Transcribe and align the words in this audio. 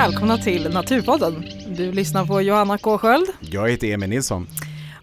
välkomna 0.00 0.38
till 0.38 0.70
Naturpodden. 0.72 1.44
Du 1.76 1.92
lyssnar 1.92 2.26
på 2.26 2.40
Johanna 2.42 2.78
K 2.78 2.98
Sköld 2.98 3.26
Jag 3.40 3.70
heter 3.70 3.86
Emil 3.92 4.08
Nilsson. 4.10 4.46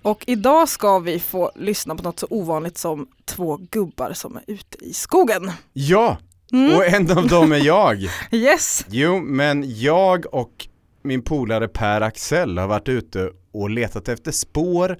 och 0.01 0.23
idag 0.27 0.69
ska 0.69 0.99
vi 0.99 1.19
få 1.19 1.51
lyssna 1.55 1.95
på 1.95 2.03
något 2.03 2.19
så 2.19 2.27
ovanligt 2.29 2.77
som 2.77 3.07
två 3.25 3.57
gubbar 3.71 4.13
som 4.13 4.35
är 4.35 4.43
ute 4.47 4.85
i 4.85 4.93
skogen. 4.93 5.51
Ja, 5.73 6.17
Mm. 6.53 6.75
och 6.75 6.85
en 6.85 7.17
av 7.17 7.27
dem 7.27 7.51
är 7.51 7.65
jag. 7.65 7.97
Yes! 8.31 8.85
Jo, 8.89 9.19
men 9.19 9.63
jag 9.79 10.25
och 10.33 10.67
min 11.01 11.21
polare 11.21 11.67
Per 11.67 12.01
Axel 12.01 12.57
har 12.57 12.67
varit 12.67 12.89
ute 12.89 13.29
och 13.51 13.69
letat 13.69 14.07
efter 14.09 14.31
spår 14.31 14.97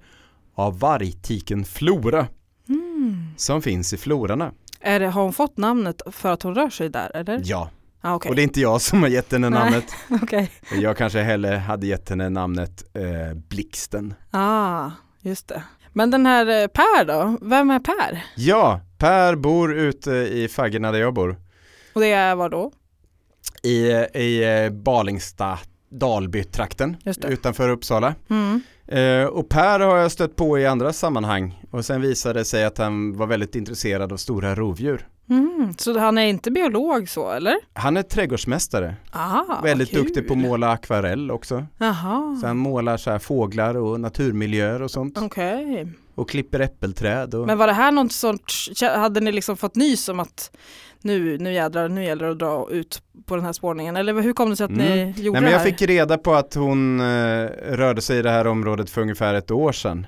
av 0.56 0.80
vargtiken 0.80 1.66
Flora 1.66 2.28
som 3.38 3.62
finns 3.62 3.94
i 3.94 3.98
florarna. 3.98 4.52
Är 4.82 5.00
det, 5.00 5.08
har 5.08 5.24
hon 5.24 5.34
fått 5.34 5.58
namnet 5.58 6.02
för 6.12 6.32
att 6.32 6.44
hon 6.44 6.56
rör 6.56 6.70
sig 6.70 6.90
där 6.90 7.16
eller? 7.16 7.42
Ja, 7.46 7.70
Ah, 8.02 8.16
Okej, 8.16 8.30
och 8.30 8.36
det 8.36 8.42
är 8.42 8.44
inte 8.44 8.62
jag 8.62 8.82
som 8.82 9.02
har 9.02 9.10
gett 9.10 9.32
henne 9.32 9.50
Nej. 9.50 9.60
namnet. 9.60 9.86
okej. 10.24 10.52
Jag 10.82 10.98
kanske 10.98 11.20
hellre 11.20 11.56
hade 11.56 11.88
gett 11.88 12.10
henne 12.10 12.30
namnet 12.30 12.84
eh, 12.94 13.38
Blixten. 13.50 14.14
Ah, 14.32 14.92
just 15.22 15.48
det. 15.48 15.64
Men 15.94 16.12
den 16.12 16.26
här 16.26 16.62
eh, 16.62 16.68
Per 16.68 17.06
då? 17.06 17.38
Vem 17.42 17.70
är 17.70 17.80
Per? 17.80 18.24
Ja, 18.36 18.82
Per 18.98 19.36
bor 19.36 19.74
ute 19.76 20.12
i 20.12 20.48
Faggerna 20.48 20.92
där 20.92 21.00
jag 21.00 21.14
bor. 21.14 21.36
Och 21.94 22.02
det 22.02 22.12
är 22.12 22.36
vad 22.36 22.52
då? 22.52 22.72
I, 23.64 23.78
i 24.14 24.64
eh, 24.66 24.70
Balingsta, 24.70 25.60
Dalby-trakten 25.90 26.98
utanför 27.28 27.70
Uppsala. 27.70 28.16
Mm. 28.30 28.62
Eh, 28.88 29.24
och 29.26 29.50
Per 29.50 29.80
har 29.80 29.98
jag 29.98 30.12
stött 30.12 30.36
på 30.36 30.60
i 30.60 30.66
andra 30.66 30.94
sammanhang 30.94 31.64
och 31.72 31.86
sen 31.86 32.02
visade 32.02 32.40
det 32.40 32.46
sig 32.46 32.64
att 32.66 32.78
han 32.78 33.18
var 33.18 33.28
väldigt 33.28 33.56
intresserad 33.56 34.12
av 34.14 34.18
stora 34.18 34.56
rovdjur. 34.56 35.08
Mm. 35.30 35.74
Så 35.78 36.00
han 36.00 36.18
är 36.18 36.26
inte 36.28 36.52
biolog 36.52 37.10
så 37.10 37.32
eller? 37.32 37.56
Han 37.74 37.98
är 37.98 38.04
trädgårdsmästare, 38.04 38.96
Ah, 39.12 39.62
väldigt 39.64 39.90
kul. 39.90 40.04
duktig 40.04 40.28
på 40.28 40.34
att 40.34 40.40
måla 40.40 40.72
akvarell 40.72 41.32
också. 41.32 41.66
Jaha, 41.78 42.38
Så 42.42 42.48
han 42.48 42.58
målar 42.58 42.98
så 42.98 43.12
här 43.12 43.20
fåglar 43.20 43.78
och 43.78 44.00
naturmiljöer 44.00 44.82
och 44.82 44.92
sånt 44.92 45.18
okej. 45.18 45.88
och 46.16 46.30
klipper 46.30 46.60
äppelträd. 46.60 47.34
Och... 47.34 47.48
Men 47.48 47.58
var 47.58 47.68
det 47.68 47.74
här 47.74 47.92
något 47.92 48.12
sorts, 48.12 48.82
hade 48.82 49.20
ni 49.20 49.32
liksom 49.32 49.58
fått 49.58 49.76
nys 49.76 50.10
om 50.10 50.20
att 50.20 50.52
nu, 51.08 51.38
nu 51.38 51.54
jädrar, 51.54 51.90
nu 51.90 52.04
gäller 52.04 52.26
det 52.26 52.32
att 52.32 52.40
dra 52.40 52.68
ut 52.72 53.02
på 53.26 53.36
den 53.36 53.46
här 53.46 53.54
spårningen? 53.54 53.96
Eller 53.96 54.22
hur 54.22 54.34
kom 54.34 54.50
det 54.50 54.56
sig 54.56 54.64
att 54.64 54.72
ni 54.72 54.86
Mm. 55.02 55.08
gjorde 55.18 55.22
Nej, 55.22 55.32
men 55.32 55.44
det 55.44 55.52
jag 55.52 55.58
här? 55.60 55.66
fick 55.66 55.82
reda 55.82 56.18
på 56.18 56.34
att 56.34 56.54
hon 56.54 57.00
eh, 57.00 57.46
rörde 57.72 58.02
sig 58.02 58.20
i 58.20 58.22
det 58.22 58.30
här 58.30 58.48
området 58.48 58.90
för 58.90 59.02
ungefär 59.02 59.34
ett 59.34 59.52
år 59.52 59.72
sedan. 59.72 60.08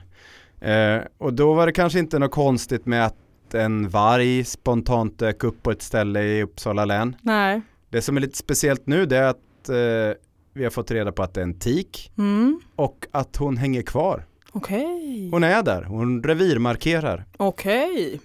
Eh, 0.62 0.98
och 1.18 1.34
då 1.34 1.54
var 1.54 1.66
det 1.66 1.72
kanske 1.72 2.00
inte 2.00 2.20
något 2.20 2.32
konstigt 2.32 2.86
med 2.86 3.06
att 3.06 3.16
en 3.54 3.90
varg 3.90 4.44
spontant 4.44 5.20
dök 5.20 5.44
upp 5.44 5.64
på 5.64 5.72
ett 5.72 5.82
ställe 5.82 6.22
i 6.24 6.44
Uppsala 6.44 6.86
län. 6.86 7.16
Nej. 7.22 7.62
Det 7.90 8.02
som 8.02 8.18
är 8.18 8.22
lite 8.22 8.38
speciellt 8.38 8.88
nu 8.88 9.06
det 9.06 9.18
är 9.18 9.24
att 9.28 9.70
eh, 9.70 10.18
vi 10.54 10.64
har 10.64 10.70
fått 10.70 10.92
reda 10.92 11.12
på 11.12 11.24
att 11.24 11.34
det 11.34 11.40
är 11.42 11.44
en 11.44 11.60
tik 11.60 12.12
Mm. 12.18 12.60
och 12.76 13.08
att 13.12 13.36
hon 13.36 13.58
hänger 13.58 13.82
kvar. 13.82 14.26
Okej. 14.52 15.30
Hon 15.32 15.44
är 15.44 15.64
där, 15.64 15.84
hon 15.84 16.24
revirmarkerar. 16.24 17.26
Okej. 17.38 18.20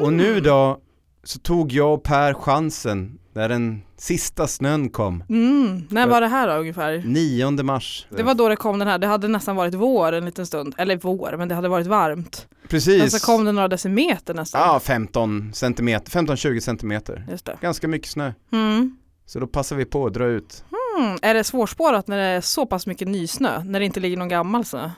Och 0.00 0.12
nu 0.12 0.40
då 0.40 0.78
så 1.24 1.38
tog 1.38 1.72
jag 1.72 1.94
och 1.94 2.02
Per 2.02 2.34
chansen 2.34 3.18
när 3.32 3.48
den 3.48 3.82
sista 3.96 4.46
snön 4.46 4.88
kom. 4.88 5.24
Mm. 5.28 5.86
När 5.90 6.06
var 6.06 6.20
det 6.20 6.28
här 6.28 6.48
då 6.48 6.54
ungefär? 6.54 7.02
9 7.06 7.50
mars. 7.50 8.06
Det 8.10 8.22
var 8.22 8.34
då 8.34 8.48
det 8.48 8.56
kom 8.56 8.78
den 8.78 8.88
här, 8.88 8.98
det 8.98 9.06
hade 9.06 9.28
nästan 9.28 9.56
varit 9.56 9.74
vår 9.74 10.12
en 10.12 10.24
liten 10.24 10.46
stund. 10.46 10.74
Eller 10.78 10.96
vår, 10.96 11.34
men 11.38 11.48
det 11.48 11.54
hade 11.54 11.68
varit 11.68 11.86
varmt. 11.86 12.46
Precis. 12.68 13.00
Men 13.00 13.10
så 13.10 13.26
kom 13.26 13.44
det 13.44 13.52
några 13.52 13.68
decimeter 13.68 14.34
nästan. 14.34 14.60
Ja, 14.60 14.80
15 14.80 15.50
centimeter, 15.54 16.10
15-20 16.10 16.60
centimeter. 16.60 17.26
Just 17.30 17.44
det. 17.46 17.56
Ganska 17.60 17.88
mycket 17.88 18.08
snö. 18.08 18.32
Mm. 18.52 18.96
Så 19.26 19.40
då 19.40 19.46
passar 19.46 19.76
vi 19.76 19.84
på 19.84 20.06
att 20.06 20.14
dra 20.14 20.26
ut. 20.26 20.64
Mm. 20.98 21.18
Är 21.22 21.34
det 21.34 21.44
svårspårat 21.44 22.08
när 22.08 22.16
det 22.16 22.24
är 22.24 22.40
så 22.40 22.66
pass 22.66 22.86
mycket 22.86 23.08
nysnö? 23.08 23.62
När 23.64 23.80
det 23.80 23.86
inte 23.86 24.00
ligger 24.00 24.16
någon 24.16 24.28
gammal 24.28 24.64
snö? 24.64 24.90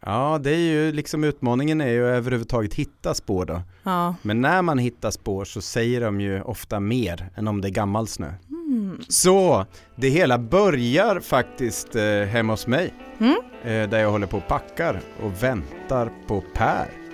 Ja, 0.00 0.38
det 0.42 0.50
är 0.50 0.56
ju 0.56 0.92
liksom 0.92 1.24
utmaningen 1.24 1.80
är 1.80 1.88
ju 1.88 2.04
att 2.04 2.16
överhuvudtaget 2.16 2.74
hitta 2.74 3.14
spår 3.14 3.44
då. 3.44 3.62
Ja. 3.82 4.14
Men 4.22 4.40
när 4.40 4.62
man 4.62 4.78
hittar 4.78 5.10
spår 5.10 5.44
så 5.44 5.60
säger 5.60 6.00
de 6.00 6.20
ju 6.20 6.42
ofta 6.42 6.80
mer 6.80 7.30
än 7.34 7.48
om 7.48 7.60
det 7.60 7.68
är 7.68 7.72
gammal 7.72 8.06
snö. 8.06 8.32
Mm. 8.48 9.00
Så 9.08 9.66
det 9.96 10.08
hela 10.08 10.38
börjar 10.38 11.20
faktiskt 11.20 11.96
eh, 11.96 12.02
hemma 12.04 12.52
hos 12.52 12.66
mig. 12.66 12.94
Mm. 13.18 13.36
Eh, 13.62 13.90
där 13.90 13.98
jag 13.98 14.10
håller 14.10 14.26
på 14.26 14.36
och 14.36 14.48
packar 14.48 15.00
och 15.22 15.42
väntar 15.42 16.12
på 16.26 16.44
Per. 16.54 17.07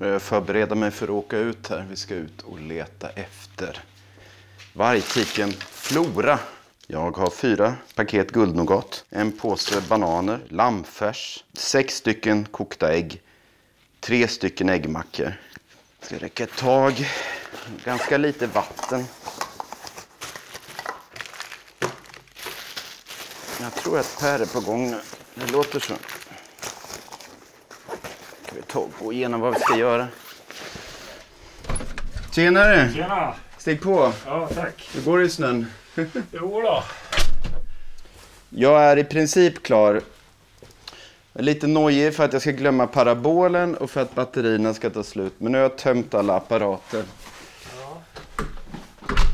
Eh, 0.00 0.08
jag 0.08 0.22
förbereder 0.22 0.76
mig 0.76 0.90
för 0.90 1.04
att 1.04 1.10
åka 1.10 1.38
ut 1.38 1.68
här. 1.68 1.86
Vi 1.90 1.96
ska 1.96 2.14
ut 2.14 2.42
och 2.42 2.60
leta 2.60 3.08
efter 3.08 3.80
vargtiken 4.72 5.52
Flora. 5.52 6.38
Jag 6.86 7.16
har 7.16 7.30
fyra 7.30 7.74
paket 7.94 8.30
guldnougat, 8.30 9.04
en 9.10 9.32
påse 9.32 9.80
bananer, 9.88 10.40
lammfärs, 10.48 11.44
sex 11.52 11.94
stycken 11.94 12.44
kokta 12.44 12.92
ägg, 12.92 13.22
tre 14.00 14.28
stycken 14.28 14.68
äggmackor. 14.68 15.32
Det 16.00 16.06
Ska 16.06 16.18
räcka 16.18 16.44
ett 16.44 16.56
tag, 16.56 17.10
ganska 17.84 18.16
lite 18.16 18.46
vatten. 18.46 19.04
Jag 23.60 23.74
tror 23.74 23.98
att 23.98 24.16
Per 24.20 24.40
är 24.40 24.46
på 24.46 24.60
gång 24.60 24.90
nu. 24.90 25.00
Det 25.34 25.52
låter 25.52 25.80
så. 25.80 25.94
Vi 28.56 28.62
ta 28.62 28.78
och 28.78 28.90
gå 29.00 29.12
igenom 29.12 29.40
vad 29.40 29.54
vi 29.54 29.60
ska 29.60 29.76
göra. 29.76 30.08
Tjenare! 32.34 32.90
Tjena! 32.94 33.34
Stig 33.58 33.80
på! 33.82 34.12
Ja, 34.26 34.48
tack. 34.54 34.90
Hur 34.94 35.02
går 35.02 35.18
det 35.18 35.24
i 35.24 35.28
snön? 35.28 35.66
Jo 36.32 36.60
då. 36.60 36.82
Jag 38.50 38.82
är 38.82 38.96
i 38.96 39.04
princip 39.04 39.62
klar. 39.62 39.94
Jag 41.32 41.40
är 41.40 41.42
lite 41.42 41.66
nojig 41.66 42.14
för 42.14 42.24
att 42.24 42.32
jag 42.32 42.42
ska 42.42 42.50
glömma 42.50 42.86
parabolen 42.86 43.76
och 43.76 43.90
för 43.90 44.02
att 44.02 44.14
batterierna 44.14 44.74
ska 44.74 44.90
ta 44.90 45.02
slut. 45.02 45.34
Men 45.38 45.52
nu 45.52 45.58
har 45.58 45.62
jag 45.62 45.78
tömt 45.78 46.14
alla 46.14 46.36
apparater. 46.36 47.04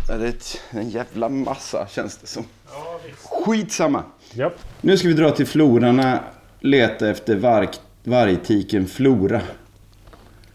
Ja, 0.09 0.17
Det 0.17 0.25
är 0.25 0.29
ett, 0.29 0.61
en 0.71 0.91
jävla 0.91 1.29
massa 1.29 1.87
känns 1.87 2.17
det 2.17 2.27
som. 2.27 2.45
Ja, 2.71 3.01
visst. 3.07 3.19
Skitsamma. 3.29 4.03
Japp. 4.31 4.59
Nu 4.81 4.99
ska 4.99 5.09
vi 5.09 5.15
dra 5.15 5.31
till 5.31 5.47
Florarna, 5.47 6.21
leta 6.61 7.09
efter 7.11 7.37
varg, 7.37 7.69
vargtiken 8.05 8.87
Flora. 8.87 9.41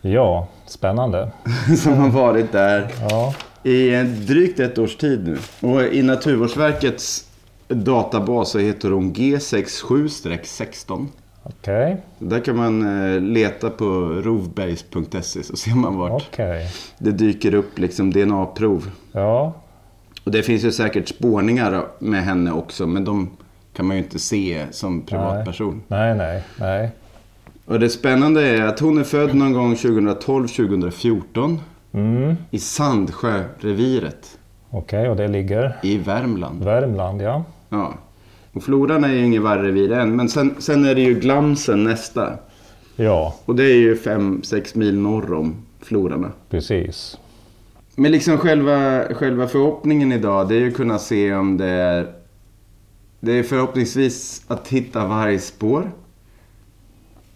Ja, 0.02 0.48
spännande. 0.66 1.32
Som 1.84 1.94
har 1.94 2.10
varit 2.10 2.52
där 2.52 2.88
Ja, 3.10 3.34
i 3.64 3.90
drygt 4.04 4.60
ett 4.60 4.78
års 4.78 4.96
tid 4.98 5.28
nu. 5.28 5.38
Och 5.68 5.82
i 5.84 6.02
Naturvårdsverkets 6.04 7.26
databas 7.68 8.50
så 8.50 8.60
heter 8.60 8.92
hon 8.92 9.14
G67-16. 9.14 11.08
okej. 11.44 11.98
Där 12.20 12.40
kan 12.40 12.56
man 12.58 13.02
eh, 13.14 13.22
leta 13.22 13.70
på 13.70 13.86
rovbergs.se 14.24 15.44
så 15.44 15.56
ser 15.56 15.76
man 15.76 15.98
vart 15.98 16.28
Okej. 16.34 16.70
det 16.98 17.12
dyker 17.12 17.54
upp 17.54 17.80
liksom 17.80 18.12
DNA-prov. 18.14 18.92
Ja, 19.12 19.54
Och 20.24 20.32
det 20.32 20.44
finns 20.44 20.64
ju 20.64 20.72
säkert 20.72 21.08
spårningar 21.08 21.86
med 22.00 22.24
henne 22.24 22.52
också 22.52 22.88
men 22.88 23.06
de 23.06 23.30
kan 23.74 23.86
man 23.86 23.98
ju 23.98 24.04
inte 24.04 24.20
se 24.20 24.66
som 24.72 25.02
privatperson. 25.02 25.84
nej, 25.88 26.16
nej, 26.16 26.44
nej. 26.60 26.90
Och 27.68 27.80
det 27.80 27.90
spännande 27.90 28.42
är 28.48 28.62
att 28.62 28.80
hon 28.80 28.98
är 28.98 29.04
född 29.04 29.36
någon 29.36 29.54
gång 29.54 29.74
2012-2014 29.76 31.58
Mm, 31.94 32.36
i 32.52 32.60
Sandsjöreviret 32.60 34.40
okej, 34.70 35.10
och 35.10 35.16
det 35.16 35.28
ligger 35.28 35.76
i 35.84 35.98
Värmland. 35.98 36.64
Värmland, 36.64 37.22
ja. 37.22 37.44
Ja. 37.70 37.94
Och 38.54 38.64
Floran 38.64 39.04
är 39.04 39.14
ju 39.14 39.26
ingen 39.26 39.44
vargrevir 39.44 39.92
än 39.92 40.16
men 40.16 40.30
sen, 40.30 40.56
sen 40.60 40.86
är 40.86 40.96
det 40.96 41.02
ju 41.02 41.14
Glamsen 41.14 41.84
nästa. 41.84 42.34
Ja, 42.96 43.36
Och 43.46 43.56
det 43.56 43.64
är 43.64 43.76
ju 43.76 43.96
5-6 43.96 44.78
mil 44.78 45.00
norr 45.00 45.34
om 45.34 45.56
Florarna. 45.82 46.32
precis. 46.50 47.18
Men 47.96 48.12
liksom 48.12 48.38
själva, 48.38 49.04
själva 49.14 49.48
förhoppningen 49.48 50.12
idag 50.12 50.50
det 50.50 50.56
är 50.56 50.60
ju 50.60 50.68
att 50.68 50.76
kunna 50.76 51.00
se 51.00 51.34
om 51.34 51.58
det 51.58 51.66
är... 51.66 52.08
Det 53.20 53.32
är 53.32 53.44
förhoppningsvis 53.44 54.44
att 54.48 54.68
hitta 54.68 55.06
vargspår. 55.06 55.92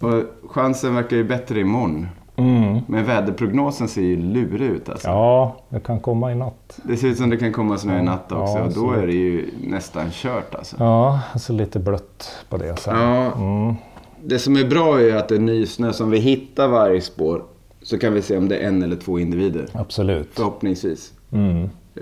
Och 0.02 0.52
chansen 0.52 0.96
verkar 0.96 1.18
ju 1.18 1.24
bättre 1.24 1.60
imorgon. 1.60 2.08
Mm. 2.36 2.80
Men 2.88 3.06
väderprognosen 3.06 3.88
ser 3.88 4.02
ju 4.02 4.16
lurig 4.16 4.70
ut 4.70 4.90
alltså. 4.90 5.08
Ja, 5.08 5.56
det 5.70 5.80
kan 5.80 6.00
komma 6.00 6.32
i 6.32 6.36
natt. 6.36 6.80
Det 6.84 6.98
ser 6.98 7.08
ut 7.08 7.18
som 7.18 7.30
det 7.30 7.38
kan 7.38 7.52
komma 7.54 7.78
snö 7.78 8.00
i 8.00 8.04
natt 8.04 8.32
också. 8.32 8.58
Ja, 8.58 8.64
och 8.64 8.74
då 8.74 8.92
är 8.92 9.08
det 9.08 9.14
ju 9.14 9.50
nästan 9.64 10.12
kört 10.12 10.56
alltså. 10.56 10.76
Ja, 10.80 11.20
alltså 11.34 11.54
lite 11.54 11.80
blött 11.80 12.46
på 12.50 12.58
det 12.58 12.80
sen. 12.80 12.96
Ja, 13.00 13.32
Mm. 13.32 13.76
det 14.24 14.40
som 14.40 14.56
är 14.58 14.70
bra 14.70 15.02
är 15.02 15.16
att 15.16 15.28
det 15.30 15.36
är 15.36 15.40
nysnö. 15.40 15.94
Som 15.94 16.10
vi 16.10 16.18
hittar 16.20 16.68
vargspår 16.68 17.44
så 17.82 17.98
kan 18.00 18.14
vi 18.14 18.22
se 18.22 18.38
om 18.38 18.48
det 18.50 18.58
är 18.58 18.68
en 18.68 18.84
eller 18.84 18.96
två 18.96 19.20
individer. 19.20 19.66
Absolut. 19.74 20.30
Förhoppningsvis. 20.34 21.14
Mm. 21.32 21.64
Eh, 21.96 22.02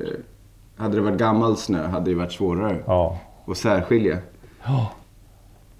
Hade 0.77 0.95
det 0.95 1.01
varit 1.01 1.17
gammal 1.19 1.57
snö 1.57 1.87
hade 1.87 2.11
det 2.11 2.15
varit 2.15 2.31
svårare 2.31 2.77
Ja. 2.85 3.17
att 3.47 3.57
särskilja. 3.57 4.17
Ja. 4.63 4.91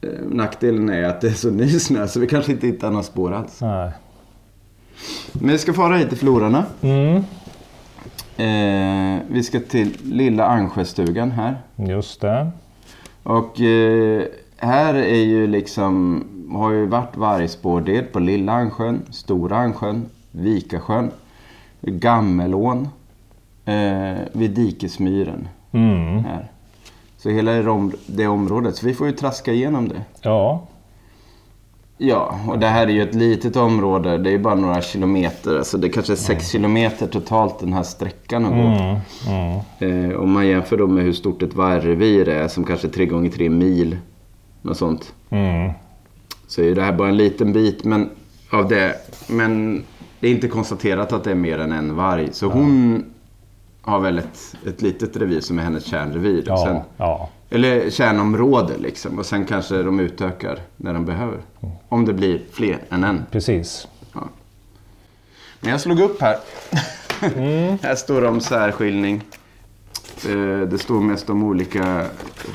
Eh, 0.01 0.10
nackdelen 0.30 0.90
är 0.90 1.04
att 1.04 1.22
det 1.22 1.28
är 1.28 1.31
så 1.34 1.50
ny 1.51 1.69
snö 1.80 2.07
så 2.07 2.19
vi 2.19 2.28
kanske 2.28 2.51
inte 2.51 2.68
hittar 2.68 2.90
några 2.90 3.04
spår 3.04 3.34
alls. 3.34 3.62
Nej. 3.62 3.92
Men 5.34 5.50
vi 5.50 5.57
ska 5.57 5.74
fara 5.74 5.98
hit 5.98 6.10
till 6.10 6.18
Florarna. 6.18 6.66
Mm, 6.81 7.24
Eh, 8.38 9.19
vi 9.30 9.44
ska 9.44 9.60
till 9.60 9.98
lilla 10.04 10.46
Angsjöstugan 10.46 11.31
här. 11.31 11.57
just 11.75 12.22
det. 12.22 12.51
Och 13.24 13.62
eh, 13.62 14.24
här 14.57 14.94
är 14.94 15.24
ju 15.24 15.48
liksom, 15.48 16.24
har 16.52 16.72
ju 16.72 16.86
varit 16.86 17.18
vargspårdel 17.18 18.04
på 18.04 18.19
Lilla 18.19 18.52
Angsjön, 18.54 19.02
Stora 19.12 19.57
Angsjön, 19.57 20.06
Vikasjön, 20.31 21.12
Gammelån, 21.81 22.88
eh, 23.66 24.18
vid 24.34 24.52
Dikesmyren 24.52 25.48
Mm. 25.72 26.24
här. 26.24 26.52
Så 27.19 27.30
hela 27.30 27.51
det, 27.51 27.69
om, 27.69 27.94
det 28.06 28.27
området, 28.27 28.75
så 28.75 28.86
vi 28.86 28.94
får 28.94 29.07
ju 29.07 29.13
traska 29.13 29.54
igenom 29.54 29.89
det. 29.89 30.01
Ja, 30.21 30.68
Ja, 32.01 32.39
och 32.48 32.60
det 32.60 32.68
här 32.68 32.88
är 32.88 32.92
ju 32.92 33.04
ett 33.04 33.16
litet 33.16 33.56
område, 33.56 34.18
det 34.18 34.30
är 34.30 34.31
ju 34.31 34.39
bara 34.39 34.56
några 34.56 34.81
kilometer, 34.81 35.57
alltså 35.57 35.77
det 35.77 35.89
kanske 35.89 36.13
är 36.13 36.18
sex 36.18 36.51
kilometer 36.51 37.07
totalt 37.07 37.60
den 37.60 37.74
här 37.74 37.83
sträckan 37.83 38.45
att 38.45 38.51
gå. 38.51 38.57
mm, 38.57 39.00
mm. 39.27 40.12
Eh, 40.12 40.18
om 40.18 40.31
man 40.31 40.48
jämför 40.48 40.77
då 40.77 40.88
med 40.88 41.04
hur 41.04 41.13
stort 41.13 41.44
ett 41.44 41.56
vargrevir 41.56 42.30
är, 42.30 42.48
som 42.48 42.63
kanske 42.63 42.88
är 42.88 42.92
tre 42.92 43.06
gånger 43.06 43.30
tre 43.30 43.50
mil, 43.50 43.98
något 44.62 44.77
sånt. 44.77 45.13
Mm. 45.30 45.71
Så 46.48 46.62
är 46.62 46.75
det 46.75 46.81
här 46.81 46.94
bara 46.94 47.10
en 47.10 47.18
liten 47.18 47.54
bit 47.54 47.83
men, 47.83 48.10
av 48.51 48.68
det. 48.68 48.95
Men 49.27 49.83
det 50.19 50.27
är 50.27 50.31
inte 50.31 50.48
konstaterat 50.48 51.13
att 51.13 51.24
det 51.24 51.31
är 51.31 51.36
mer 51.36 51.60
än 51.60 51.71
en 51.71 51.95
varg. 51.95 52.30
Så 52.31 52.48
hon 52.48 53.06
har 53.81 54.00
väl 54.00 54.18
ett, 54.18 54.56
ett 54.68 54.81
litet 54.81 55.18
revir 55.18 55.42
som 55.42 55.60
är 55.60 55.64
hennes 55.64 55.86
kärnrevir. 55.86 56.40
Och 56.42 56.48
Ja, 56.48 56.66
sen, 56.66 56.80
ja. 56.98 57.30
eller 57.50 57.90
kärnområde 57.90 58.78
liksom. 58.78 59.20
Och 59.20 59.26
sen 59.26 59.46
kanske 59.46 59.84
de 59.84 60.00
utökar 60.00 60.60
när 60.78 60.94
de 60.94 61.06
behöver. 61.06 61.38
Om 61.90 62.06
det 62.06 62.14
blir 62.14 62.42
fler 62.52 62.80
än 62.90 63.04
en. 63.04 63.26
precis. 63.31 63.88
Men 65.62 65.72
jag 65.72 65.81
slog 65.81 66.00
upp 66.00 66.22
här. 66.22 66.38
här 67.84 67.96
står 67.96 68.22
det 68.22 68.28
om 68.28 68.42
särskiljning. 68.42 69.22
Eh, 70.30 70.60
Det 70.68 70.78
står 70.81 71.02
mest 71.02 71.30
om 71.30 71.44
olika 71.44 72.06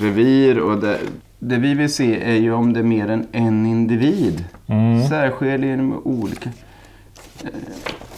revir. 0.00 0.58
Och 0.58 0.78
det, 0.78 0.98
det 1.38 1.56
vi 1.56 1.74
vill 1.74 1.92
se 1.94 2.20
är 2.22 2.34
ju 2.36 2.52
om 2.52 2.72
det 2.72 2.80
är 2.80 2.84
mer 2.84 3.08
än 3.10 3.26
en 3.32 3.66
individ. 3.66 4.44
Mm. 4.66 5.08
Särskiljning 5.08 5.88
med 5.88 5.98
olika... 6.04 6.50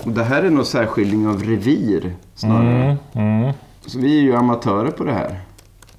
Och 0.07 0.13
det 0.13 0.25
här 0.25 0.43
är 0.43 0.51
nog 0.51 0.67
särskiljning 0.67 1.27
av 1.27 1.43
revir 1.45 2.15
snarare. 2.35 2.97
Mm. 3.13 3.43
Mm. 3.43 3.53
Så 3.87 3.99
vi 3.99 4.19
är 4.19 4.23
ju 4.23 4.37
amatörer 4.37 4.91
på 4.91 5.05
det 5.05 5.13
här. 5.13 5.41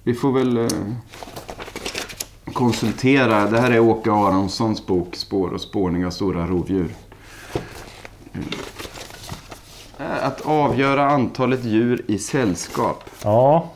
Vi 0.04 0.14
får 0.14 0.32
väl 0.32 0.58
eh, 0.58 0.68
konsultera. 2.54 3.46
Det 3.48 3.60
här 3.60 3.72
är 3.72 3.80
Åke 3.80 4.12
Aronssons 4.12 4.86
bok 4.86 5.16
Spår 5.16 5.54
och 5.54 5.62
spårning 5.62 6.06
av 6.06 6.10
stora 6.10 6.48
rovdjur. 6.48 6.90
Eh, 10.00 10.26
Att 10.26 10.42
avgöra 10.46 11.10
antalet 11.12 11.64
djur 11.64 12.02
i 12.08 12.20
sällskap. 12.20 13.04
Ja, 13.24 13.70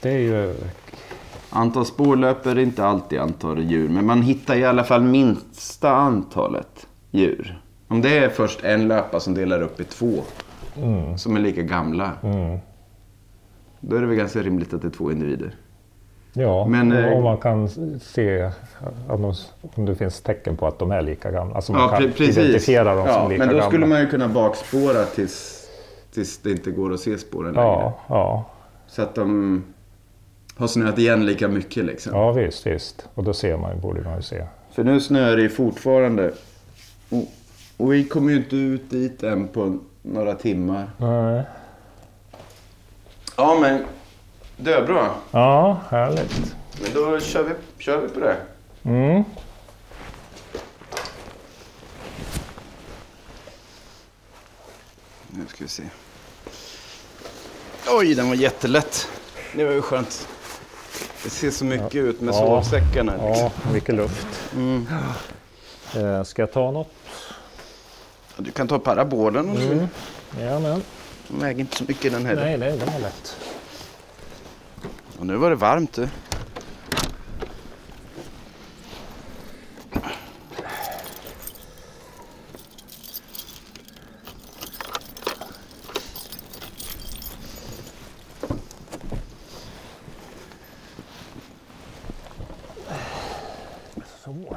det 0.00 0.10
är 0.10 0.18
ju... 0.18 0.54
Antal 1.50 1.86
spårlöp 1.86 2.46
är 2.46 2.58
inte 2.58 2.86
alltid 2.86 3.18
antal 3.18 3.64
djur. 3.70 3.88
Men 3.88 4.06
man 4.06 4.22
hittar 4.22 4.56
i 4.56 4.64
alla 4.64 4.84
fall 4.84 5.02
minsta 5.02 5.96
antalet 5.96 6.86
djur. 7.10 7.60
Om 7.88 8.02
det 8.02 8.18
är 8.18 8.28
först 8.28 8.64
en 8.64 8.88
löpa 8.88 9.20
som 9.20 9.34
delar 9.34 9.62
upp 9.62 9.80
i 9.80 9.84
två. 9.84 10.12
Mm. 10.76 11.18
Som 11.18 11.36
är 11.36 11.40
lika 11.40 11.62
gamla. 11.62 12.12
Mm. 12.22 12.58
Då 13.80 13.96
är 13.96 14.00
det 14.00 14.06
väl 14.06 14.16
ganska 14.16 14.42
rimligt 14.42 14.74
att 14.74 14.82
det 14.82 14.88
är 14.88 14.90
två 14.92 15.12
individer. 15.12 15.54
Ja, 16.32 16.66
Men, 16.66 16.92
eh, 16.92 17.12
om 17.12 17.22
man 17.22 17.36
kan 17.38 17.68
se 18.00 18.50
om, 19.08 19.22
de, 19.22 19.34
om 19.74 19.86
det 19.86 19.94
finns 19.94 20.20
tecken 20.20 20.56
på 20.56 20.66
att 20.66 20.78
de 20.78 20.90
är 20.90 21.02
lika 21.02 21.30
gamla. 21.30 21.54
Alltså 21.54 21.72
man 21.72 21.80
Ja, 21.82 21.88
kan 21.88 22.02
pre- 22.02 22.12
precis. 22.12 22.38
identifiera 22.38 22.94
dem 22.94 23.06
ja, 23.06 23.14
som 23.14 23.28
lika 23.30 23.38
Men 23.38 23.48
då 23.48 23.54
gamla. 23.54 23.68
skulle 23.70 23.86
man 23.86 24.00
ju 24.00 24.06
kunna 24.06 24.28
bakspåra 24.28 25.04
tills, 25.04 25.68
tills 26.14 26.38
det 26.38 26.50
inte 26.50 26.70
går 26.70 26.92
att 26.94 27.00
se 27.00 27.18
spåren 27.18 27.52
längre. 27.54 27.66
Ja, 27.68 27.98
ja, 28.08 28.44
Så 28.86 29.02
att 29.02 29.14
de 29.14 29.64
har 30.56 30.66
snöat 30.66 30.98
igen 30.98 31.26
lika 31.26 31.48
mycket 31.48 31.84
liksom. 31.84 32.12
ja 32.14 32.32
visst, 32.32 32.66
visst. 32.66 33.08
Och 33.14 33.24
då 33.24 33.32
ser 33.32 33.56
man, 33.56 33.80
borde 33.80 34.00
man 34.02 34.16
ju 34.16 34.22
se. 34.22 34.44
För 34.72 34.84
nu 34.84 35.00
snöar 35.00 35.36
det 35.36 35.42
ju 35.42 35.48
fortfarande. 35.48 36.30
Och, 37.10 37.24
och 37.76 37.92
vi 37.92 38.04
kommer 38.04 38.30
ju 38.30 38.36
inte 38.36 38.56
ut 38.56 38.90
dit 38.90 39.22
än 39.22 39.48
på 39.48 39.78
några 40.02 40.34
timmar. 40.34 40.90
Nej. 40.98 41.42
Ja 43.36 43.58
men, 43.60 43.84
det 44.56 44.74
är 44.74 44.86
bra. 44.86 45.14
Ja, 45.30 45.80
härligt. 45.90 46.54
Men 46.82 46.90
då 46.94 47.20
kör 47.20 47.42
vi, 47.42 47.54
kör 47.84 48.00
vi 48.00 48.08
på 48.08 48.20
det. 48.20 48.36
Mm. 48.82 49.24
Nu 55.30 55.46
ska 55.48 55.64
vi 55.64 55.68
se. 55.68 55.82
Oj, 57.98 58.14
den 58.14 58.28
var 58.28 58.34
jättelätt. 58.34 59.08
Det 59.54 59.64
var 59.64 59.72
ju 59.72 59.82
skönt. 59.82 60.28
Det 61.24 61.30
ser 61.30 61.50
så 61.50 61.64
mycket 61.64 61.94
ut 61.94 62.20
med 62.20 62.34
Ja. 62.34 62.38
sovsäckarna. 62.38 63.14
Ja, 63.18 63.52
mycket 63.72 63.94
luft. 63.94 64.26
Mm. 64.54 64.86
Eh, 65.96 66.22
ska 66.22 66.42
jag 66.42 66.52
ta 66.52 66.70
något? 66.70 66.90
Du 68.38 68.50
kan 68.50 68.68
ta 68.68 68.78
parabolen 68.78 69.48
om 69.48 69.54
du 69.54 69.60
vill. 69.68 69.78
Mm. 69.78 69.88
Jajamän. 70.38 70.82
Den 71.28 71.40
väger 71.40 71.60
inte 71.60 71.76
så 71.76 71.84
mycket 71.88 72.12
den 72.12 72.26
heller. 72.26 72.44
Nej, 72.44 72.58
nej, 72.58 72.78
den 72.78 72.92
var 72.92 73.00
lätt. 73.00 73.36
Och 75.18 75.26
nu 75.26 75.36
var 75.36 75.50
det 75.50 75.56
varmt 75.56 75.92
du. 75.92 76.08
Så. 94.24 94.56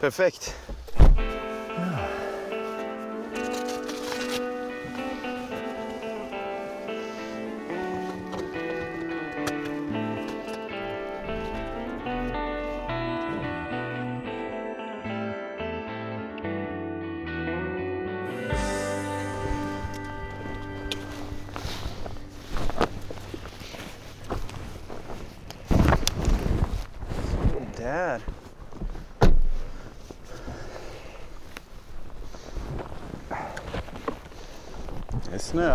Perfekt. 0.00 0.54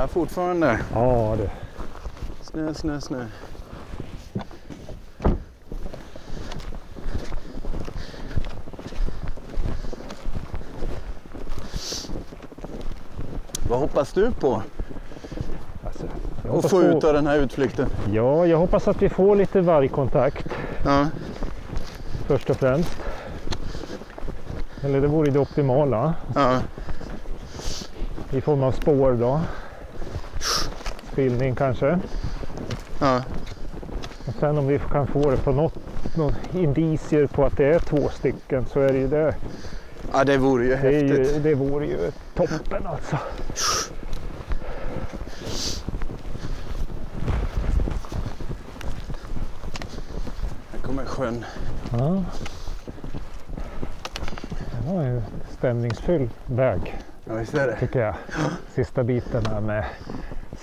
Snöar 0.02 0.08
fortfarande. 0.08 0.80
Ja, 0.94 1.36
det. 1.38 1.52
Snö, 2.42 2.74
snö, 2.74 3.02
snö. 3.02 3.26
Vad 13.70 13.80
hoppas 13.80 14.14
du 14.14 14.32
på 14.32 14.62
Alltså, 15.86 16.06
att 16.58 16.70
få 16.70 16.82
ut 16.82 17.04
av 17.04 17.14
den 17.14 17.28
här 17.28 17.38
utflykten? 17.38 17.90
Ja, 18.12 18.46
jag 18.46 18.58
hoppas 18.58 18.88
att 18.88 19.02
vi 19.02 19.10
får 19.10 19.36
lite 19.36 19.62
vargkontakt 19.62 20.48
Ja, 20.86 21.08
först 22.28 22.50
och 22.50 22.58
främst. 22.58 22.98
Eller 24.84 25.02
det 25.02 25.08
vore 25.08 25.32
det 25.32 25.40
optimala. 25.40 26.14
ja, 26.36 26.60
I 28.32 28.42
form 28.42 28.64
av 28.64 28.72
spår 28.72 29.12
då. 29.12 29.40
Spillning 31.12 31.56
kanske. 31.56 32.00
ja. 33.00 33.22
Och 34.28 34.34
sen 34.40 34.58
om 34.58 34.68
vi 34.68 34.80
kan 34.92 35.08
få 35.08 35.32
det 35.32 35.38
på 35.38 35.52
något, 35.52 35.74
något 36.18 36.36
indicier 36.54 37.28
på 37.28 37.46
att 37.46 37.58
det 37.58 37.66
är 37.66 37.80
två 37.80 38.10
stycken 38.10 38.66
så 38.66 38.80
är 38.80 38.94
det 38.94 39.00
ju 39.00 39.08
det. 39.08 39.36
ja 40.14 40.24
det 40.24 40.38
vore 40.38 40.64
ju 40.64 40.70
Det, 40.70 40.76
häftigt. 40.76 41.36
ju, 41.36 41.40
det 41.40 41.56
vore 41.56 41.86
ju 41.86 42.12
toppen 42.36 42.88
alltså. 42.88 43.18
Här 50.72 50.80
kommer 50.82 51.06
sjön. 51.06 51.46
Ja. 51.92 52.24
Det 54.88 54.94
var 54.94 55.02
en 55.04 55.24
stämningsfull 55.58 56.30
väg 56.46 56.98
Ja, 57.26 57.34
visst 57.34 57.54
är 57.54 57.68
det. 57.68 57.76
tycker 57.80 58.00
jag. 58.00 58.16
Sista 58.76 59.04
biten 59.04 59.46
här 59.46 59.62
med 59.62 59.86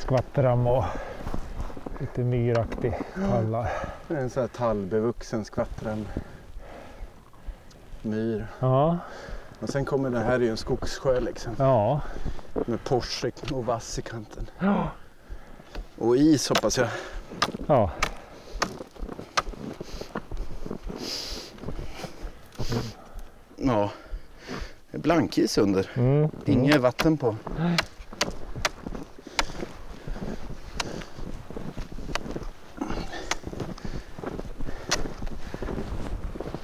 skvattram 0.08 0.66
och 0.66 0.84
lite 2.00 2.20
myraktig 2.20 2.94
palla. 3.14 3.68
Det 4.08 4.14
är 4.14 4.18
en 4.18 4.30
sån 4.30 4.40
här 4.40 4.48
tallbevuxen 4.48 5.44
skvattrad 5.44 6.04
myr. 8.02 8.46
Ja, 8.60 8.98
Och 9.60 9.68
sen 9.68 9.84
kommer 9.84 10.10
det 10.10 10.18
här 10.18 10.34
är 10.34 10.38
ju 10.40 10.50
en 10.50 10.56
skogssjö 10.56 11.20
liksom. 11.20 11.52
ja. 11.58 12.00
Med 12.66 12.84
Porsche 12.84 13.30
och 13.52 13.66
vass 13.66 13.98
i 13.98 14.02
kanten. 14.02 14.50
Ja. 14.58 14.90
Och 15.98 16.16
is 16.16 16.48
hoppas 16.48 16.78
jag. 16.78 16.88
ja. 17.66 17.90
Ja. 23.56 23.90
Det 24.90 24.96
är 24.96 25.00
blankis 25.00 25.58
under. 25.58 25.90
Mm. 25.94 26.30
Inget 26.44 26.80
vatten 26.80 27.16
på. 27.16 27.36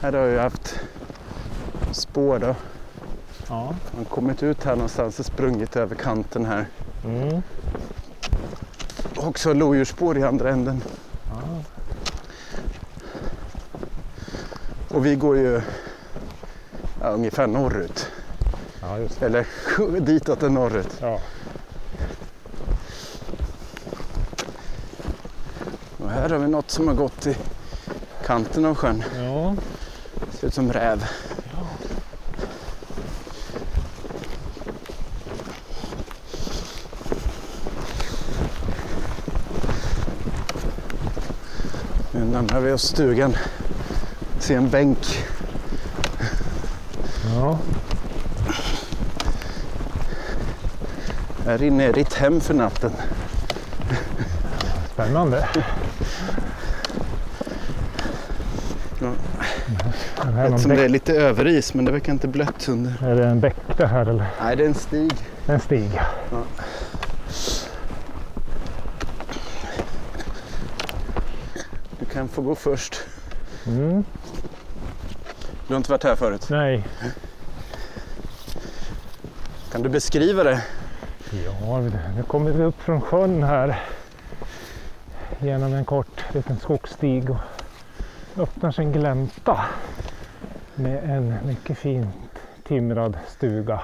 Här 0.05 0.13
har 0.13 0.27
jag 0.27 0.43
haft 0.43 0.81
spår 1.93 2.39
då. 2.39 2.55
Ja. 3.49 3.75
Man 3.97 4.05
kommit 4.05 4.43
ut 4.43 4.65
här 4.65 4.75
någonstans 4.75 5.21
och 5.21 5.27
sprungit 5.27 5.77
över 5.77 5.95
kanten 5.95 6.45
här. 6.45 6.67
Mm. 7.05 7.43
Också 9.17 9.53
lodjursspår 9.53 10.19
i 10.19 10.23
andra 10.23 10.51
änden. 10.51 10.83
Ja. 11.31 11.63
Och 14.97 15.07
vi 15.07 15.15
går 15.15 15.37
ju 15.37 15.61
ja, 17.01 17.09
ungefär 17.09 17.47
norrut. 17.47 18.11
ja, 18.81 18.99
just 18.99 19.21
det. 19.21 19.27
Eller 19.27 19.47
ditåt 20.01 20.43
är 20.43 20.49
norrut. 20.49 20.99
Ja. 21.01 21.21
Och 25.99 26.11
här 26.11 26.29
har 26.29 26.39
vi 26.39 26.49
något 26.49 26.71
som 26.71 26.89
har 26.89 26.95
gått 26.95 27.27
i 27.27 27.37
kanten 28.27 28.65
av 28.65 28.75
sjön. 28.75 29.05
ja. 29.17 29.34
Ut 30.55 30.57
som 30.57 30.73
räv. 30.73 31.05
Nu 42.13 42.25
närmar 42.25 42.61
vi 42.61 42.73
oss 42.73 42.83
stugan. 42.83 43.37
Ser 44.39 44.57
en 44.57 44.71
bänk. 44.71 45.25
ja. 47.35 47.59
Här 51.45 51.63
inne 51.63 51.85
är 51.85 51.93
ditt 51.93 52.15
hem 52.15 52.41
för 52.41 52.55
natten. 52.55 52.93
Spännande. 54.93 55.49
Ja. 59.01 59.13
Den 60.17 60.24
här 60.35 60.45
är, 60.45 60.51
någon 60.51 60.59
Som 60.59 60.71
det 60.71 60.85
är 60.85 60.89
lite 60.89 61.15
överis 61.15 61.75
men 61.75 61.85
det 61.85 61.93
verkar 61.93 62.13
inte 62.13 62.29
blött 62.29 62.69
under. 62.69 63.05
är 63.05 63.15
det 63.15 63.27
en 63.27 63.41
bäck 63.41 63.57
det 63.77 63.87
här 63.87 64.07
eller? 64.07 64.27
Nej, 64.41 64.57
det 64.57 64.65
är 64.65 64.69
en 64.69 64.75
stig. 64.75 65.13
En 65.47 65.61
stig. 65.61 66.01
Du 71.99 72.05
kan 72.05 72.29
få 72.29 72.43
gå 72.43 72.55
först. 72.55 73.01
Mm. 73.67 74.05
Du 75.67 75.75
har 75.75 75.77
inte 75.77 75.91
varit 75.91 76.05
här 76.05 76.17
förut. 76.17 76.47
Nej. 76.51 76.85
Kan 79.73 79.83
du 79.83 79.89
beskriva 79.89 80.45
det? 80.45 80.63
Ja, 81.45 81.81
nu 82.17 82.23
kommer 82.27 82.51
vi 82.51 82.63
upp 82.63 82.83
från 82.83 83.01
sjön 83.01 83.43
här. 83.43 83.83
Genom 85.39 85.73
en 85.73 85.85
kort 85.85 86.25
liten 86.35 86.59
skogsstig 86.59 87.31
och 87.31 87.37
öppnar 88.37 88.73
sig 88.73 88.85
en 88.85 88.93
glänta. 88.93 89.65
Med 90.77 91.11
en 91.11 91.35
mycket 91.47 91.79
fint 91.79 92.15
timrad 92.67 93.19
stuga. 93.29 93.81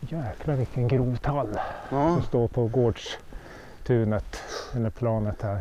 Jäklar 0.00 0.54
vilken 0.54 0.88
grov 0.88 1.16
tall 1.16 1.58
Ja, 1.90 2.14
som 2.14 2.22
står 2.22 2.48
på 2.48 2.66
gårdstunet 2.66 4.36
eller 4.74 4.90
planet 4.90 5.42
här. 5.42 5.58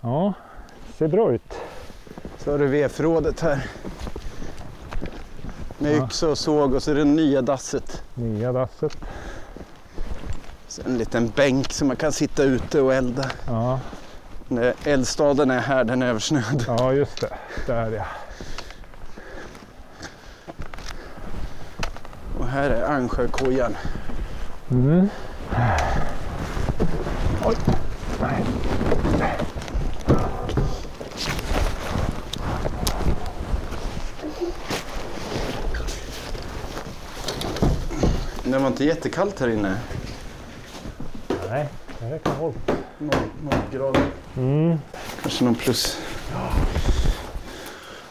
Ja, 0.00 0.32
ser 0.98 1.08
bra 1.08 1.32
ut. 1.32 1.54
så 2.38 2.50
har 2.50 2.58
du 2.58 2.66
vedförrådet 2.66 3.40
här. 3.40 3.66
Med 5.78 5.96
Ja. 5.96 6.04
yxa 6.06 6.28
och 6.28 6.38
såg 6.38 6.74
och 6.74 6.82
så 6.82 6.90
är 6.90 6.94
det 6.94 7.04
nya 7.04 7.42
dasset. 7.42 8.02
Nya 8.14 8.52
dasset. 8.52 8.96
Så 10.68 10.82
en 10.86 10.98
liten 10.98 11.28
bänk 11.28 11.72
som 11.72 11.88
man 11.88 11.96
kan 11.96 12.12
sitta 12.12 12.42
ute 12.42 12.80
och 12.80 12.94
elda. 12.94 13.30
Ja, 13.46 13.80
eldstaden 14.84 15.50
är 15.50 15.58
här, 15.60 15.84
den 15.84 16.02
är 16.02 16.06
översnöad. 16.06 16.64
ja 16.66 16.92
just 16.92 17.20
det. 17.20 17.28
Där 17.66 17.90
ja. 17.90 18.04
Här 22.50 22.70
är 22.70 22.82
Angsjökojan. 22.84 23.76
Mm. 24.70 25.08
Oj. 27.44 27.56
Det 38.44 38.58
var 38.58 38.66
inte 38.66 38.84
jättekallt 38.84 39.40
här 39.40 39.48
inne. 39.48 39.76
Nej, 41.50 41.68
det 41.98 42.06
är 42.14 42.18
kallt. 42.18 42.56
Noll 42.98 43.54
grader. 43.72 44.06
Mm. 44.36 44.78
Kanske 45.22 45.44
någon 45.44 45.54
plus. 45.54 45.98
Ja, 46.32 46.50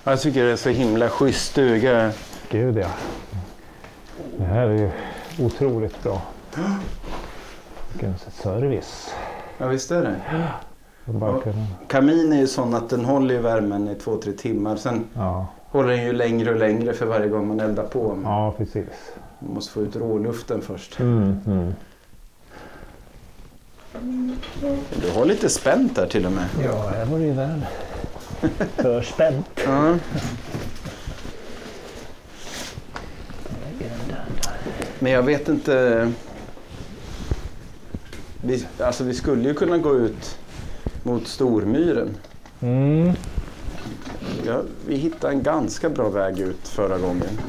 Jag 0.03 0.21
tycker 0.21 0.43
det 0.43 0.51
är 0.51 0.55
så 0.55 0.69
himla 0.69 1.09
schysst 1.09 1.51
stuga. 1.51 2.11
Gud 2.49 2.77
ja. 2.77 2.87
Det 4.39 4.45
här 4.45 4.67
är 4.67 4.77
ju 4.77 4.89
otroligt 5.45 6.03
bra. 6.03 6.21
Vilken 7.91 8.15
service. 8.31 9.13
Ja 9.57 9.67
visst 9.67 9.91
är 9.91 10.01
det. 10.01 10.15
Och 11.11 11.43
Kamin 11.87 12.33
är 12.33 12.37
ju 12.39 12.47
sån 12.47 12.73
att 12.73 12.89
den 12.89 13.05
håller 13.05 13.35
ju 13.35 13.41
värmen 13.41 13.89
i 13.89 13.95
två, 13.95 14.17
tre 14.17 14.33
timmar. 14.33 14.75
Sen 14.75 15.05
Ja, 15.13 15.47
håller 15.69 15.89
den 15.89 16.03
ju 16.05 16.13
längre 16.13 16.51
och 16.53 16.59
längre 16.59 16.93
för 16.93 17.05
varje 17.05 17.27
gång 17.27 17.47
man 17.47 17.59
eldar 17.59 17.83
på. 17.83 18.13
Men 18.15 18.31
ja 18.31 18.53
precis. 18.57 18.85
Man 19.39 19.53
måste 19.53 19.73
få 19.73 19.81
ut 19.81 19.95
råluften 19.95 20.61
först. 20.61 20.99
Mm, 20.99 21.39
mm. 21.45 21.73
Du 25.01 25.11
har 25.15 25.25
lite 25.25 25.49
spänt 25.49 25.95
där 25.95 26.07
till 26.07 26.25
och 26.25 26.31
med. 26.31 26.45
Ja, 26.63 26.87
här 26.89 27.05
var 27.05 27.19
det 27.19 27.25
ju 27.25 27.33
väl 27.33 27.65
för 28.75 29.01
spänt. 29.01 29.49
Ja. 29.65 29.95
Men 34.99 35.11
jag 35.11 35.23
vet 35.23 35.49
inte. 35.49 36.11
Vi, 38.41 38.65
alltså 38.79 39.03
vi 39.03 39.13
skulle 39.13 39.47
ju 39.47 39.53
kunna 39.53 39.77
gå 39.77 39.95
ut 39.95 40.37
mot 41.03 41.27
Stormyren. 41.27 42.09
Mm. 42.61 43.11
Ja, 44.45 44.61
vi 44.87 44.95
hittade 44.95 45.33
en 45.33 45.43
ganska 45.43 45.89
bra 45.89 46.09
väg 46.09 46.39
ut 46.39 46.67
förra 46.67 46.97
gången. 46.97 47.39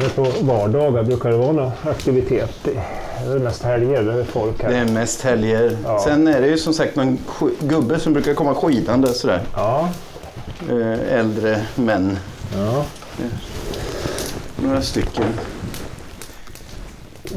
Ja, 0.00 0.08
På 0.14 0.32
vardagar 0.66 1.02
brukar 1.02 1.30
det 1.30 1.36
vara 1.36 1.52
någon 1.52 1.72
aktivitet. 1.84 2.50
Det 2.64 3.32
är 3.32 3.38
mest 3.38 3.62
helger, 3.62 4.02
det 4.02 4.12
är 4.12 4.24
folk 4.24 4.62
här. 4.62 4.70
Det 4.70 4.76
är 4.76 4.84
mest 4.84 5.22
helger. 5.22 5.76
Ja. 5.84 6.00
Sen 6.04 6.28
är 6.28 6.40
det 6.40 6.46
ju 6.46 6.58
som 6.58 6.74
sagt 6.74 6.96
någon 6.96 7.18
gubbe 7.60 7.98
som 7.98 8.12
brukar 8.12 8.34
komma 8.34 8.54
skidande 8.54 9.08
sådär. 9.14 9.40
Ja. 9.54 9.88
Eh, 10.70 11.18
äldre 11.18 11.62
män. 11.74 12.18
ja. 12.56 12.84
Några 14.56 14.82
stycken. 14.82 15.24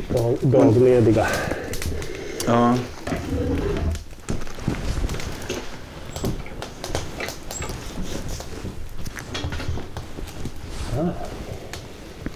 Dag, 0.10 0.38
daglediga. 0.42 1.28
Ja. 2.48 2.76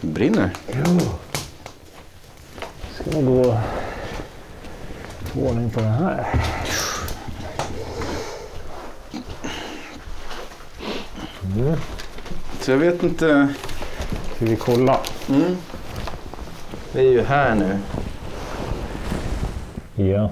Brinner. 0.01 0.49
Ja. 0.67 0.99
Ska 2.93 3.19
vi 3.19 3.25
gå 3.25 3.57
få 5.25 5.39
ordning 5.39 5.69
på 5.69 5.79
det 5.79 5.87
här. 5.87 6.25
Nu 11.55 11.77
Så 12.65 12.71
jag 12.71 12.77
vet 12.77 13.03
inte. 13.03 13.47
ska 14.35 14.45
vi 14.45 14.55
kolla. 14.55 14.99
Mm. 15.29 15.55
Vi 16.93 17.07
är 17.07 17.11
ju 17.11 17.21
här 17.21 17.55
nu. 17.55 17.77
Ja. 20.09 20.29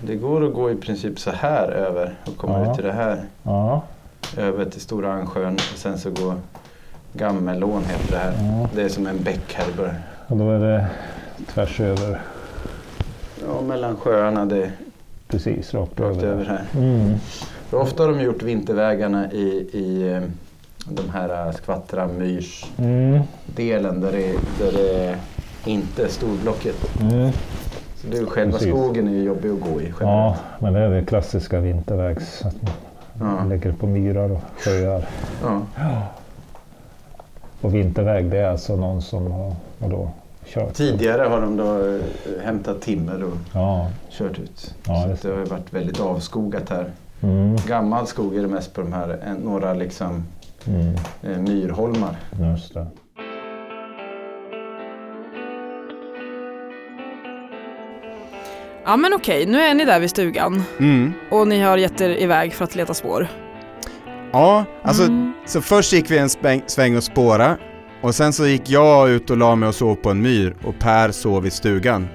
Det 0.00 0.14
går 0.16 0.46
att 0.46 0.54
gå 0.54 0.70
i 0.70 0.74
princip 0.76 1.18
så 1.20 1.30
här 1.30 1.68
över 1.68 2.14
och 2.26 2.36
komma 2.36 2.64
Ja. 2.64 2.70
ut 2.70 2.74
till 2.76 2.84
det 2.84 2.92
här. 2.92 3.24
Ja, 3.42 3.82
Över 4.36 4.64
till 4.64 4.80
Stora 4.80 5.12
Ansjön 5.12 5.54
och 5.54 5.60
sen 5.78 5.98
så 5.98 6.10
går 6.10 6.34
Gammelån 7.12 7.84
heter 7.84 8.12
det 8.12 8.18
här. 8.18 8.32
Ja. 8.60 8.68
Det 8.74 8.82
är 8.82 8.88
som 8.88 9.06
en 9.06 9.22
bäck 9.22 9.52
här 9.54 9.68
i 9.68 9.76
början. 9.76 9.94
och 10.26 10.36
då 10.36 10.50
är 10.50 10.58
det 10.58 10.86
tvärs 11.54 11.80
över. 11.80 12.20
Ja, 13.46 13.60
mellan 13.60 13.96
sjöarna. 13.96 14.44
Det 14.46 14.72
Precis, 15.28 15.74
rakt, 15.74 16.00
rakt 16.00 16.16
över. 16.22 16.26
över 16.32 16.44
här. 16.44 16.64
Mm. 16.74 17.14
Ofta 17.70 18.02
har 18.02 18.12
de 18.12 18.20
gjort 18.20 18.42
vintervägarna 18.42 19.32
i, 19.32 19.68
i 19.72 20.12
eh, 20.12 20.22
de 20.88 21.10
här 21.10 21.46
eh, 21.46 21.52
Skvattra 21.52 22.06
myrs 22.06 22.64
Mm. 22.78 23.20
delen 23.46 24.00
där 24.00 24.12
det, 24.12 24.32
där 24.58 24.72
det 24.72 25.16
inte 25.70 26.04
är 26.04 26.08
storblocket. 26.08 27.00
Mm. 27.00 27.30
Så 27.96 28.06
det 28.10 28.16
är 28.18 28.26
själva 28.26 28.52
Precis. 28.58 28.68
skogen 28.74 29.08
är 29.08 29.12
ju 29.12 29.22
jobbig 29.22 29.50
att 29.50 29.60
gå 29.60 29.80
i. 29.80 29.84
Ja, 29.84 29.86
generellt. 30.00 30.38
men 30.60 30.72
det 30.72 30.80
är 30.80 30.88
det 30.90 31.04
klassiska 31.04 31.60
vintervägs. 31.60 32.42
Att 32.44 32.54
man 33.14 33.36
Ja. 33.38 33.44
lägger 33.48 33.72
på 33.72 33.86
myrar 33.86 34.30
och 34.32 34.40
sjöar. 34.58 35.04
Ja. 35.42 35.60
Och 37.60 37.74
vinterväg 37.74 38.30
det 38.30 38.38
är 38.38 38.48
alltså 38.48 38.76
någon 38.76 39.02
som 39.02 39.30
har 39.32 39.52
vadå, 39.78 40.10
kört. 40.46 40.74
Tidigare 40.74 41.22
har 41.22 41.40
de 41.40 41.56
då 41.56 41.86
eh, 41.94 42.00
hämtat 42.44 42.80
timmer 42.80 43.24
och 43.24 43.36
Ja. 43.52 43.88
kört 44.10 44.38
ut. 44.38 44.74
Ja, 44.86 45.16
så 45.20 45.28
det 45.28 45.34
har 45.34 45.46
varit 45.46 45.72
väldigt 45.72 46.00
avskogat 46.00 46.68
här. 46.70 46.90
Mm. 47.20 47.56
Gammal 47.66 48.06
skog 48.06 48.36
är 48.36 48.42
det 48.42 48.48
mest 48.48 48.74
på 48.74 48.80
de 48.80 48.92
här, 48.92 49.08
eh, 49.26 49.34
några 49.44 49.74
liksom 49.74 50.24
Mm. 50.66 50.94
eh, 51.22 51.38
myrholmar. 51.42 52.16
Just 52.52 52.74
det. 52.74 52.86
Ja 58.84 58.96
men 58.96 59.14
okej, 59.14 59.46
nu 59.46 59.58
är 59.60 59.74
ni 59.74 59.84
där 59.84 60.00
vid 60.00 60.10
stugan 60.10 60.62
Mm. 60.78 61.12
och 61.30 61.48
ni 61.48 61.60
har 61.60 61.76
gett 61.76 62.00
er 62.00 62.10
iväg 62.10 62.52
för 62.54 62.64
att 62.64 62.74
leta 62.74 62.94
spår. 62.94 63.28
Ja, 64.32 64.64
alltså 64.82 65.02
Mm. 65.04 65.32
så 65.46 65.60
först 65.60 65.92
gick 65.92 66.10
vi 66.10 66.18
en 66.18 66.28
sväng, 66.28 66.62
sväng 66.66 66.96
och 66.96 67.04
spåra 67.04 67.56
och 68.02 68.14
sen 68.14 68.32
så 68.32 68.46
gick 68.46 68.70
jag 68.70 69.10
ut 69.10 69.30
och 69.30 69.36
la 69.36 69.54
mig 69.56 69.68
och 69.68 69.74
sov 69.74 69.94
på 69.94 70.10
en 70.10 70.22
myr 70.22 70.54
och 70.64 70.78
Per 70.78 71.10
sov 71.10 71.46
i 71.46 71.50
stugan. 71.50 72.08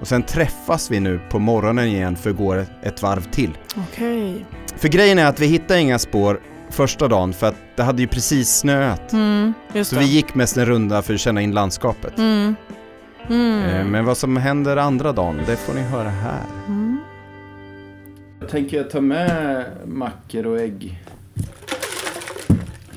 Och 0.00 0.08
sen 0.08 0.22
träffas 0.22 0.90
vi 0.90 1.00
nu 1.00 1.20
på 1.30 1.38
morgonen 1.38 1.84
igen 1.88 2.16
för 2.16 2.30
att 2.30 2.36
gå 2.36 2.52
ett, 2.82 3.02
varv 3.02 3.30
till. 3.30 3.58
Okej. 3.76 4.44
För 4.76 4.88
grejen 4.88 5.18
är 5.18 5.26
att 5.26 5.40
vi 5.40 5.46
hittade 5.46 5.80
inga 5.80 5.98
spår 5.98 6.40
första 6.70 7.08
dagen 7.08 7.32
för 7.32 7.46
att 7.46 7.54
det 7.76 7.82
hade 7.82 8.02
ju 8.02 8.08
precis 8.08 8.48
snöat. 8.58 9.12
Mm, 9.12 9.52
Så 9.84 9.94
det. 9.94 10.00
vi 10.00 10.06
gick 10.06 10.34
mest 10.34 10.56
en 10.56 10.66
runda 10.66 11.02
för 11.02 11.14
att 11.14 11.20
känna 11.20 11.40
in 11.40 11.52
landskapet. 11.52 12.18
Mm. 12.18 12.54
Mm. 13.28 13.64
Eh, 13.64 13.84
Men 13.84 14.04
vad 14.04 14.16
som 14.16 14.36
händer 14.36 14.76
andra 14.76 15.12
dagen, 15.12 15.40
det 15.46 15.56
får 15.56 15.74
ni 15.74 15.80
höra 15.80 16.08
här. 16.08 16.42
Mm. 16.66 16.98
Jag 18.40 18.48
tänker 18.48 18.84
ta 18.84 19.00
med 19.00 19.64
mackor 19.86 20.46
och 20.46 20.58
ägg. 20.60 21.02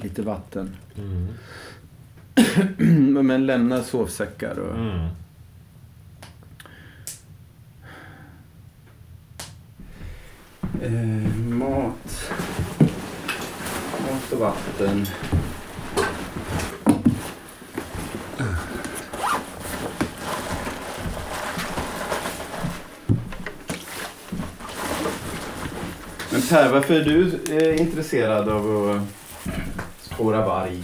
Lite 0.01 0.21
vatten. 0.21 0.75
Men 3.23 3.45
lämna 3.45 3.83
sovsäckar 3.83 4.59
och... 4.59 4.75
Eh, 10.83 11.35
mat. 11.37 12.31
Mat 14.11 14.33
och 14.33 14.39
vatten. 14.39 15.07
Men 26.31 26.41
Per, 26.41 26.71
varför 26.71 26.93
är 26.93 27.03
du 27.03 27.39
eh, 27.57 27.81
intresserad 27.81 28.49
av 28.49 28.89
att 28.89 29.01
spåra 30.01 30.45
varg? 30.45 30.83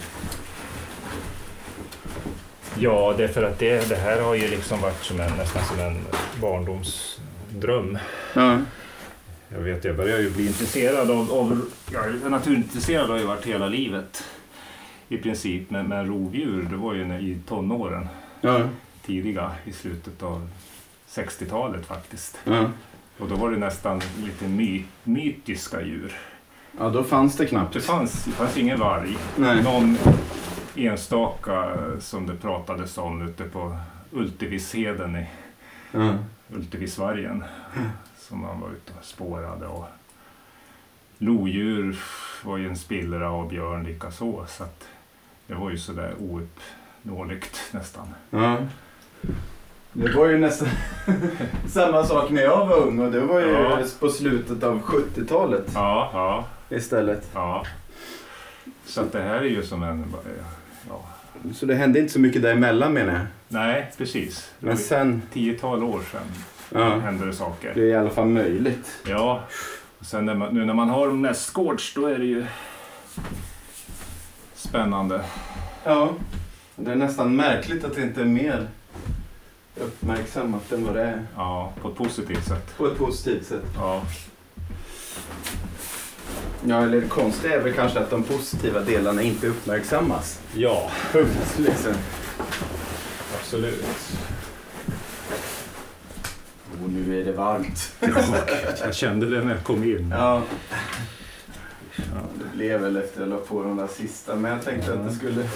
Ja, 2.78 3.14
det 3.16 3.24
är 3.24 3.28
för 3.28 3.42
att 3.42 3.58
det, 3.58 3.88
det 3.88 3.96
här 3.96 4.20
har 4.20 4.34
ju 4.34 4.48
liksom 4.48 4.80
varit 4.80 5.04
som 5.04 5.20
en, 5.20 5.32
nästan 5.36 5.64
som 5.64 5.80
en 5.80 6.04
barndomsdröm. 6.40 7.98
Ja. 8.34 8.58
Jag 9.48 9.58
vet, 9.60 9.84
jag 9.84 9.96
börjar 9.96 10.18
ju 10.18 10.30
bli 10.30 10.46
intresserad 10.46 11.10
av, 11.10 11.32
av 11.32 11.64
jag 11.92 12.04
är 12.08 12.30
naturintresserad 12.30 13.10
har 13.10 13.18
jag 13.18 13.26
varit 13.26 13.46
hela 13.46 13.66
livet 13.68 14.24
i 15.08 15.16
princip, 15.18 15.70
men, 15.70 15.86
men 15.88 16.06
rovdjur, 16.06 16.62
det 16.70 16.76
var 16.76 16.94
ju 16.94 17.04
när- 17.04 17.18
i 17.20 17.38
tonåren, 17.48 18.08
Ja. 18.40 18.60
tidiga, 19.06 19.52
i 19.64 19.72
slutet 19.72 20.22
av 20.22 20.48
60-talet 21.08 21.86
faktiskt. 21.86 22.38
Ja. 22.44 22.70
Och 23.18 23.28
då 23.28 23.34
var 23.36 23.50
det 23.50 23.56
nästan 23.56 24.00
lite 24.24 24.48
my, 24.48 24.84
mytiska 25.04 25.82
djur. 25.82 26.16
ja, 26.78 26.88
då 26.88 27.04
fanns 27.04 27.36
det 27.36 27.46
knappt. 27.46 27.74
Det 27.74 27.80
fanns, 27.80 28.24
det 28.24 28.30
fanns 28.30 28.56
ingen 28.56 28.80
varg. 28.80 29.16
Nej. 29.36 29.62
Någon 29.62 29.96
enstaka 30.76 31.74
som 32.00 32.26
det 32.26 32.34
pratades 32.36 32.98
om 32.98 33.28
ute 33.28 33.44
på 33.44 33.76
Ultevisheden 34.12 35.16
i 35.16 35.26
Ja. 35.92 36.14
Ultevisvargen 36.54 37.44
som 38.28 38.40
man 38.40 38.60
var 38.60 38.68
ute 38.68 38.92
och 38.98 39.04
spårade. 39.04 39.66
Och 39.66 39.84
lodjur 41.18 41.98
var 42.44 42.56
ju 42.56 42.68
en 42.68 42.76
spillra 42.76 43.30
och 43.30 43.48
björn 43.48 43.84
likaså. 43.84 44.46
Så 44.48 44.62
att 44.62 44.84
det 45.46 45.54
var 45.54 45.70
ju 45.70 45.78
sådär 45.78 46.14
ouppnåeligt 46.18 47.60
nästan. 47.72 48.08
Ja. 48.30 48.56
Det 49.92 50.12
var 50.16 50.26
ju 50.28 50.38
nästan 50.38 50.68
samma 51.68 52.04
sak 52.04 52.30
när 52.30 52.42
jag 52.42 52.66
var 52.66 52.76
ung 52.76 52.98
och 52.98 53.12
det 53.12 53.20
var 53.20 53.40
ju 53.40 53.46
Ja. 53.52 53.82
på 54.00 54.08
slutet 54.08 54.62
av 54.62 54.82
70-talet 54.82 55.64
Ja, 55.74 56.10
ja, 56.12 56.44
istället. 56.76 57.30
ja. 57.34 57.64
Så 58.86 59.00
att 59.00 59.12
det 59.12 59.22
här 59.22 59.34
är 59.36 59.42
ju 59.44 59.62
som 59.62 59.82
en... 59.82 60.14
Ja, 60.88 61.04
Så 61.54 61.66
det 61.66 61.74
hände 61.74 61.98
inte 61.98 62.12
så 62.12 62.20
mycket 62.20 62.42
däremellan 62.42 62.92
menar 62.92 63.12
jag. 63.12 63.26
nej, 63.48 63.92
precis. 63.98 64.50
Men 64.58 64.76
sen, 64.78 65.22
tiotal 65.32 65.82
år 65.84 66.00
sedan 66.12 66.26
ja, 66.72 66.98
hände 66.98 67.26
det 67.26 67.32
saker. 67.32 67.72
det 67.74 67.80
är 67.80 67.86
i 67.86 67.94
alla 67.94 68.10
fall 68.10 68.26
möjligt. 68.26 68.88
Ja, 69.06 69.42
och 69.98 70.06
sen 70.06 70.24
när 70.26 70.34
man, 70.34 70.54
nu 70.54 70.64
när 70.64 70.74
man 70.74 70.88
har 70.88 71.06
dem 71.06 71.22
nästgårds 71.22 71.94
då 71.94 72.06
är 72.06 72.18
det 72.18 72.24
ju 72.24 72.46
spännande. 74.54 75.24
Ja. 75.84 76.10
Det 76.76 76.90
är 76.92 76.96
nästan 76.96 77.36
märkligt 77.36 77.84
att 77.84 77.94
det 77.94 78.02
inte 78.02 78.20
är 78.20 78.24
mer 78.24 78.68
uppmärksammat 79.76 80.72
än 80.72 80.84
vad 80.84 80.94
det 80.94 81.02
är. 81.02 81.26
Ja, 81.36 81.72
på 81.82 81.88
ett 81.88 81.96
positivt 81.96 82.44
sätt. 82.44 82.76
På 82.76 82.86
ett 82.86 82.98
positivt 82.98 83.46
sätt. 83.46 83.64
Ja, 83.76 84.02
Ja, 86.64 86.82
eller 86.82 87.00
det 87.00 87.08
konstiga 87.08 87.54
är 87.54 87.60
väl 87.62 87.72
kanske 87.72 87.98
att 87.98 88.10
de 88.10 88.22
positiva 88.22 88.80
delarna 88.80 89.22
inte 89.22 89.46
uppmärksammas. 89.46 90.40
ja 90.54 90.90
Punkt, 91.12 91.54
liksom. 91.58 91.92
absolut. 93.40 93.84
Och 96.84 96.90
nu 96.90 97.20
är 97.20 97.24
det 97.24 97.32
varmt. 97.32 97.92
Jag 98.84 98.94
kände 98.94 99.30
det 99.30 99.44
när 99.44 99.54
jag 99.54 99.64
kom 99.64 99.84
in. 99.84 100.10
Ja. 100.10 100.42
ja. 101.96 102.20
Det 102.38 102.56
blev 102.56 102.80
väl 102.80 102.96
efter 102.96 103.20
jag 103.20 103.28
la 103.28 103.36
på 103.36 103.62
de 103.62 103.76
där 103.76 103.86
sista, 103.86 104.36
men 104.36 104.50
jag 104.50 104.64
tänkte 104.64 104.92
att 104.92 105.08
det 105.08 105.14
skulle 105.14 105.42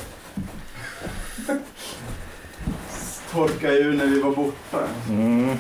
torka 3.33 3.73
ur 3.73 3.93
när 3.93 4.07
vi 4.07 4.21
var 4.21 4.35
borta. 4.35 4.89
Mm. 5.09 5.57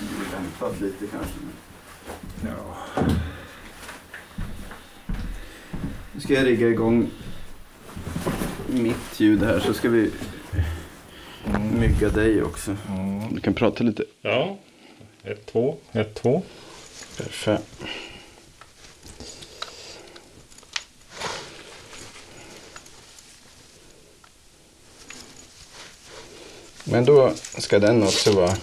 Vi 0.00 0.36
väntat 0.36 0.80
lite 0.80 1.06
kanske. 1.06 1.38
Ja. 2.42 2.76
Nu 6.12 6.20
ska 6.20 6.34
jag 6.34 6.46
rigga 6.46 6.68
igång 6.68 7.10
mitt 8.66 9.20
ljud 9.20 9.42
här 9.42 9.60
så 9.60 9.74
ska 9.74 9.88
vi 9.88 10.10
mygga 11.72 12.08
dig 12.08 12.42
också. 12.42 12.76
Mm. 12.88 13.34
Du 13.34 13.40
kan 13.40 13.54
prata 13.54 13.84
lite. 13.84 14.04
ja, 14.22 14.56
ett, 15.24 15.46
två, 15.46 15.76
ett, 15.92 16.14
två. 16.14 16.42
Perfekt. 17.16 17.84
Men 26.84 27.04
då 27.04 27.32
ska 27.58 27.78
den 27.78 28.02
också 28.02 28.32
vara... 28.32 28.56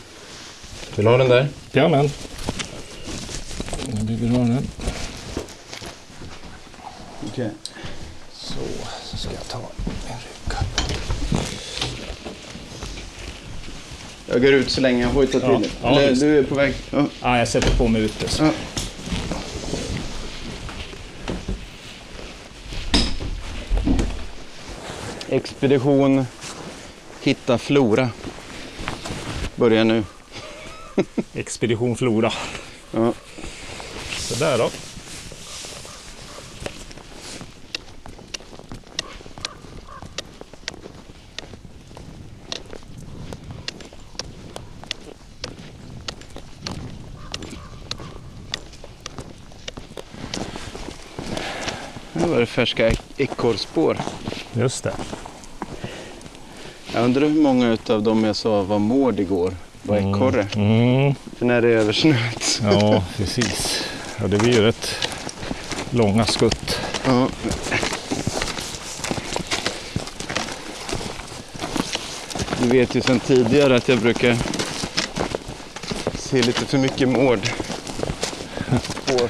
Vill 0.95 1.05
du 1.05 1.11
ha 1.11 1.17
den 1.17 1.29
där? 1.29 1.47
Jajamän. 1.71 2.09
Du 3.85 4.15
vill 4.15 4.29
ha 4.29 4.37
den? 4.37 4.67
Okej. 7.27 7.49
Så, 8.33 8.59
så 9.03 9.17
ska 9.17 9.33
jag 9.33 9.47
ta 9.47 9.57
en 9.57 10.17
rygg. 10.17 10.40
Jag 14.31 14.41
går 14.41 14.53
ut 14.53 14.71
så 14.71 14.81
länge 14.81 15.01
jag 15.01 15.09
hojtar 15.09 15.39
till. 15.39 15.69
Ja, 15.81 15.91
ja, 15.93 16.01
Eller 16.01 16.15
du 16.15 16.39
är 16.39 16.43
på 16.43 16.55
väg. 16.55 16.73
Ja. 16.89 17.05
Ah, 17.21 17.37
jag 17.37 17.47
sätter 17.47 17.77
på 17.77 17.87
mig 17.87 18.01
ute. 18.01 18.25
Ja. 18.39 18.51
Expedition 25.29 26.25
Hitta 27.21 27.57
Flora 27.57 28.09
börjar 29.55 29.83
nu. 29.83 30.03
Expedition 31.33 31.95
Flora. 31.95 32.33
Ja. 32.91 33.13
Så 34.17 34.35
där 34.35 34.57
då. 34.57 34.69
Färska 52.61 52.87
ek- 52.87 53.01
ekorrspår. 53.17 53.97
Just 54.53 54.83
det. 54.83 54.93
Jag 56.93 57.03
undrar 57.03 57.21
hur 57.21 57.41
många 57.41 57.77
av 57.89 58.03
dem 58.03 58.23
jag 58.23 58.35
sa 58.35 58.61
var 58.63 58.79
mård 58.79 59.19
igår 59.19 59.55
var 59.83 59.97
ekorre. 59.97 60.47
Mm. 60.55 61.15
För 61.37 61.45
när 61.45 61.61
det 61.61 61.67
är 61.67 61.77
översnöat. 61.77 62.61
Ja, 62.63 63.03
precis. 63.17 63.83
Ja, 64.19 64.27
det 64.27 64.37
blir 64.37 64.53
ju 64.53 64.61
rätt 64.61 64.95
långa 65.89 66.25
skutt. 66.25 66.79
Ja. 67.05 67.27
Du 72.61 72.67
vet 72.69 72.95
ju 72.95 73.01
sedan 73.01 73.19
tidigare 73.19 73.75
att 73.75 73.87
jag 73.87 73.99
brukar 73.99 74.37
se 76.15 76.41
lite 76.41 76.65
för 76.65 76.77
mycket 76.77 77.09
mård. 77.09 77.39
På. 79.05 79.27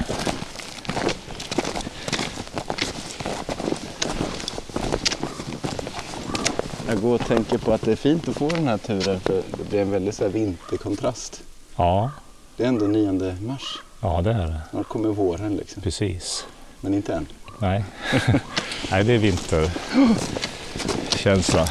Jag 6.88 7.00
går 7.00 7.14
och 7.14 7.21
tänker 7.36 7.58
på 7.58 7.72
att 7.72 7.82
det 7.82 7.92
är 7.92 7.96
fint 7.96 8.28
att 8.28 8.36
få 8.36 8.48
den 8.48 8.68
här 8.68 8.78
turen 8.78 9.20
för 9.20 9.42
det 9.58 9.68
blir 9.70 9.80
en 9.80 9.90
väldigt 9.90 10.14
så 10.14 10.24
här 10.24 10.30
vinterkontrast. 10.30 11.42
Ja, 11.76 12.10
Det 12.56 12.64
är 12.64 12.68
ändå 12.68 12.86
9 12.86 13.36
mars. 13.40 13.78
ja 14.00 14.20
det 14.22 14.30
är 14.32 14.46
det. 14.46 14.60
Snart 14.70 14.88
kommer 14.88 15.08
våren 15.08 15.56
liksom. 15.56 15.82
Precis. 15.82 16.46
Men 16.80 16.94
inte 16.94 17.14
än. 17.14 17.26
Nej, 17.58 17.84
Nej 18.90 19.04
det 19.04 19.12
är 19.12 19.18
vinterkänsla. 19.18 21.68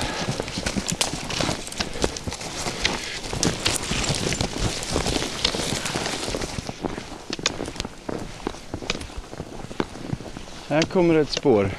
Här 10.69 10.81
kommer 10.81 11.15
ett 11.15 11.29
spår. 11.29 11.69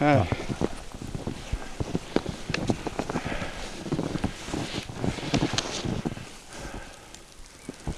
Här. 0.00 0.26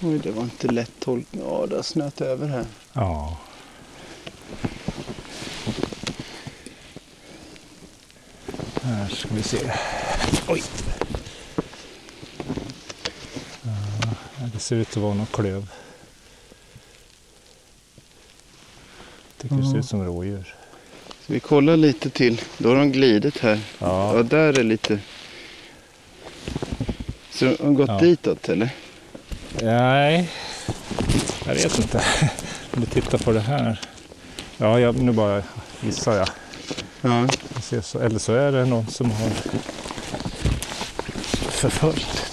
Oj, 0.02 0.18
det 0.18 0.30
var 0.30 0.42
inte 0.42 0.66
lätt 0.68 0.92
tolkning. 1.00 1.42
Ja, 1.44 1.66
det 1.70 1.76
har 1.76 1.82
snöat 1.82 2.20
över 2.20 2.48
här. 2.48 2.64
Ja. 2.92 3.37
Här 8.82 9.09
ska 9.09 9.28
vi 9.35 9.42
se. 9.42 9.72
Oj! 10.48 10.62
Ja, 14.40 14.46
det 14.52 14.59
ser 14.59 14.76
ut 14.76 14.88
att 14.88 14.96
vara 14.96 15.14
någon 15.14 15.26
klöv. 15.26 15.66
det 19.40 19.48
ser 19.48 19.78
ut 19.78 19.87
som 19.87 20.04
rådjur. 20.04 20.54
Så 21.26 21.32
vi 21.32 21.40
kollar 21.40 21.76
lite 21.76 22.11
till. 22.11 22.40
Då 22.59 22.68
har 22.68 22.76
de 22.76 22.92
glidit 22.92 23.38
här. 23.38 23.61
Ja, 23.78 24.16
Ja, 24.16 24.22
där 24.22 24.59
är 24.59 24.62
lite... 24.64 24.98
Så 27.30 27.44
de 27.44 27.64
har 27.64 27.72
gått 27.72 27.88
Ja. 27.88 27.98
ditåt 28.00 28.48
eller? 28.48 28.70
Nej. 29.62 30.31
Jag 31.47 31.55
vet 31.55 31.79
inte. 31.79 32.05
Om 32.75 32.81
vi 32.81 32.87
tittar 32.87 33.19
på 33.19 33.33
det 33.33 33.40
här. 33.40 33.81
Ja, 34.57 34.81
jag, 34.81 34.99
nu 34.99 35.12
bara 35.12 35.42
gissar 35.81 36.16
jag. 36.16 36.29
Ja. 37.01 37.27
Jag 37.71 37.85
så, 37.85 37.99
eller 38.01 38.19
så 38.19 38.35
är 38.35 38.53
det 38.53 38.64
någon 38.64 38.87
som 38.87 39.11
har 39.11 39.31
förföljt. 41.51 42.33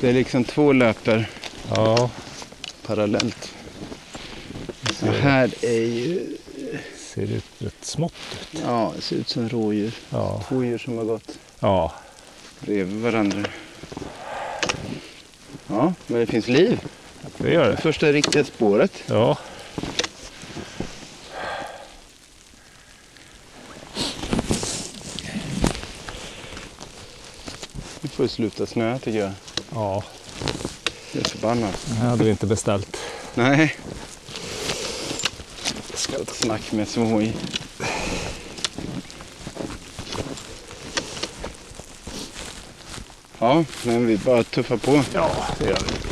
Det 0.00 0.08
är 0.08 0.12
liksom 0.12 0.44
två 0.44 0.72
löper 0.72 1.30
Ja, 1.74 2.10
parallellt. 2.86 3.52
det 5.00 5.10
här 5.10 5.54
är 5.62 5.80
ju... 5.80 6.36
ser 7.14 7.22
ut 7.22 7.44
rätt 7.58 7.84
smått 7.84 8.12
ut. 8.52 8.60
Ja, 8.66 8.92
det 8.96 9.02
ser 9.02 9.16
ut 9.16 9.28
som 9.28 9.48
rådjur. 9.48 9.94
Ja, 10.10 10.42
Två 10.48 10.64
djur 10.64 10.78
som 10.78 10.98
har 10.98 11.04
gått 11.04 11.38
ja, 11.60 11.92
bredvid 12.60 13.02
varandra. 13.02 13.44
Ja, 15.78 15.92
men 16.06 16.20
det 16.20 16.26
finns 16.26 16.48
liv. 16.48 16.80
det 17.36 17.52
gör 17.52 17.70
Det 17.70 17.76
första 17.76 18.12
riktiga 18.12 18.44
spåret. 18.44 18.92
Ja, 19.06 19.38
Nu 28.00 28.08
får 28.08 28.22
det 28.22 28.28
sluta 28.28 28.66
snöa 28.66 28.98
tycker 28.98 29.18
jag. 29.18 29.30
ja, 29.74 30.04
Jag 31.12 31.24
är 31.24 31.28
förbannad. 31.28 31.72
det 31.86 31.94
hade 31.94 32.24
vi 32.24 32.30
inte 32.30 32.46
beställt. 32.46 32.96
Nej. 33.34 33.76
Jag 35.90 35.98
ska 35.98 36.12
ha 36.16 36.22
ett 36.22 36.34
snack 36.36 36.72
med 36.72 36.88
Svoj. 36.88 37.36
Ja, 43.48 43.64
men 43.82 44.06
vi 44.06 44.16
bara 44.16 44.42
tuffar 44.42 44.76
på. 44.76 45.02
Ja, 45.14 45.30
det 45.58 45.64
gör 45.64 45.78
vi. 45.88 46.08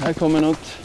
Här 0.00 0.12
kommer 0.12 0.40
något. 0.40 0.76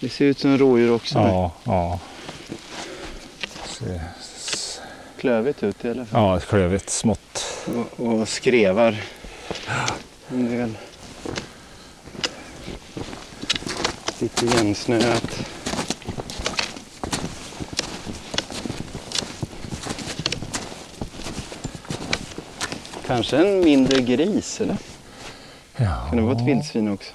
Det 0.00 0.08
ser 0.08 0.24
ut 0.24 0.38
som 0.38 0.58
rådjur 0.58 0.92
också. 0.92 1.18
Ja, 1.18 1.52
ja. 1.64 1.98
Ser, 3.78 4.00
s- 4.20 4.80
Klövigt 5.20 5.62
ut 5.62 5.84
i 5.84 5.90
alla 5.90 6.04
fall. 6.04 6.20
ja, 6.22 6.40
klövigt, 6.40 6.90
smått. 6.90 7.44
Och, 7.96 8.06
och 8.06 8.28
skrevar. 8.28 9.02
En 10.28 10.50
del. 10.50 10.74
Igensnöat. 14.42 15.46
Kanske 23.06 23.36
en 23.36 23.60
mindre 23.60 24.00
gris 24.00 24.60
eller? 24.60 24.76
Ja, 25.76 26.06
Kan 26.08 26.16
det 26.16 26.22
vara 26.22 26.36
ett 26.36 26.46
vildsvin 26.48 26.88
också? 26.88 27.12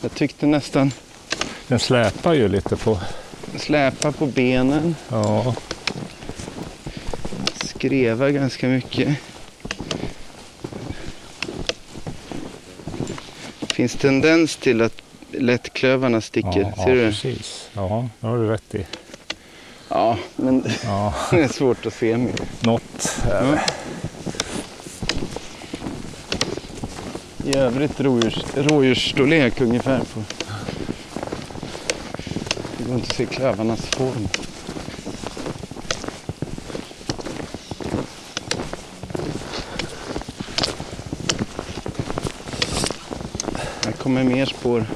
Jag 0.00 0.14
tyckte 0.14 0.46
nästan 0.46 0.92
den 1.68 1.78
släpar 1.78 2.32
ju 2.32 2.48
lite 2.48 2.76
på. 2.76 3.00
släpa 3.56 4.12
på 4.12 4.26
benen, 4.26 4.96
Ja, 5.08 5.54
skreva 7.64 8.30
ganska 8.30 8.66
mycket. 8.66 9.18
Finns 13.74 13.94
tendens 13.94 14.56
till 14.56 14.82
att 14.82 15.02
lättklövarna 15.32 16.20
sticker. 16.20 16.72
ja, 16.76 16.84
Ser 16.84 16.88
ja 16.90 16.94
du? 16.94 17.10
precis. 17.10 17.68
Ja, 17.72 18.08
det 18.20 18.26
har 18.26 18.36
du 18.38 18.48
rätt 18.48 18.74
i. 18.74 18.86
Ja, 19.88 20.18
men 20.36 20.64
Ja, 20.84 21.14
det 21.30 21.40
är 21.42 21.48
svårt 21.48 21.86
att 21.86 21.94
se. 21.94 22.16
Med. 22.16 22.40
något 22.60 23.18
är 23.30 23.42
det. 23.42 23.60
I 27.50 27.56
övrigt 27.56 28.00
rådjurs, 28.00 28.44
rådjursstorlek 28.54 29.60
ungefär 29.60 29.98
på. 29.98 30.22
Det 32.78 32.84
går 32.84 32.94
inte 32.94 33.06
att 33.10 33.16
se 33.16 33.26
klövarnas 33.26 33.80
form. 33.86 34.28
Kommer 44.04 44.24
mer 44.24 44.46
spår. 44.46 44.86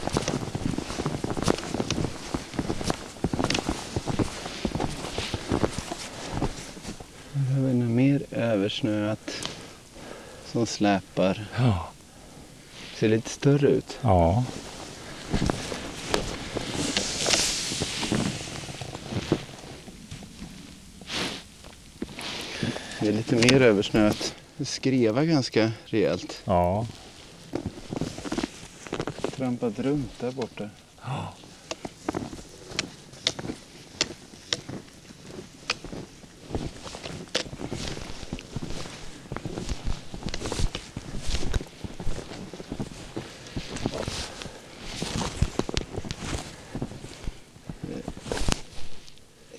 Har 7.55 7.61
vi 7.67 7.75
något 7.75 7.91
mer 7.91 8.23
översnöat 8.31 9.31
som 10.53 10.67
släpar. 10.67 11.47
Ja. 11.57 11.89
Ser 12.95 13.09
lite 13.09 13.31
större 13.31 13.69
ut. 13.69 13.99
ja. 14.01 14.45
Det 23.01 23.09
är 23.09 23.13
lite 23.13 23.37
mer 23.37 23.61
översnöat. 23.61 24.35
Det 24.57 24.65
skrevar 24.65 25.23
ganska 25.23 25.73
rejält. 25.85 26.43
Ja, 26.45 26.87
trampat 29.49 29.79
runt 29.79 30.19
där 30.21 30.33
borta. 30.33 30.71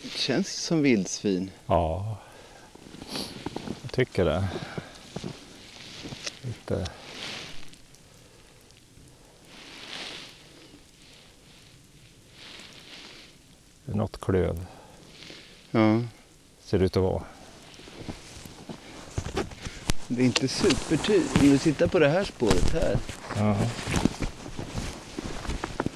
Det 0.02 0.18
känns 0.18 0.64
som 0.64 0.82
vildsvin. 0.82 1.52
Ja, 1.66 2.18
jag 3.82 3.92
tycker 3.92 4.26
det. 4.26 4.48
Lite... 6.42 6.88
Det 13.86 13.89
är 13.89 13.89
något 14.00 14.22
klöv, 14.22 14.66
Ja. 15.72 16.02
ser 16.64 16.80
det 16.80 16.86
ut 16.86 16.98
att 16.98 17.04
vara. 17.04 17.24
Det 20.08 20.22
är 20.22 20.26
inte 20.26 20.48
supertydligt. 20.48 21.36
Om 21.42 21.50
du 21.50 21.58
tittar 21.58 21.88
på 21.88 22.00
det 22.00 22.10
här 22.10 22.24
spåret 22.24 22.74
här. 22.74 22.98
Ja, 23.38 23.58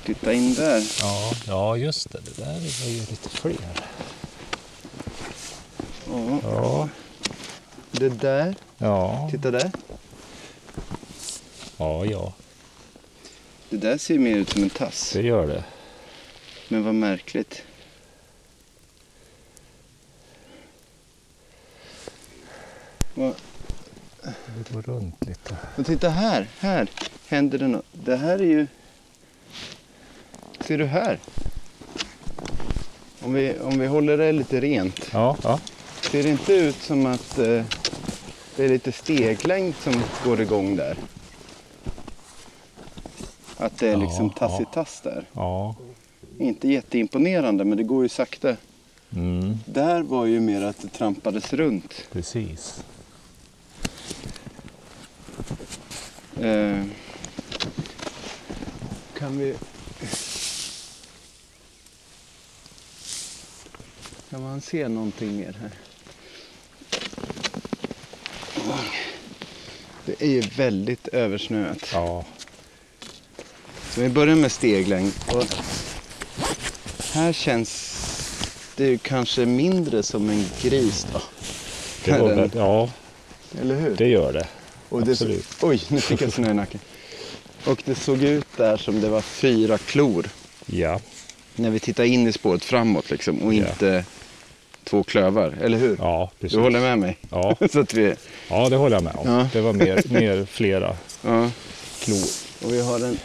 Titta 0.05 0.33
in 0.33 0.53
där. 0.53 0.83
ja, 1.01 1.33
ja 1.47 1.77
just 1.77 2.11
det. 2.11 2.19
Det 2.25 2.37
där 2.43 2.53
var 2.53 2.89
ju 2.89 2.99
lite 2.99 3.29
fler. 3.29 3.81
Ja. 6.07 6.39
Ja, 6.43 6.89
Det 7.91 8.09
där. 8.09 8.55
ja, 8.77 9.27
Titta 9.31 9.51
där. 9.51 9.71
ja, 11.77 12.05
ja, 12.05 12.33
Det 13.69 13.77
där 13.77 13.97
ser 13.97 14.19
mer 14.19 14.35
ut 14.35 14.49
som 14.49 14.63
en 14.63 14.69
tass. 14.69 15.11
det 15.13 15.21
gör 15.21 15.47
det. 15.47 15.63
Men 16.67 16.83
vad 16.83 16.95
märkligt. 16.95 17.63
Vad- 23.13 23.35
Det 24.69 24.73
går 24.73 24.81
lite. 25.53 25.81
Och 25.81 25.85
titta 25.87 26.09
här. 26.09 26.47
Här 26.59 26.87
händer 27.27 27.57
det 27.57 27.67
något. 27.67 27.85
Det 27.91 28.15
här 28.15 28.33
är 28.39 28.43
ju... 28.45 28.67
Ser 30.59 30.77
du 30.77 30.85
här? 30.85 31.19
Om 33.21 33.33
vi, 33.33 33.59
om 33.59 33.79
vi 33.79 33.87
håller 33.87 34.17
det 34.17 34.31
lite 34.31 34.59
rent. 34.61 35.09
Ja, 35.13 35.37
ja, 35.43 35.59
Ser 36.01 36.23
det 36.23 36.29
inte 36.29 36.53
ut 36.53 36.75
som 36.75 37.05
att 37.05 37.39
eh, 37.39 37.63
det 38.55 38.65
är 38.65 38.69
lite 38.69 38.91
steglängd 38.91 39.75
som 39.75 39.93
går 40.25 40.41
igång 40.41 40.75
där? 40.75 40.97
Att 43.57 43.77
det 43.77 43.87
är 43.87 43.91
Ja, 43.91 43.97
liksom 43.97 44.29
tass 44.29 44.61
i 44.61 44.65
tass 44.73 45.01
där. 45.03 45.25
ja. 45.33 45.75
Inte 46.39 46.67
jätteimponerande 46.67 47.65
men 47.65 47.77
det 47.77 47.83
går 47.83 48.03
ju 48.03 48.09
sakta. 48.09 48.55
Mm, 49.15 49.57
Där 49.65 50.01
var 50.01 50.25
ju 50.25 50.39
mer 50.39 50.61
att 50.61 50.81
det 50.81 50.87
trampades 50.87 51.53
runt. 51.53 51.93
precis. 52.11 52.83
Eh, 56.43 56.83
kan 59.17 59.37
vi... 59.37 59.55
Kan 64.29 64.41
man 64.41 64.61
se 64.61 64.87
någonting 64.87 65.37
mer 65.37 65.57
här? 65.61 65.71
Det 70.05 70.21
är 70.21 70.29
ju 70.29 70.41
väldigt 70.41 71.07
översnöat. 71.07 71.89
Ja, 71.93 72.25
Så 73.89 74.01
vi 74.01 74.09
börjar 74.09 74.35
med 74.35 74.51
steglängd. 74.51 75.13
Och 75.27 75.45
här 77.13 77.33
känns 77.33 77.99
det 78.75 78.85
ju 78.85 78.97
kanske 78.97 79.45
mindre 79.45 80.03
som 80.03 80.29
en 80.29 80.45
gris 80.61 81.07
då. 81.13 81.21
det, 82.05 82.19
var 82.19 82.35
väl, 82.35 82.51
ja, 82.55 82.89
Eller 83.61 83.75
hur? 83.75 83.95
det 83.95 84.07
gör 84.07 84.33
det. 84.33 84.47
Och 84.93 85.03
det, 85.05 85.11
Absolut. 85.11 85.47
oj, 85.61 85.81
nu 85.89 86.01
fick 86.01 86.21
jag 86.21 86.33
snö 86.33 86.51
i 86.51 86.53
nacken. 86.53 86.79
Och 87.65 87.81
det 87.85 87.95
såg 87.95 88.23
ut 88.23 88.45
där 88.57 88.77
som 88.77 89.01
det 89.01 89.09
var 89.09 89.21
fyra 89.21 89.77
klor. 89.77 90.29
Ja, 90.65 90.99
När 91.55 91.69
vi 91.69 91.79
tittar 91.79 92.03
in 92.03 92.27
i 92.27 92.31
spåret 92.33 92.63
framåt 92.65 93.09
liksom. 93.11 93.41
Och 93.41 93.53
Ja. 93.53 93.57
inte 93.69 94.05
två 94.83 95.03
klövar. 95.03 95.57
Eller 95.61 95.77
hur? 95.77 95.95
ja 95.99 96.31
precis. 96.39 96.55
Du 96.55 96.61
håller 96.61 96.79
med 96.79 96.99
mig? 96.99 97.17
Ja, 97.29 97.55
Så 97.71 97.79
att 97.79 97.93
vi, 97.93 98.13
ja, 98.49 98.69
det 98.69 98.75
håller 98.75 98.95
jag 98.95 99.03
med 99.03 99.15
om. 99.15 99.27
Ja. 99.29 99.49
Det 99.53 99.61
var 99.61 99.73
mer, 99.73 100.03
mer 100.09 100.45
flera 100.45 100.97
ja. 101.21 101.51
klor. 101.99 102.23
Och 102.65 102.73
vi 102.73 102.81
har 102.81 102.99
en, 102.99 103.17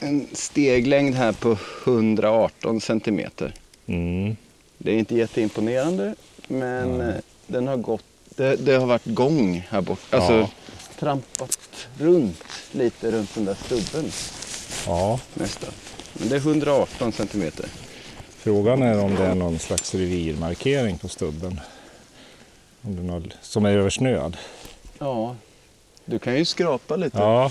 en 0.00 0.26
steglängd 0.32 1.14
här 1.14 1.32
på 1.32 1.58
118 1.84 2.80
centimeter. 2.80 3.54
Mm, 3.86 4.36
Det 4.78 4.90
är 4.92 4.98
inte 4.98 5.14
jätteimponerande. 5.16 6.14
Men 6.48 7.00
eh, 7.00 7.14
den 7.46 7.66
har 7.68 7.76
gått. 7.76 8.04
Det, 8.40 8.56
det 8.56 8.76
har 8.76 8.86
varit 8.86 9.04
gång 9.04 9.66
här 9.70 9.80
borta. 9.80 10.16
Alltså 10.16 10.32
Ja. 10.32 10.50
trampat 10.98 11.58
runt 11.98 12.42
lite 12.72 13.10
runt 13.10 13.34
den 13.34 13.44
där 13.44 13.56
stubben 13.64 14.12
ja, 14.86 15.20
nästan. 15.34 15.70
Men 16.12 16.28
det 16.28 16.34
är 16.36 16.40
118 16.40 17.12
centimeter. 17.12 17.66
frågan 18.38 18.82
är 18.82 18.98
om 19.00 19.14
det 19.14 19.24
är 19.24 19.34
någon 19.34 19.58
slags 19.58 19.94
revirmarkering 19.94 20.98
på 20.98 21.08
stubben. 21.08 21.60
Om 22.82 22.96
det 22.96 23.02
är 23.02 23.06
någon, 23.06 23.32
som 23.42 23.64
är 23.64 23.70
översnöad. 23.76 24.36
Ja. 24.98 25.36
Du 26.04 26.18
kan 26.18 26.36
ju 26.38 26.44
skrapa 26.44 26.96
lite. 26.96 27.18
Ja, 27.18 27.50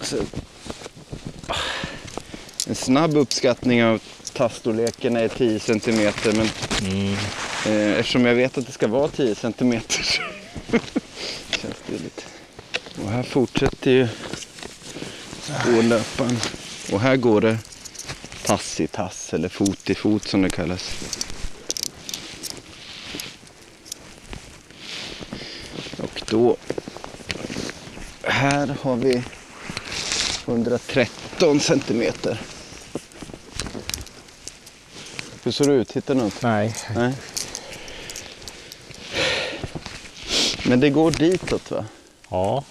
Så, 0.00 0.16
en 2.68 2.74
snabb 2.74 3.16
uppskattning 3.16 3.84
av 3.84 4.02
tassstorleken 4.32 5.16
är 5.16 5.28
10 5.28 5.58
centimeter. 5.60 6.32
Men 6.32 6.48
mm, 6.92 7.16
eh, 7.66 7.98
eftersom 7.98 8.26
jag 8.26 8.34
vet 8.34 8.58
att 8.58 8.66
det 8.66 8.72
ska 8.72 8.88
vara 8.88 9.08
10 9.08 9.34
centimeter 9.34 10.02
så 10.02 10.22
känns 11.60 11.76
det 11.86 11.92
lite. 11.92 12.22
Och 13.02 13.10
här 13.10 13.22
fortsätter 13.22 13.90
ju 13.90 14.08
spårlöparen. 15.40 16.36
Och 16.92 17.00
här 17.00 17.16
går 17.16 17.40
det 17.40 17.58
tass 18.42 18.80
i 18.80 18.86
tass 18.86 19.34
eller 19.34 19.48
fot 19.48 19.90
i 19.90 19.94
fot 19.94 20.28
som 20.28 20.42
det 20.42 20.50
kallas. 20.50 20.94
Och 25.98 26.22
då 26.30 26.56
här 28.22 28.76
har 28.82 28.96
vi 28.96 29.22
113 30.46 31.60
centimeter. 31.60 32.40
Hur 35.44 35.52
ser 35.52 35.64
det 35.66 35.72
ut? 35.72 35.92
Hittar 35.92 36.14
du 36.14 36.20
något? 36.20 36.42
nej, 36.42 36.74
Nej. 36.94 37.14
Men 40.66 40.80
det 40.80 40.90
går 40.90 41.10
ditåt 41.10 41.70
va? 41.70 41.84
ja, 42.30 42.64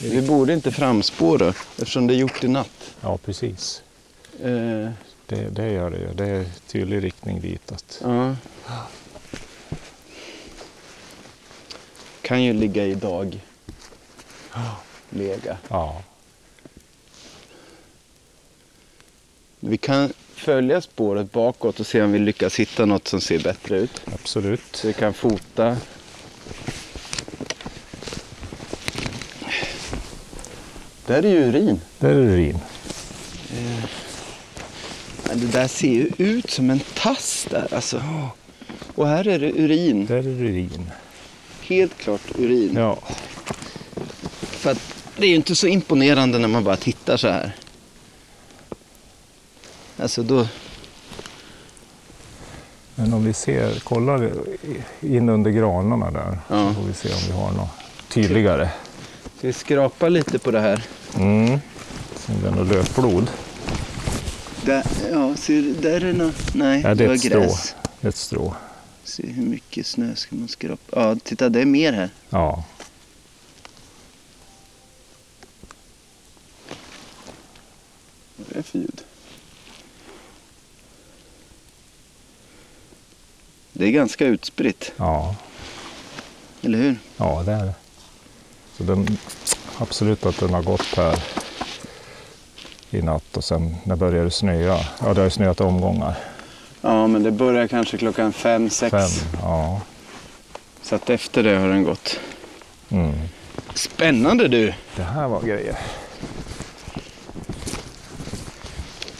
Vi 0.00 0.22
borde 0.22 0.52
inte 0.52 0.72
framspåra 0.72 1.48
eftersom 1.48 2.06
det 2.06 2.14
är 2.14 2.16
gjort 2.18 2.44
i 2.44 2.48
natt. 2.48 2.94
ja 3.00 3.18
precis. 3.18 3.82
Eh, 4.42 4.90
Det, 5.26 5.48
det 5.50 5.72
gör 5.72 5.90
det 5.90 5.98
ju. 5.98 6.12
Det 6.14 6.26
är 6.26 6.44
tydlig 6.66 7.04
riktning 7.04 7.40
ditåt. 7.40 7.98
ja. 8.02 8.34
Kan 12.22 12.42
ju 12.42 12.52
ligga 12.52 12.86
i 12.86 12.94
dag. 12.94 13.40
Lega. 15.10 15.56
Ja, 15.68 16.02
Vi 19.60 19.76
kan 19.78 20.12
följa 20.42 20.80
spåret 20.80 21.32
bakåt 21.32 21.80
och 21.80 21.86
se 21.86 22.02
om 22.02 22.12
vi 22.12 22.18
lyckas 22.18 22.60
hitta 22.60 22.86
något 22.86 23.08
som 23.08 23.20
ser 23.20 23.38
bättre 23.38 23.78
ut. 23.78 24.02
absolut. 24.14 24.60
Så 24.72 24.86
vi 24.86 24.92
kan 24.92 25.14
fota. 25.14 25.76
Där 31.06 31.22
är 31.22 31.28
ju 31.30 31.44
urin. 31.44 31.80
Där 31.98 32.08
är 32.08 32.14
urin. 32.14 32.58
Men 35.28 35.40
Det 35.40 35.46
där 35.46 35.68
ser 35.68 35.88
ju 35.88 36.10
ut 36.18 36.50
som 36.50 36.70
en 36.70 36.80
tass 36.94 37.46
där 37.50 37.74
alltså. 37.74 38.02
Och 38.94 39.08
här 39.08 39.28
är 39.28 39.38
det 39.38 39.50
urin. 39.52 40.06
Där 40.06 40.16
är 40.16 40.26
urin. 40.28 40.90
Helt 41.62 41.98
klart 41.98 42.38
urin. 42.38 42.74
Ja, 42.76 42.98
För 44.40 44.70
att 44.70 44.94
det 45.16 45.24
är 45.26 45.30
ju 45.30 45.36
inte 45.36 45.54
så 45.54 45.66
imponerande 45.66 46.38
när 46.38 46.48
man 46.48 46.64
bara 46.64 46.76
tittar 46.76 47.16
så 47.16 47.28
här. 47.28 47.52
Alltså 50.02 50.22
då... 50.22 50.46
men 52.94 53.12
om 53.12 53.24
vi 53.24 53.32
ser, 53.32 53.80
kollar 53.80 54.30
in 55.00 55.28
under 55.28 55.50
granarna 55.50 56.10
där. 56.10 56.38
Ja. 56.48 56.68
Så 56.68 56.74
får 56.74 56.82
vi 56.88 56.94
se 56.94 57.08
om 57.12 57.20
vi 57.26 57.32
har 57.32 57.52
något 57.52 57.70
tydligare. 58.08 58.70
Ska 59.38 59.46
vi 59.46 59.52
skrapa 59.52 60.08
lite 60.08 60.38
på 60.38 60.50
det 60.50 60.60
här? 60.60 60.84
Mm. 61.16 61.50
Om 62.28 62.42
det 62.42 62.48
är 62.48 62.52
något 62.52 62.68
löpblod. 62.68 63.30
Där, 64.64 64.84
ja, 65.12 65.36
ser 65.36 65.54
du, 65.62 65.74
där 65.74 66.04
är 66.04 66.12
nå 66.12 66.30
Nej, 66.54 66.80
Ja, 66.82 66.88
det 66.88 66.94
det 66.94 67.04
är 67.04 67.08
var 67.08 67.14
ett 67.14 67.20
strå. 67.20 67.40
gräs. 67.40 67.74
Ett 68.00 68.16
strå. 68.16 68.54
Se 69.04 69.26
hur 69.26 69.42
mycket 69.46 69.86
snö 69.86 70.16
ska 70.16 70.36
man 70.36 70.48
skrapa? 70.48 71.00
Ja, 71.08 71.16
titta 71.24 71.48
det 71.48 71.60
är 71.60 71.64
mer 71.66 71.92
här. 71.92 72.10
Ja. 72.30 72.64
är 78.50 78.54
det 78.56 78.62
för 78.62 78.78
ljud? 78.78 79.00
Det 83.82 83.88
är 83.88 83.92
ganska 83.92 84.26
utspritt, 84.26 84.92
Ja, 84.96 85.34
eller 86.62 86.78
hur? 86.78 86.96
ja 87.16 87.42
det 87.46 87.52
är 87.52 87.64
det. 87.64 87.74
Så 88.76 88.82
den, 88.82 89.18
absolut 89.78 90.26
att 90.26 90.38
den 90.38 90.54
har 90.54 90.62
gått 90.62 90.86
här 90.96 91.18
i 92.90 93.02
natt 93.02 93.36
och 93.36 93.44
sen 93.44 93.76
när 93.84 93.96
börjar 93.96 94.24
det 94.24 94.30
snöa? 94.30 94.78
Ja, 95.00 95.14
det 95.14 95.20
har 95.20 95.24
ju 95.24 95.30
snöat 95.30 95.60
omgångar. 95.60 96.14
Ja, 96.80 97.06
men 97.06 97.22
det 97.22 97.30
börjar 97.30 97.66
kanske 97.68 97.98
klockan 97.98 98.32
fem, 98.32 98.70
sex. 98.70 98.90
Fem, 98.90 99.28
ja. 99.42 99.80
Så 100.82 100.94
att 100.94 101.10
efter 101.10 101.42
det 101.42 101.56
har 101.58 101.68
den 101.68 101.84
gått. 101.84 102.20
Mm. 102.90 103.12
Spännande 103.74 104.48
du! 104.48 104.74
Det 104.96 105.02
här 105.02 105.28
var 105.28 105.42
grejer. 105.42 105.78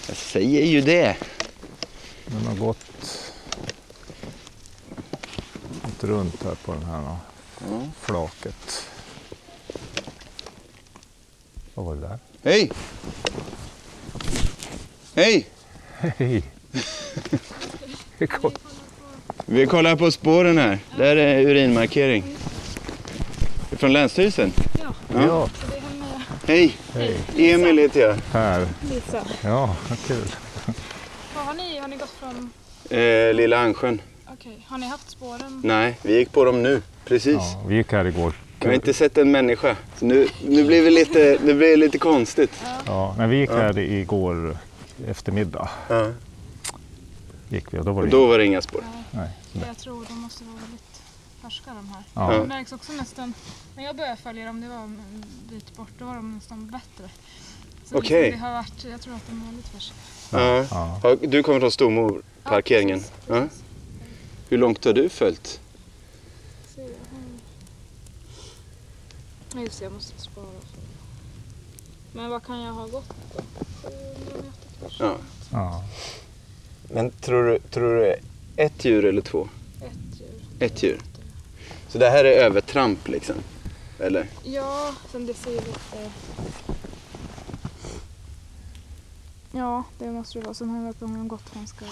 Jag 0.09 0.17
säger 0.17 0.65
ju 0.67 0.81
det. 0.81 1.17
Den 2.27 2.47
har 2.47 2.55
gått 2.55 2.92
runt 6.05 6.43
här 6.45 6.55
på 6.55 6.73
den 6.73 6.83
här 6.85 7.01
då, 7.03 7.17
Ja. 7.71 7.81
flaket. 8.01 8.87
Vad 11.75 11.87
var 11.87 11.95
det 11.95 12.01
där? 12.01 12.19
Hej! 12.45 12.71
Hej! 15.15 15.47
Hej! 16.17 16.43
Det 18.19 18.29
Vi 19.47 19.67
kollar 19.67 19.97
på 19.97 20.11
spåren 20.11 20.59
här. 20.59 20.79
Där 20.99 21.17
är 21.17 21.41
urinmarkering. 21.47 22.25
Från 23.71 23.93
Länsstyrelsen. 23.93 24.53
ja, 25.15 25.49
Hej! 26.47 26.77
hej. 26.95 27.17
Emil 27.37 27.79
heter 27.79 28.01
jag. 28.01 28.17
Här. 28.33 28.67
Lisa. 28.91 29.25
Ja, 29.43 29.77
vad 29.89 29.99
kul. 30.07 30.25
Vad 31.37 31.45
har 31.45 31.55
ni? 31.55 31.79
Har 31.79 31.89
ni 31.89 31.97
gått 31.97 32.11
från... 32.21 32.51
Eh, 32.99 33.35
Lilla 33.35 33.59
Ansjön. 33.59 34.01
Okej, 34.33 34.65
har 34.69 34.79
ni 34.79 34.87
haft 34.89 35.11
spåren? 35.11 35.61
Nej, 35.65 35.99
vi 36.03 36.17
gick 36.19 36.33
på 36.33 36.45
dem 36.45 36.63
nu. 36.63 36.83
Precis. 37.05 37.35
Ja, 37.35 37.63
vi 37.69 37.75
gick 37.75 37.93
här 37.93 38.05
igår. 38.05 38.33
Jag 38.61 38.67
har 38.67 38.75
inte 38.75 38.95
sett 38.95 39.19
en 39.19 39.31
människa. 39.31 39.77
Så 39.99 40.05
nu, 40.05 40.29
nu 40.49 40.65
blir 40.65 40.85
det 40.85 40.91
lite, 40.91 41.39
nu 41.45 41.55
blir 41.55 41.69
det 41.71 41.77
lite 41.77 41.99
konstigt. 41.99 42.51
Ja, 42.87 43.15
när 43.19 43.27
vi 43.27 43.37
gick 43.37 43.51
här 43.51 43.79
igår 43.79 44.57
eftermiddag. 45.07 45.69
Ja. 45.89 46.11
Gick 47.49 47.75
vi 47.75 47.79
och 47.79 47.85
då 47.85 47.93
var 47.93 48.03
Och 48.03 48.07
det 48.09 48.13
då 48.17 48.27
var 48.27 48.39
det 48.39 48.47
inga 48.47 48.63
spår. 48.63 48.85
nej, 49.11 49.29
det- 49.53 49.67
Jag 49.67 49.79
tror 49.79 50.05
de 50.09 50.15
måste 50.21 50.45
vara 50.45 50.57
väldigt 50.57 51.03
färska 51.43 51.71
de 51.75 51.89
här. 51.89 52.03
Ja. 52.15 52.39
De 52.39 52.49
märks 52.49 52.73
också 52.73 52.93
nästan, 52.93 53.35
när 53.77 53.85
jag 53.85 53.97
började 53.97 54.17
följa 54.17 54.47
dem, 54.47 54.61
det 54.61 54.69
var 54.69 54.77
en 54.77 55.25
bit 55.51 55.77
bort, 55.77 55.89
då 55.99 56.05
var 56.05 56.15
de 56.15 56.35
nästan 56.35 56.67
bättre. 56.67 57.11
Så 57.85 57.99
Okej. 57.99 58.31
Det 58.31 58.37
har 58.39 58.53
varit, 58.53 58.85
jag 58.91 59.01
tror 59.01 59.15
att 59.15 59.27
de 59.27 59.43
är 59.43 59.47
väldigt 59.47 59.69
färska. 59.69 59.95
Ja. 60.31 60.67
Ja. 60.71 61.01
Ja, 61.03 61.17
Du 61.29 61.43
kommer 61.43 61.61
från 61.61 61.71
Stormor, 61.71 62.23
parkeringen. 62.43 62.99
precis, 62.99 63.13
Ja. 63.27 63.35
precis. 63.41 63.63
Hur 64.53 64.59
långt 64.59 64.85
har 64.85 64.93
du 64.93 65.09
följt? 65.09 65.61
Jag 66.77 66.83
har- 66.83 66.91
Nej, 69.55 69.65
just 69.65 69.79
det, 69.79 69.85
jag 69.85 69.93
måste 69.93 70.23
spara. 70.23 70.45
För. 70.47 70.81
Men 72.19 72.31
vad 72.31 72.45
kan 72.45 72.61
jag 72.61 72.73
ha 72.73 72.87
gått 72.87 73.09
då? 73.35 73.43
700 73.83 74.01
meter 74.29 74.53
kanske? 74.81 75.05
Ja. 75.05 75.17
Ja. 75.53 75.85
Men 76.91 77.11
tror 77.11 77.45
du, 77.45 77.59
tror 77.59 77.95
du 77.97 78.17
ett 78.57 78.85
djur 78.85 79.05
eller 79.05 79.23
två? 79.23 79.49
Ett 79.81 80.21
djur. 80.21 80.67
Ett 80.67 80.83
djur. 80.83 81.01
Så 81.89 81.99
det 81.99 82.11
här 82.11 82.25
är 82.25 82.33
övertramp 82.45 83.09
liksom? 83.09 83.37
Eller? 83.99 84.29
Ja, 84.45 84.95
sen 85.13 85.27
det 85.27 85.35
ser 85.35 85.51
ju 85.51 85.57
lite... 85.57 86.11
Ja, 89.53 89.85
det 89.99 90.07
måste 90.11 90.39
det 90.39 90.45
vara. 90.45 90.55
Sen 90.55 90.69
har 90.71 90.77
jag 90.77 90.85
varit 90.85 91.01
med 91.01 91.21
om 91.21 91.29
gott 91.29 91.55
ganska 91.55 91.85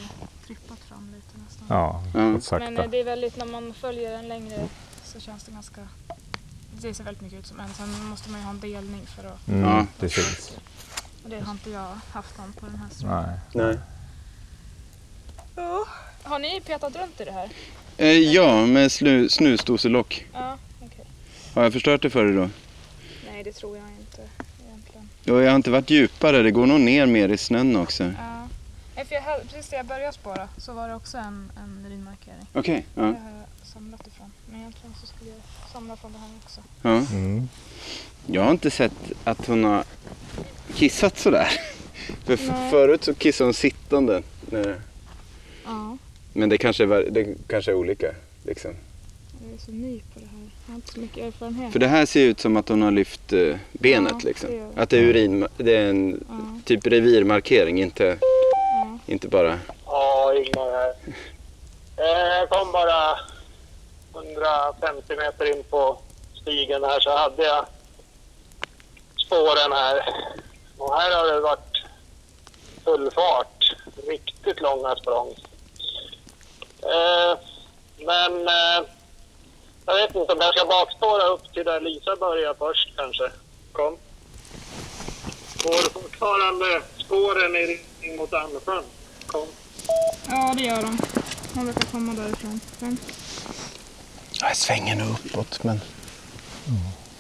trippat 0.47 0.79
fram 0.79 1.15
lite 1.15 1.39
nästan. 1.45 1.67
Ja, 1.69 2.03
Ja. 2.15 2.21
gått 2.21 2.33
Men 2.33 2.41
sakta. 2.43 2.85
eh, 2.85 2.91
det 2.91 3.01
är 3.01 3.05
väldigt, 3.05 3.37
när 3.37 3.47
man 3.47 3.75
följer 3.75 4.13
en 4.19 4.29
längre 4.29 4.69
så 5.05 5.21
känns 5.21 5.45
det 5.45 5.53
ganska... 5.53 5.81
Det 6.83 6.95
ser 6.95 7.05
väldigt 7.05 7.23
mycket 7.23 7.39
ut 7.39 7.47
som 7.47 7.61
en. 7.61 7.69
Sen 7.75 8.05
måste 8.05 8.31
man 8.31 8.41
ju 8.41 8.45
ha 8.45 8.51
en 8.51 8.61
delning 8.61 9.07
för 9.07 9.25
att... 9.29 9.49
Mm, 9.49 9.61
Ja. 9.63 9.87
Precis. 9.99 10.57
Och 11.25 11.31
det 11.31 11.41
har 11.41 11.53
inte 11.53 11.71
jag 11.71 11.95
haft 12.13 12.39
någon 12.39 12.53
på 12.53 12.67
den 12.67 12.77
här 12.77 12.89
stranden. 12.91 13.31
Nej. 13.55 13.65
Nej. 13.67 13.79
Ja. 15.57 15.85
Har 16.23 16.39
ni 16.39 16.61
petat 16.61 16.97
runt 16.97 17.21
i 17.21 17.25
det 17.25 17.33
här? 17.33 17.51
Eh, 17.97 18.07
ja, 18.19 18.67
med 18.67 18.93
snusdoselock. 19.31 20.27
Ja, 20.33 20.59
okej. 20.83 21.05
Har 21.55 21.63
jag 21.63 21.73
förstört 21.73 22.03
det 22.03 22.11
för 22.11 22.25
dig 22.25 22.35
då? 22.35 22.51
Nej, 23.33 23.43
det 23.45 23.53
tror 23.53 23.77
jag 23.77 23.87
inte 23.89 24.00
jag 25.25 25.35
har 25.51 25.57
inte 25.57 25.71
varit 25.71 25.91
djupare. 25.91 26.43
Det 26.43 26.51
går 26.51 26.67
nog 26.67 26.81
ner 26.81 27.07
mer 27.07 27.29
i 27.29 27.37
snön 27.39 27.77
också. 27.77 28.05
Ja. 28.05 28.49
Nej, 28.97 29.05
för 29.05 29.15
jag 29.15 29.23
hade, 29.23 29.45
precis 29.45 29.71
när 29.71 29.79
jag 29.79 29.87
började 29.87 30.13
spåra 30.13 30.49
så 30.57 30.73
var 30.73 30.89
det 30.89 30.95
också 30.95 31.17
en, 31.19 31.53
en 31.57 31.87
urinmarkering. 31.87 32.47
Okej. 32.53 32.87
Det 32.95 33.01
Ja. 33.01 33.07
har 33.07 33.13
jag 33.13 33.67
samlat 33.67 34.07
ifrån. 34.07 34.33
Men 34.51 34.61
egentligen 34.61 34.95
så 35.01 35.07
skulle 35.07 35.31
jag 35.31 35.41
samla 35.73 35.97
från 35.97 36.13
det 36.13 36.19
här 36.19 36.29
också. 36.45 36.61
Ja. 36.83 37.15
Mm. 37.17 37.49
Jag 38.27 38.43
har 38.45 38.51
inte 38.51 38.71
sett 38.71 38.93
att 39.25 39.47
hon 39.47 39.65
har 39.65 39.85
kissat 40.75 41.19
sådär. 41.19 41.49
För 42.25 42.37
Nej. 42.37 42.71
förut 42.71 43.05
så 43.05 43.15
kissade 43.15 43.47
hon 43.47 43.55
sittande. 43.55 44.23
Ja, 45.65 45.97
Men 46.33 46.49
det 46.49 46.59
kanske, 46.59 46.85
är, 46.85 47.11
det 47.11 47.35
kanske 47.47 47.71
är 47.71 47.75
olika. 47.75 48.07
Liksom. 48.45 48.71
jag 49.45 49.55
är 49.55 49.59
så 49.59 49.71
ny 49.73 50.01
på 50.15 50.21
det 50.21 50.27
här. 50.27 50.40
Jag 50.71 50.75
har 50.75 50.77
inte 50.77 50.93
så 50.93 51.01
mycket 51.01 51.25
erfarenhet. 51.35 51.73
För 51.73 51.79
det 51.79 51.87
här 51.87 52.07
ser 52.07 52.21
ut 52.21 52.41
som 52.41 52.57
att 52.57 52.69
hon 52.69 52.83
har 52.83 52.91
lyft 52.91 53.33
eh, 53.33 53.57
benet. 53.73 54.13
Ja, 54.13 54.21
liksom. 54.25 54.51
det. 54.51 54.83
Att 54.83 54.91
det 54.91 54.99
är 54.99 55.03
urin, 55.03 55.47
det 55.57 55.77
är 55.77 55.91
en 55.91 56.25
Ja, 56.29 56.61
typ 56.65 56.87
revirmarkering, 56.87 57.81
inte, 57.83 58.19
ja. 58.21 58.99
inte 59.07 59.29
bara... 59.29 59.59
Ja, 59.87 60.35
Ingmar 60.35 60.71
här. 60.73 60.95
Eh, 61.97 62.39
Jag 62.39 62.49
kom 62.51 62.73
bara 62.73 63.19
150 64.15 65.17
meter 65.17 65.57
in 65.57 65.65
på 65.71 65.99
stigen 66.43 66.85
här 66.85 67.01
så 67.01 67.11
hade 67.11 67.43
jag 67.43 67.67
spåren 69.27 69.73
här. 69.73 69.97
Och 70.79 70.95
här 71.01 71.17
har 71.17 71.35
det 71.35 71.41
varit 71.41 71.83
full 72.85 73.11
fart. 73.11 73.77
Riktigt 74.09 74.61
långa 74.61 74.97
språng. 74.97 75.35
Eh, 76.83 77.39
Men 78.07 78.49
jag 79.91 79.97
vet 79.97 80.17
inte 80.17 80.33
om 80.33 80.39
jag 80.41 80.55
ska 80.55 80.67
bakspåra 80.67 81.23
upp 81.23 81.53
till 81.55 81.65
där 81.65 81.81
Lisa 81.81 82.17
börjar 82.17 82.55
först 82.59 82.89
kanske. 82.97 83.31
Kom. 83.73 83.97
Går 85.65 85.91
fortfarande 86.01 86.83
spåren 86.99 87.57
i 87.57 87.59
riktning 87.59 88.17
mot 88.17 88.33
Ansjön. 88.35 88.85
Kom. 89.27 89.47
ja, 90.29 90.55
det 90.57 90.63
gör 90.63 90.83
de. 90.83 90.99
De 91.55 91.65
brukar 91.65 91.83
komma 91.83 92.13
därifrån. 92.13 92.61
Sen. 92.79 92.99
Jag 94.41 94.57
svänger 94.57 94.97
nog 94.97 95.09
uppåt, 95.09 95.65
men... 95.65 95.81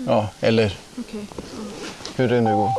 Ja, 0.06 0.28
eller 0.40 0.78
Okej. 0.98 1.26
hur 2.16 2.28
det 2.28 2.40
nu 2.40 2.54
går. 2.54 2.70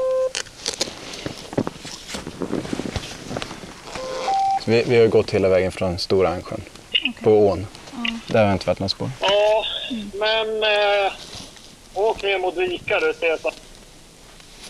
Vi, 4.65 4.83
vi 4.83 4.97
har 4.97 5.07
gått 5.07 5.31
hela 5.31 5.49
vägen 5.49 5.71
från 5.71 5.99
Stora 5.99 6.29
Ansjön, 6.29 6.61
på 7.23 7.47
ån. 7.47 7.67
Där 8.27 8.45
har 8.45 8.53
inte 8.53 8.67
varit 8.67 8.79
någon 8.79 8.89
spår. 8.89 9.09
Men 10.13 10.63
eh, 10.63 11.13
åk 11.93 12.23
ner 12.23 12.39
mot 12.39 12.57
Vika 12.57 12.99
du 12.99 13.13
Stefan. 13.13 13.51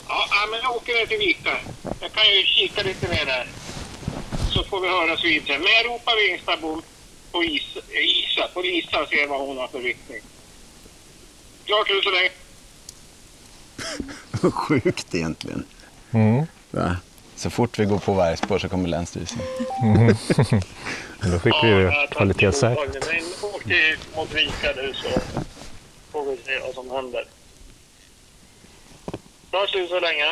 Ja, 0.07 0.47
men 0.51 0.59
jag 0.63 0.75
åker 0.75 0.93
ner 0.93 1.05
till 1.05 1.17
Vika. 1.17 1.57
Jag 1.99 2.11
kan 2.11 2.23
ju 2.35 2.43
kika 2.45 2.83
lite 2.83 3.07
mer 3.07 3.25
där. 3.25 3.47
Så 4.53 4.63
får 4.63 4.81
vi 4.81 4.87
höras 4.87 5.23
vid 5.23 5.45
sen. 5.45 5.61
Men 5.61 5.71
jag 5.71 5.85
ropar 5.85 6.29
Vingstabo 6.29 6.81
på 7.31 7.43
Is, 7.43 7.77
Isa, 7.91 8.47
på 8.53 8.61
Lisa 8.61 9.01
och 9.01 9.09
ser 9.09 9.27
vad 9.27 9.39
hon 9.39 9.57
har 9.57 9.67
för 9.67 9.79
riktning. 9.79 10.21
Klart 11.65 11.89
ut 11.89 12.03
så 12.03 12.11
länge. 12.11 12.29
Sjukt 14.53 15.15
egentligen. 15.15 15.65
Mm. 16.11 16.45
Va? 16.71 16.97
Så 17.35 17.49
fort 17.49 17.79
vi 17.79 17.85
går 17.85 17.99
på 17.99 18.13
vargspår 18.13 18.59
så 18.59 18.69
kommer 18.69 18.89
Länsstyrelsen. 18.89 19.39
Men 21.19 21.31
Då 21.31 21.39
fick 21.39 21.53
vi 21.63 21.67
ju 21.67 21.91
kvalitetssäkert. 22.11 23.07
Till, 23.63 23.97
mot 24.15 24.35
Vika 24.35 24.71
nu 24.75 24.93
så 24.93 25.19
får 26.11 26.31
vi 26.31 26.37
se 26.45 26.59
vad 26.59 26.73
som 26.73 26.91
händer. 26.91 27.25
Klart 29.49 29.75
ut 29.75 29.89
så 29.89 29.99
länge. 29.99 30.25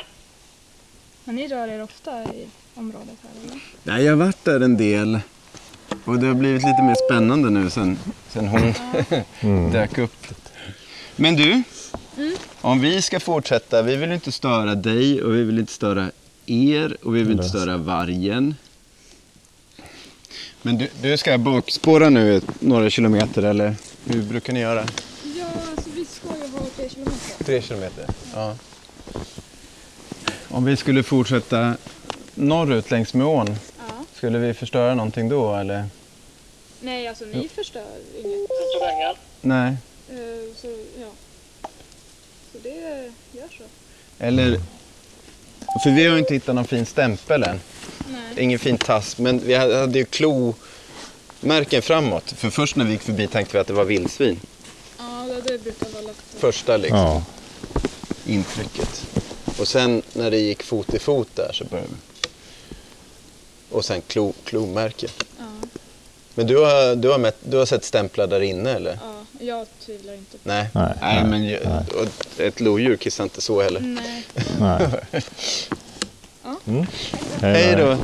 Men 1.23 1.35
ni 1.35 1.47
rör 1.47 1.67
er 1.67 1.83
ofta 1.83 2.23
i 2.23 2.47
området 2.75 3.17
här 3.23 3.41
eller? 3.45 3.59
Nej, 3.83 4.03
jag 4.03 4.11
har 4.11 4.25
varit 4.25 4.45
där 4.45 4.59
en 4.59 4.77
del. 4.77 5.19
Och 6.05 6.19
det 6.19 6.27
har 6.27 6.33
blivit 6.33 6.63
lite 6.63 6.81
mer 6.83 6.95
spännande 7.05 7.49
nu 7.49 7.69
sen, 7.69 7.99
sen 8.29 8.47
hon 8.47 8.73
dök 9.71 9.97
upp. 9.97 10.27
Men 11.15 11.35
du, 11.35 11.63
om 12.61 12.79
vi 12.81 13.01
ska 13.01 13.19
fortsätta. 13.19 13.81
Vi 13.81 13.95
vill 13.95 14.11
inte 14.11 14.31
störa 14.31 14.75
dig 14.75 15.23
och 15.23 15.35
vi 15.35 15.43
vill 15.43 15.59
inte 15.59 15.73
störa 15.73 16.11
er 16.45 16.97
och 17.03 17.15
vi 17.15 17.19
vill 17.23 17.31
inte 17.31 17.49
störa 17.49 17.77
vargen. 17.77 18.55
Men 20.61 20.77
du, 20.77 20.87
du 21.01 21.17
ska 21.17 21.37
bakspåra 21.37 22.09
nu 22.09 22.41
några 22.59 22.89
kilometer 22.89 23.43
eller 23.43 23.75
hur 24.05 24.21
brukar 24.23 24.53
ni 24.53 24.59
göra? 24.59 24.85
Ja, 25.39 25.45
alltså 25.71 25.89
vi 25.95 26.05
ska 26.05 26.27
ju 26.45 26.51
ha 26.51 26.65
tre 26.75 26.89
kilometer. 26.89 27.43
Tre 27.45 27.61
kilometer? 27.61 28.05
Ja. 28.33 28.55
Om 30.47 30.65
vi 30.65 30.75
skulle 30.77 31.03
fortsätta 31.03 31.75
norrut 32.35 32.91
längs 32.91 33.13
med 33.13 33.27
ån. 33.27 33.55
Ja. 33.77 34.05
Skulle 34.15 34.37
vi 34.39 34.53
förstöra 34.53 34.95
någonting 34.95 35.29
då 35.29 35.55
eller? 35.55 35.85
Nej, 36.81 37.07
alltså 37.07 37.25
ni 37.25 37.47
förstör 37.49 37.85
inget. 38.17 38.25
Än 38.39 38.47
så 38.79 38.85
länge. 38.85 39.13
Nej. 39.41 39.75
Eh, 40.09 40.55
Så 40.55 40.67
ja. 41.01 41.07
Så 42.53 42.57
det 42.63 42.69
gör 43.31 43.47
så. 43.57 43.63
Eller? 44.19 44.59
För 45.83 45.89
vi 45.95 46.05
har 46.05 46.13
ju 46.13 46.19
inte 46.19 46.33
hittat 46.33 46.55
någon 46.55 46.65
fin 46.65 46.85
stämpel 46.85 47.43
än. 47.43 47.59
Nej. 48.11 48.43
Ingen 48.43 48.59
fin 48.59 48.77
tass, 48.77 49.17
men 49.17 49.39
vi 49.45 49.53
hade 49.53 49.99
ju 49.99 50.05
klomärken 50.05 51.81
framåt. 51.81 52.31
För 52.37 52.49
först 52.49 52.75
när 52.75 52.85
vi 52.85 52.91
gick 52.91 53.01
förbi 53.01 53.27
tänkte 53.27 53.57
vi 53.57 53.61
att 53.61 53.67
det 53.67 53.73
var 53.73 53.83
vildsvin. 53.85 54.39
Ja, 54.97 55.25
det- 55.27 55.41
det 55.51 55.63
brukar 55.63 55.89
vara 55.89 56.01
lätt. 56.01 56.09
att- 56.35 56.39
Första 56.41 56.77
liksom, 56.77 56.97
Ja. 56.99 57.23
intrycket. 58.25 59.05
Och 59.59 59.67
sen 59.67 60.01
när 60.13 60.31
det 60.31 60.37
gick 60.39 60.63
fot 60.63 60.93
i 60.93 60.99
fot 60.99 61.27
där 61.35 61.51
så 61.53 61.63
började 61.65 61.89
vi. 61.89 61.95
Och 63.71 63.85
sen 63.85 64.01
klo, 64.07 64.33
klomärken. 64.45 65.09
Ja, 65.39 65.43
Men 66.35 66.47
du 66.47 66.57
har, 66.57 66.95
du, 66.95 67.09
har 67.09 67.17
mätt, 67.17 67.37
du 67.43 67.57
har 67.57 67.65
sett 67.65 67.83
stämplar 67.83 68.27
där 68.27 68.41
inne 68.41 68.71
eller? 68.73 68.99
ja, 69.01 69.45
jag 69.45 69.67
tvivlar 69.85 70.13
inte 70.13 70.31
på 70.37 70.49
Nej. 70.49 70.67
Nej, 70.73 70.93
nej, 71.01 71.23
men 71.25 71.43
ju- 71.43 71.59
ett 72.37 72.59
lodjur 72.59 72.97
kissar 72.97 73.23
inte 73.23 73.41
så 73.41 73.61
heller. 73.61 73.79
Nej. 73.79 74.23
Nej. 74.59 74.87
Mm. 76.69 76.85
Hej 77.41 77.75
då! 77.75 77.97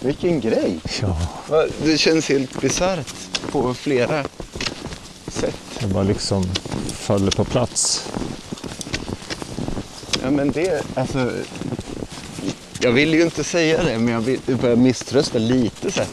Vilken 0.00 0.40
grej! 0.40 0.78
Ja, 1.00 1.16
Det 1.84 1.98
känns 1.98 2.28
helt 2.28 2.60
bisarrt 2.60 3.14
på 3.50 3.74
flera 3.74 4.24
sätt. 5.28 5.56
det 5.80 5.86
bara 5.86 6.02
liksom 6.04 6.44
faller 6.92 7.30
på 7.30 7.44
plats. 7.44 8.04
Ja, 10.22 10.30
men 10.30 10.50
det, 10.52 10.82
alltså, 10.94 11.30
jag 12.80 12.92
vill 12.92 13.14
ju 13.14 13.22
inte 13.22 13.44
säga 13.44 13.82
det, 13.82 13.98
men 13.98 14.14
jag 14.14 14.20
vill- 14.20 14.40
jag 14.46 14.58
börjar 14.58 14.76
misströsta 14.76 15.38
lite. 15.38 15.92
Så 15.92 15.98
här. 16.00 16.08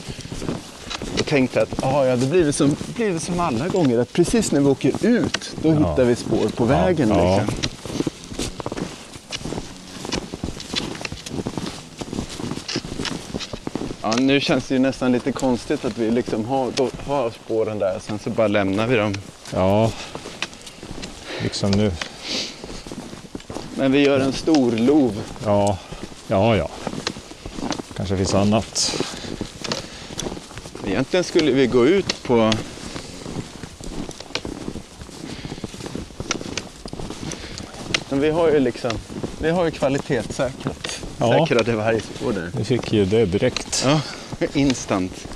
Och 1.26 1.30
tänkte 1.30 1.62
att 1.62 1.84
ah, 1.84 2.06
ja, 2.06 2.16
det 2.16 2.26
blir 2.26 2.52
som, 2.52 2.76
blir 2.96 3.14
det 3.14 3.20
som 3.20 3.40
alla 3.40 3.68
gånger, 3.68 4.00
att 4.00 4.14
precis 4.14 4.52
när 4.52 4.60
vi 4.60 4.66
åker 4.66 5.06
ut, 5.06 5.56
då 5.62 5.72
hittar 5.72 6.04
vi 6.04 6.16
spår 6.16 6.50
på 6.56 6.66
vägen. 6.66 7.10
ja. 7.10 7.38
Liksom. 7.38 7.56
Ja, 14.02 14.14
nu 14.20 14.40
känns 14.40 14.68
det 14.68 14.76
ju 14.76 14.80
nästan 14.80 15.12
lite 15.12 15.32
konstigt 15.32 15.86
att 15.86 15.98
vi 15.98 16.12
liksom 16.12 16.46
har, 16.46 16.72
då, 16.76 16.90
har 17.08 17.32
spåren 17.32 17.80
där, 17.80 18.00
sen 18.02 18.20
så 18.20 18.30
bara 18.30 18.48
lämnar 18.48 18.88
vi 18.88 18.96
dem. 18.96 19.14
Ja, 19.54 19.92
liksom 21.44 21.72
nu. 21.72 21.92
Men 23.76 23.92
vi 23.92 24.00
gör 24.00 24.20
en 24.20 24.34
stor 24.34 24.72
lov. 24.72 25.22
Ja, 25.46 25.78
ja, 26.28 26.56
ja. 26.56 26.70
Kanske 27.96 28.18
finns 28.18 28.34
annat. 28.34 29.02
Egentligen 30.88 31.24
skulle 31.24 31.52
vi 31.52 31.68
gå 31.68 31.86
ut 31.86 32.24
på... 32.24 32.52
Men 38.10 38.20
vi 38.22 38.30
har 38.30 38.52
ju 38.52 38.60
liksom, 38.60 38.92
vi 39.42 39.50
har 39.50 39.66
ju 39.66 39.72
kvalitetssäkrat. 39.72 41.02
Ja. 41.20 41.48
Säkrade 41.48 41.76
vargspår 41.76 42.34
där. 42.34 42.52
Vi 42.58 42.64
fick 42.64 42.94
ju 42.94 43.06
det 43.06 43.26
direkt. 43.26 43.86
Ja, 43.86 44.02
instant. 44.54 45.28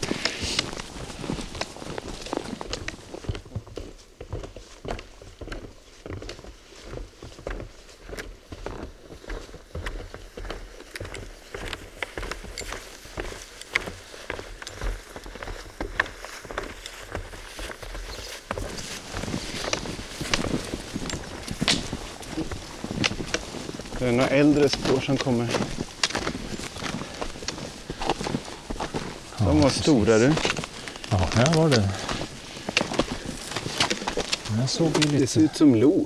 Det 24.00 24.08
är 24.08 24.12
några 24.12 24.30
äldre 24.30 24.70
spår 24.70 24.99
som 25.10 25.18
kommer. 25.18 25.48
De 29.38 29.62
var 29.62 29.70
stora 29.70 30.18
du. 30.18 30.34
Ja, 31.10 31.30
här 31.34 31.54
var 31.54 31.70
det. 31.70 31.90
Den 34.48 34.68
såg 34.68 34.92
ju 35.06 35.20
Det 35.20 35.28
ser 35.28 35.42
lite, 35.42 35.52
ut 35.54 35.58
som 35.58 35.76
lo. 35.76 36.06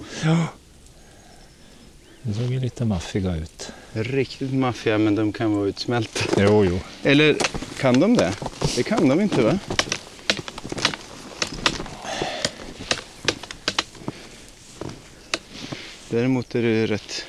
den 2.21 2.33
såg 2.33 2.43
ju 2.51 2.59
lite 2.59 2.85
maffiga 2.85 3.35
ut. 3.35 3.71
Riktigt 3.93 4.53
maffiga 4.53 4.97
men 4.97 5.15
de 5.15 5.33
kan 5.33 5.55
vara 5.55 5.67
utsmälta. 5.67 6.19
Jo, 6.37 6.65
jo. 6.65 6.79
Eller 7.03 7.35
kan 7.79 7.99
de 7.99 8.17
det? 8.17 8.33
Det 8.75 8.83
kan 8.83 9.09
de 9.09 9.21
inte 9.21 9.41
va? 9.41 9.59
Däremot 16.09 16.55
är 16.55 16.61
det 16.61 16.87
rätt 16.87 17.25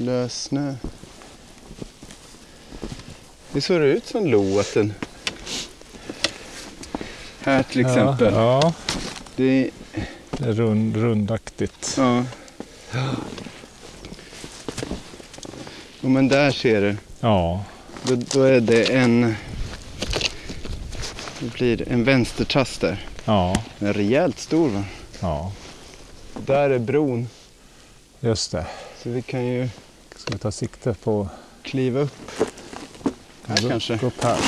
lös 0.00 0.42
snö. 0.42 0.74
Det 3.52 3.60
såg 3.60 3.82
ut 3.82 4.06
som 4.06 4.26
lo 4.26 4.58
att 4.58 4.74
den... 4.74 4.94
Här 7.40 7.62
till 7.62 7.80
exempel. 7.80 8.34
Ja, 8.34 8.60
ja. 8.62 8.72
Det, 9.36 9.70
det 10.30 10.48
är 10.48 10.52
rund, 10.52 10.96
rundaktigt. 10.96 11.94
ja. 11.98 12.24
ja. 16.00 16.08
men 16.08 16.28
där 16.28 16.50
ser 16.50 16.80
du. 16.80 16.96
Ja, 17.20 17.64
Då, 18.02 18.14
då 18.14 18.42
är 18.42 18.60
det 18.60 18.84
en... 18.92 19.34
Det 21.40 21.52
blir 21.54 21.88
en 21.88 22.04
vänstertass 22.04 22.78
där. 22.78 23.06
ja, 23.24 23.62
Den 23.78 23.88
är 23.88 23.92
rejält 23.92 24.38
stor 24.38 24.68
va? 24.68 24.84
ja. 25.20 25.52
Där 26.46 26.70
är 26.70 26.78
bron. 26.78 27.28
Just 28.20 28.52
det. 28.52 28.66
Så 29.02 29.10
vi 29.10 29.22
kan 29.22 29.46
ju 29.46 29.68
Ska 30.20 30.32
vi 30.32 30.38
ta 30.38 30.50
sikte 30.52 30.94
på... 30.94 31.28
kliva 31.62 32.00
upp. 32.00 32.30
Här 33.46 33.62
gå, 33.62 33.68
kanske. 33.68 33.96
Gå 33.96 34.06
upp 34.06 34.24
här. 34.24 34.38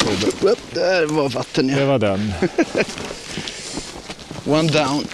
Upp, 0.42 0.58
där 0.74 1.06
var 1.06 1.28
vatten 1.28 1.66
Det 1.66 1.80
ja. 1.80 1.86
var 1.86 1.98
den. 1.98 2.32
One 4.46 4.68
down. 4.68 5.04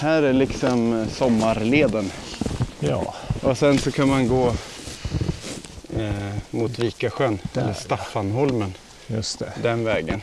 Här 0.00 0.22
är 0.22 0.32
liksom 0.32 1.06
sommarleden. 1.12 2.10
Ja, 2.80 3.14
Och 3.42 3.58
sen 3.58 3.78
så 3.78 3.90
kan 3.92 4.08
man 4.08 4.28
gå 4.28 4.54
eh, 5.98 6.34
mot 6.50 6.78
Vikasjön, 6.78 7.38
Där. 7.52 7.62
eller 7.62 7.74
Staffanholmen, 7.74 8.74
just 9.06 9.38
det. 9.38 9.52
den 9.62 9.84
vägen. 9.84 10.20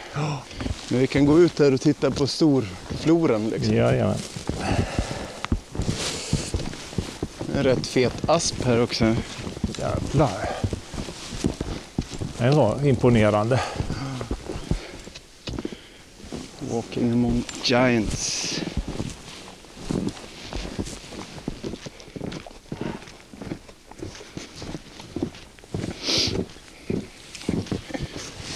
Men 0.91 0.99
vi 0.99 1.07
kan 1.07 1.25
gå 1.25 1.39
ut 1.39 1.59
här 1.59 1.73
och 1.73 1.81
titta 1.81 2.11
på 2.11 2.27
storfloran. 2.27 3.49
Liksom. 3.49 3.75
Jajamän. 3.75 4.17
En 7.55 7.63
rätt 7.63 7.87
fet 7.87 8.29
asp 8.29 8.63
här 8.63 8.81
också. 8.81 9.15
Jävlar. 9.79 10.49
Den 12.37 12.55
var 12.55 12.87
imponerande. 12.87 13.59
Walking 16.59 17.11
among 17.11 17.43
giants. 17.63 18.61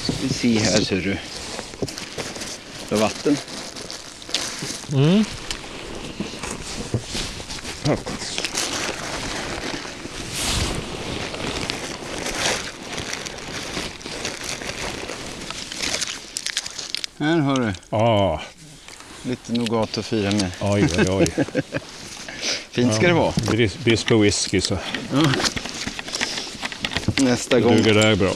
Ska 0.03 0.13
vi 0.21 0.29
se 0.29 0.59
här 0.59 0.81
ser 0.81 1.01
du. 1.01 1.17
Det 2.95 2.99
är 2.99 3.03
vatten. 3.03 3.37
Mm. 4.93 5.23
Här 17.19 17.37
har 17.39 17.59
du 17.59 17.73
Ah, 17.97 18.39
lite 19.23 19.53
nougat 19.53 19.97
att 19.97 20.05
fira 20.05 20.31
med. 20.31 20.51
oj, 20.61 20.87
oj, 20.97 21.09
oj. 21.09 21.27
Fint 22.71 22.95
ska 22.95 23.07
det 23.07 23.13
vara. 23.13 23.31
Bris- 23.31 23.77
Bispo 23.83 24.17
whisky 24.17 24.61
så 24.61 24.77
Nästa 27.15 27.59
gång. 27.59 27.75
duger 27.75 27.93
det 27.93 28.01
här 28.03 28.15
bra. 28.15 28.31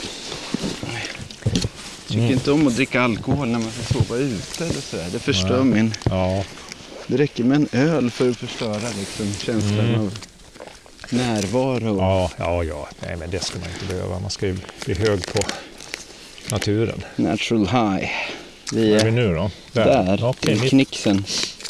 Tycker 2.10 2.32
inte 2.32 2.51
om 2.51 2.68
att 2.68 2.76
dricka 2.76 3.01
alkohol 3.01 3.47
när 3.47 3.60
man 3.60 3.72
ska 3.72 3.93
sova 3.93 4.16
ute 4.18 4.64
eller 4.66 4.82
sådär. 4.82 5.07
Det 5.12 5.20
förstör 5.20 5.64
min... 5.64 5.93
Ja, 6.03 6.43
Det 7.07 7.18
räcker 7.18 7.43
med 7.43 7.55
en 7.55 7.68
öl 7.89 8.12
för 8.12 8.30
att 8.30 8.38
förstöra 8.38 8.89
liksom, 8.99 9.34
känslan 9.34 9.80
Mm. 9.80 9.99
av 10.01 10.14
närvaro. 11.10 11.97
Ja, 11.99 12.32
ja, 12.38 12.64
ja. 12.64 12.88
Nej, 12.99 13.16
men 13.18 13.30
det 13.30 13.43
ska 13.43 13.60
man 13.60 13.68
inte 13.70 13.86
behöva. 13.93 14.20
Man 14.20 14.30
ska 14.30 14.47
ju 14.47 14.57
bli 14.86 14.93
hög 14.93 15.34
på 15.34 15.39
naturen. 16.51 17.03
Natural 17.16 17.68
high. 17.68 18.10
Vi 18.74 18.91
Var 18.91 18.99
är 18.99 19.03
vi 19.03 19.07
är 19.07 19.12
nu 19.12 19.34
då? 19.36 19.51
där, 19.74 20.24
Okej, 20.26 20.57
i 20.57 20.60
mitt, 20.62 20.70
knixen. 20.70 21.24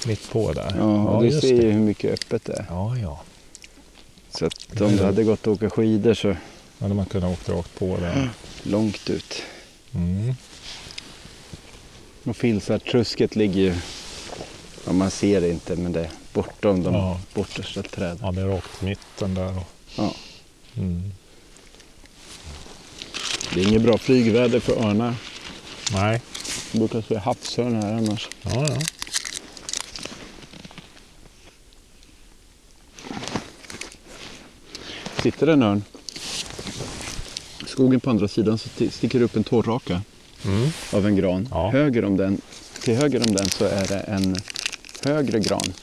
mitt 0.08 0.32
på 0.32 0.54
där. 0.54 0.76
Ja, 0.78 0.84
och 1.04 1.22
du 1.24 1.30
just 1.30 1.42
ser 1.42 1.48
ju 1.56 1.62
det. 1.62 1.68
hur 1.72 1.80
mycket 1.80 2.14
öppet 2.14 2.46
det 2.46 2.54
är. 2.54 2.66
Ja, 2.70 2.98
ja. 2.98 3.22
Så 4.38 4.46
att 4.46 4.82
om 4.82 4.96
du 4.98 5.04
hade 5.04 5.24
gått 5.24 5.48
och 5.48 5.54
åka 5.54 5.70
skidor 5.70 6.14
så 6.14 6.36
hade 6.80 6.94
man 6.94 7.06
kunnat 7.06 7.32
åka 7.42 7.52
rakt 7.60 7.80
på 7.80 7.98
där. 7.98 8.30
långt 8.64 9.10
ut. 9.10 9.42
Mm. 9.96 10.36
Och 12.24 12.36
Filsartrusket 12.38 13.36
ligger 13.36 13.62
ju, 13.62 13.76
ja, 14.86 14.92
man 14.94 15.12
ser 15.12 15.42
det 15.42 15.50
inte 15.50 15.76
men 15.76 15.92
det 15.92 16.00
är 16.00 16.10
bortom 16.34 16.84
de 16.84 16.94
Ja. 16.94 17.20
bortersta 17.34 17.84
träden. 17.84 18.20
Ja, 18.22 18.32
det 18.32 18.42
är 18.42 18.46
rakt 18.46 18.82
mitten 18.82 19.34
där. 19.34 19.58
Och, 19.58 19.68
Ja. 19.96 20.14
mm. 20.78 21.14
Det 23.54 23.62
är 23.62 23.68
inget 23.68 23.82
bra 23.82 23.98
flygväder 23.98 24.60
för 24.60 24.74
örnar. 24.74 25.16
Nej. 25.94 26.22
Det 26.72 26.78
brukar 26.80 27.02
se 27.02 27.18
havsörn 27.18 27.76
här 27.84 27.94
annars. 27.94 28.30
Ja, 28.42 28.68
ja. 28.70 28.78
Sitter 35.24 35.46
det 35.46 35.54
en 35.54 35.64
örn. 35.64 35.84
Skogen 37.70 38.00
på 38.00 38.10
andra 38.10 38.28
sidan 38.28 38.58
så 38.58 38.70
sticker 38.92 39.20
det 39.20 39.26
upp 39.26 39.36
en 39.36 39.44
torrraka 39.44 40.02
Mm. 40.46 40.70
av 40.94 41.08
en 41.08 41.16
gran. 41.16 41.48
Ja. 41.52 41.70
Höger 41.72 42.06
om 42.06 42.18
den, 42.18 42.42
till 42.82 42.96
höger 42.96 43.20
om 43.28 43.34
den 43.36 43.50
så 43.50 43.66
är 43.66 43.88
det 43.88 44.00
en 44.00 44.36
högre 45.04 45.40
gran. 45.40 45.74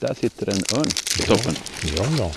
Där 0.00 0.14
sitter 0.20 0.48
en 0.48 0.78
örn 0.78 0.88
på 1.16 1.22
toppen. 1.36 1.54
Ja, 1.96 2.06
ja. 2.18 2.32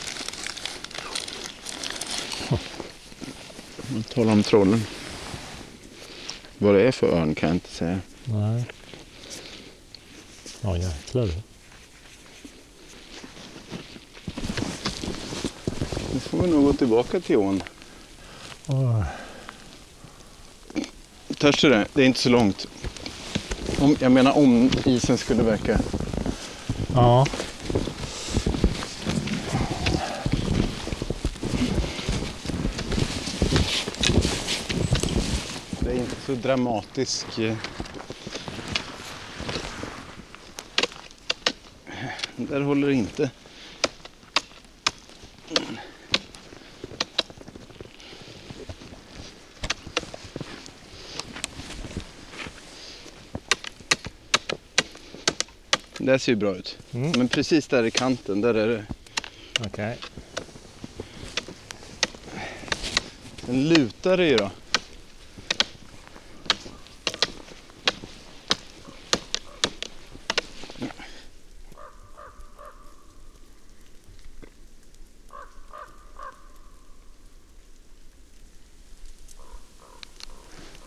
Man 3.93 4.03
talar 4.03 4.31
om 4.31 4.43
trollen. 4.43 4.83
Vad 6.57 6.75
det 6.75 6.81
är 6.81 6.91
för 6.91 7.07
örn 7.07 7.35
kan 7.35 7.49
jag 7.49 7.55
inte 7.55 7.69
säga. 7.69 7.99
Nej. 8.25 8.63
Ja, 10.61 10.77
jäklar. 10.77 11.29
Nu 16.13 16.19
får 16.19 16.41
vi 16.41 16.47
nog 16.49 16.63
gå 16.65 16.73
tillbaka 16.73 17.19
till 17.19 17.37
ån. 17.37 17.63
Åh, 18.71 19.03
Törs 21.37 21.61
du 21.61 21.69
det? 21.69 21.87
Det 21.93 22.01
är 22.01 22.05
inte 22.05 22.19
så 22.19 22.29
långt. 22.29 22.67
Om, 23.79 23.95
jag 23.99 24.11
menar 24.11 24.37
om 24.37 24.69
isen 24.85 25.17
skulle 25.17 25.43
verka. 25.43 25.79
Ja. 26.93 27.25
Det 35.79 35.89
är 35.91 35.95
inte 35.95 36.15
så 36.25 36.33
dramatisk. 36.33 37.39
eh. 37.39 37.55
Där 42.35 42.61
håller 42.61 42.87
det 42.87 42.93
inte. 42.93 43.29
Det 56.09 56.19
ser 56.19 56.31
ju 56.31 56.35
bra 56.35 56.55
ut. 56.55 56.77
Mm. 56.91 57.11
Men 57.17 57.27
precis 57.27 57.67
där 57.67 57.83
i 57.83 57.91
kanten, 57.91 58.41
där 58.41 58.53
är 58.53 58.67
det. 58.67 58.85
Okej. 59.65 59.97
Den 63.45 63.69
lutar 63.69 64.17
det 64.17 64.25
ju 64.27 64.37
då. 64.37 64.51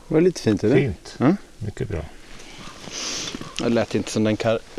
Det 0.09 0.15
var 0.15 0.21
lite 0.21 0.41
fint, 0.41 0.65
eller? 0.65 0.77
Fint. 0.77 1.17
Mm. 1.21 1.37
Mycket 1.59 1.89
bra. 1.89 2.05
Det 3.59 3.69
lät 3.69 3.95
inte 3.95 4.11
som 4.11 4.25
den 4.25 4.37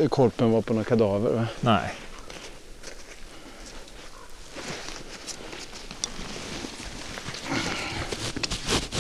korpen 0.10 0.52
var 0.52 0.62
på 0.62 0.74
några 0.74 0.86
kadaver. 0.86 1.30
Va? 1.34 1.48
Nej. 1.62 1.94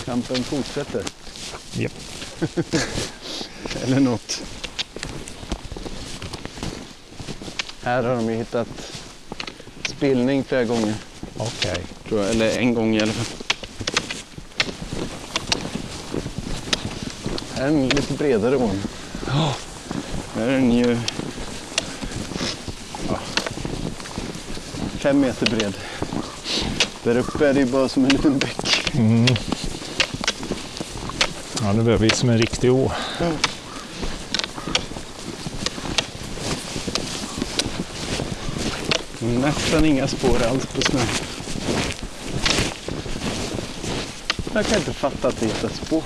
Kampen 0.05 0.43
fortsätter. 0.43 1.03
Japp. 1.74 1.91
Eller 3.84 3.99
något. 3.99 4.43
Här 7.84 8.03
har 8.03 8.15
de 8.15 8.30
ju 8.30 8.36
hittat 8.36 8.67
spillning 9.86 10.43
flera 10.43 10.63
gånger. 10.63 10.93
Okej. 11.38 11.84
Tror 12.07 12.21
jag. 12.21 12.30
Eller 12.30 12.57
en 12.57 12.74
gång 12.74 12.95
i 12.95 13.01
alla 13.01 13.11
fall. 13.13 13.38
En 17.65 17.89
lite 17.89 18.13
bredare 18.13 18.55
ån. 18.55 18.82
Här 19.34 20.47
är 20.47 20.51
den 20.51 20.71
ju 20.71 20.97
ja, 23.07 23.19
fem 24.97 25.19
meter 25.19 25.45
bred. 25.45 25.73
Där 27.03 27.17
uppe 27.17 27.47
är 27.47 27.53
det 27.53 27.59
ju 27.59 27.65
bara 27.65 27.89
som 27.89 28.03
en 28.05 28.09
liten 28.09 28.39
bäck. 28.39 28.91
Mm. 28.93 29.25
Ja, 31.61 31.73
det 31.73 31.84
börjar 31.84 31.99
bli 31.99 32.09
som 32.09 32.29
en 32.29 32.38
riktig 32.38 32.71
å. 32.71 32.91
Nästan 39.19 39.86
inga 39.86 40.07
spår 40.07 40.43
alls 40.43 40.65
på 40.65 40.81
snön. 40.81 41.07
Jag 44.53 44.65
kan 44.65 44.77
inte 44.77 44.93
fatta 44.93 45.27
att 45.27 45.39
det 45.39 45.45
hittar 45.45 45.69
spår. 45.69 46.03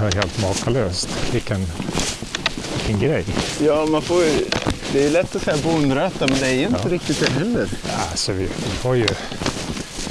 Det 0.00 0.06
är 0.06 0.12
helt 0.14 0.42
makalöst. 0.42 1.08
Vilken, 1.32 1.66
vilken 2.76 3.00
grej. 3.00 3.24
Ja, 3.60 3.86
man 3.86 4.02
får 4.02 4.22
ju... 4.24 4.30
Det 4.92 5.06
är 5.06 5.10
lätt 5.10 5.36
att 5.36 5.42
säga 5.42 5.56
bonröta, 5.64 6.26
men 6.26 6.38
det 6.40 6.46
är 6.46 6.52
ju 6.54 6.62
inte 6.66 6.80
Ja. 6.84 6.90
riktigt 6.90 7.20
det 7.20 7.30
heller. 7.32 7.68
Alltså, 8.10 8.32
vi, 8.32 8.42
vi 8.44 8.48
har 8.88 8.94
ju 8.94 9.08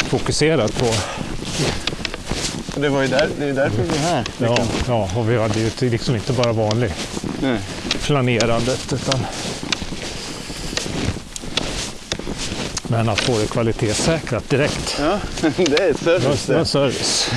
fokuserat 0.10 0.76
på... 0.80 0.86
Det 2.76 2.90
var 2.90 3.02
ju 3.02 3.08
där, 3.08 3.30
det 3.40 3.46
är 3.46 3.54
därför 3.54 3.84
vi 3.84 3.98
är 3.98 4.02
här. 4.02 4.26
Ja, 4.38 4.58
ja, 4.88 5.10
och 5.16 5.30
vi 5.30 5.38
hade 5.38 5.60
ju 5.60 5.90
liksom 5.90 6.16
inte 6.16 6.34
bara 6.34 6.52
vanlig 6.52 6.94
Nej. 7.42 7.58
flanerandet 8.00 8.94
utan 8.94 9.20
men 12.88 13.10
att 13.10 13.20
få 13.20 13.38
det 13.40 13.48
kvalitetssäkrat 13.48 14.50
direkt. 14.50 14.96
Ja, 15.00 15.20
det 15.58 15.80
är 15.80 15.94
service 16.04 16.46
det 16.46 16.54
var 16.54 16.60
det. 16.60 16.66
service. 16.66 17.30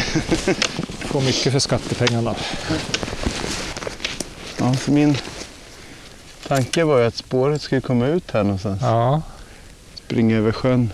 Få 1.16 1.22
mycket 1.22 1.52
för 1.52 1.58
skattepengarna. 1.58 2.34
Ja, 4.58 4.74
så 4.74 4.90
min 4.92 5.16
tanke 6.48 6.84
var 6.84 6.98
ju 6.98 7.04
att 7.06 7.14
spåret 7.16 7.62
skulle 7.62 7.80
komma 7.80 8.06
ut 8.06 8.30
här 8.30 8.42
någonstans. 8.42 8.82
Ja, 8.82 9.22
Springa 9.94 10.36
över 10.36 10.52
sjön. 10.52 10.92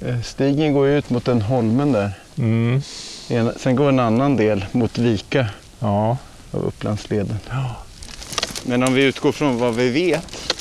Eh, 0.00 0.20
Stigen 0.22 0.72
går 0.72 0.88
ut 0.88 1.10
mot 1.10 1.24
den 1.24 1.42
holmen 1.42 1.92
där. 1.92 2.10
mm. 2.38 2.82
En- 3.28 3.52
Sen 3.58 3.76
går 3.76 3.88
en 3.88 4.00
annan 4.00 4.36
del 4.36 4.64
mot 4.72 4.98
Vika 4.98 5.46
ja, 5.78 6.16
av 6.50 6.64
Upplandsleden. 6.64 7.38
Men 8.64 8.82
om 8.82 8.94
vi 8.94 9.02
utgår 9.04 9.32
från 9.32 9.58
vad 9.58 9.74
vi 9.74 9.88
vet 9.90 10.52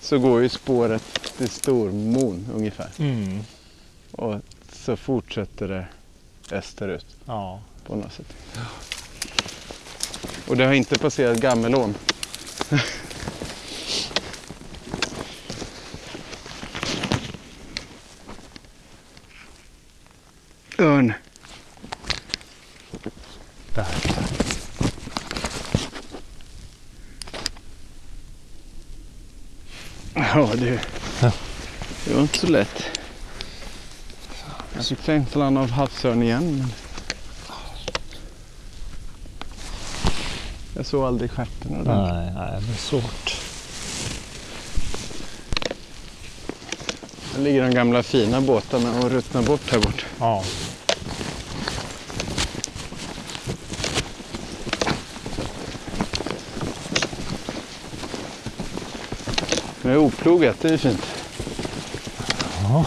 så 0.00 0.18
går 0.18 0.42
ju 0.42 0.48
spåret 0.48 1.02
till 1.38 1.48
Stormon 1.50 2.48
ungefär. 2.54 2.88
mm. 2.98 3.40
Och 4.12 4.34
så 4.84 4.96
fortsätter 4.96 5.68
det 5.68 5.86
österut 6.52 7.06
ja. 7.24 7.60
på 7.86 7.96
något 7.96 8.12
sätt. 8.12 8.34
Och 10.48 10.56
det 10.56 10.64
har 10.64 10.72
inte 10.72 10.98
passerat 10.98 11.40
Gammelån. 11.40 11.94
Örn. 20.78 21.12
Där. 23.74 23.86
Ja 30.14 30.50
du. 30.54 30.78
Det 32.04 32.14
var 32.14 32.22
inte 32.22 32.38
så 32.38 32.46
lätt. 32.46 32.95
Jag 34.76 34.84
fick 34.84 35.04
känslan 35.04 35.56
av 35.56 35.70
havsörn 35.70 36.22
igen. 36.22 36.56
Men... 36.58 36.72
Jag 40.74 40.86
såg 40.86 41.04
aldrig 41.04 41.30
stjärten. 41.30 41.72
Nej, 41.72 42.32
nej, 42.34 42.60
det 42.60 42.72
är 42.72 42.76
svårt. 42.76 43.40
Där 47.34 47.42
ligger 47.42 47.62
de 47.62 47.74
gamla 47.74 48.02
fina 48.02 48.40
båtarna 48.40 49.00
och 49.00 49.10
ruttnar 49.10 49.42
bort 49.42 49.70
här 49.70 49.78
bort. 49.78 50.06
Ja. 50.20 50.44
Det 59.82 59.90
är 59.90 59.96
oplogat, 59.96 60.56
det 60.60 60.68
är 60.68 60.76
fint. 60.76 61.06
Ja. 62.62 62.86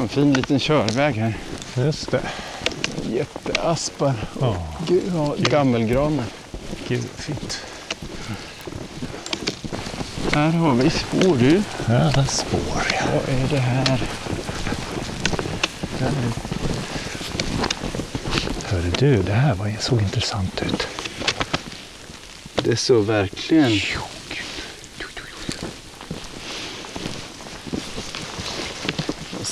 En 0.00 0.08
fin 0.08 0.32
liten 0.32 0.58
körväg 0.58 1.14
här. 1.14 1.36
Just 1.76 2.10
det. 2.10 2.20
Jätteaspar 3.10 4.14
Ja, 4.40 4.56
och 5.14 5.38
gammelgranar. 5.38 6.24
gud 6.88 7.08
fint. 7.16 7.60
Här 10.32 10.50
har 10.50 10.74
vi 10.74 10.90
spår 10.90 11.36
du. 11.36 11.62
Ja, 11.88 12.24
spår 12.26 12.86
ja. 12.92 13.00
Vad 13.14 13.28
är 13.28 13.48
det 13.50 13.58
här? 13.58 14.02
Hörru 18.64 18.90
du, 18.98 19.22
det 19.22 19.32
här 19.32 19.54
var, 19.54 19.76
såg 19.80 20.02
intressant 20.02 20.62
ut. 20.62 20.86
Det 22.54 22.76
såg 22.76 23.04
verkligen... 23.04 23.80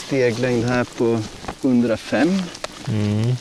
Steglängd 0.07 0.65
här 0.65 0.85
på 0.85 1.21
105. 1.63 2.43
Mm. 2.89 3.37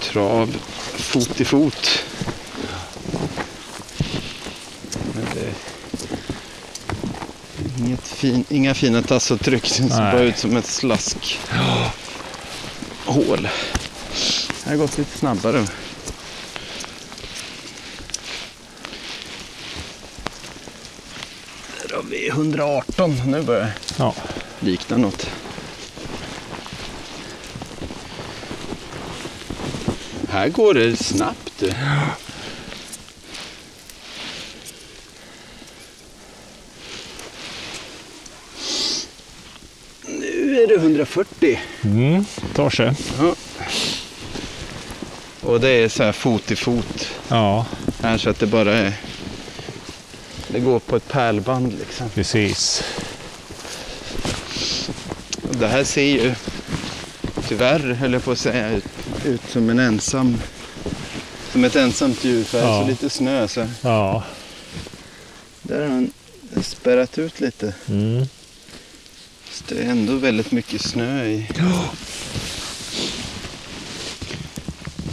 Trav 0.00 0.56
fot 0.96 1.40
i 1.40 1.44
fot. 1.44 2.04
Inget 7.78 8.08
fin, 8.08 8.44
inga 8.48 8.74
fina 8.74 9.02
tassavtryck. 9.02 9.62
Det 9.62 9.74
ser 9.74 10.12
bara 10.12 10.22
ut 10.22 10.38
som 10.38 10.56
ett 10.56 10.66
slask. 10.66 11.38
Hål. 13.04 13.48
Det 14.64 14.70
har 14.70 14.76
gått 14.76 14.98
lite 14.98 15.18
snabbare. 15.18 15.66
Där 21.88 21.96
har 21.96 22.02
vi 22.02 22.28
118. 22.28 23.22
Nu 23.26 23.42
börjar 23.42 23.70
Ja. 23.98 24.14
Likna 24.62 24.96
något. 24.96 25.30
Här 30.28 30.48
går 30.48 30.74
det 30.74 30.96
snabbt. 30.96 31.62
Nu 40.06 40.62
är 40.62 40.66
det 40.66 40.74
140. 40.74 41.60
Mm. 41.84 42.24
Tar 42.54 42.70
sig. 42.70 42.92
Och 45.40 45.60
det 45.60 45.68
är 45.68 45.88
så 45.88 46.02
här 46.02 46.12
fot 46.12 46.50
i 46.50 46.56
fot. 46.56 47.08
Ja, 47.28 47.66
Här 48.02 48.18
så 48.18 48.30
att 48.30 48.38
det 48.38 48.46
bara 48.46 48.74
är... 48.74 48.92
Det 50.48 50.60
går 50.60 50.78
på 50.78 50.96
ett 50.96 51.08
pärlband 51.08 51.78
liksom. 51.78 52.08
precis. 52.10 52.84
Det 55.62 55.68
här 55.68 55.84
ser 55.84 56.02
ju 56.02 56.34
tyvärr, 57.48 57.78
höll 57.94 58.12
jag 58.12 58.24
på 58.24 58.32
att 58.32 58.38
säga, 58.38 58.70
ut, 58.70 58.84
ut 59.24 59.40
som 59.50 59.70
en 59.70 59.78
ensam... 59.78 60.36
Som 61.52 61.64
ett 61.64 61.76
ensamt 61.76 62.24
djur. 62.24 62.44
För 62.44 62.58
Ja. 62.58 62.82
så 62.82 62.88
lite 62.88 63.10
snö 63.10 63.48
så 63.48 63.66
Ja. 63.82 64.22
där 65.62 65.80
har 65.82 65.88
han 65.88 66.12
spärrat 66.62 67.18
ut 67.18 67.40
lite. 67.40 67.74
Mm. 67.88 68.26
Så 69.52 69.64
det 69.68 69.74
är 69.82 69.90
ändå 69.90 70.16
väldigt 70.16 70.52
mycket 70.52 70.80
snö 70.80 71.24
i. 71.24 71.48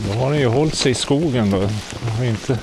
Då 0.07 0.13
har 0.13 0.31
den 0.31 0.39
ju 0.39 0.47
hållit 0.47 0.75
sig 0.75 0.91
i 0.91 0.95
skogen 0.95 1.51
då. 1.51 1.59
Den 1.59 2.11
har 2.17 2.25
inte 2.25 2.59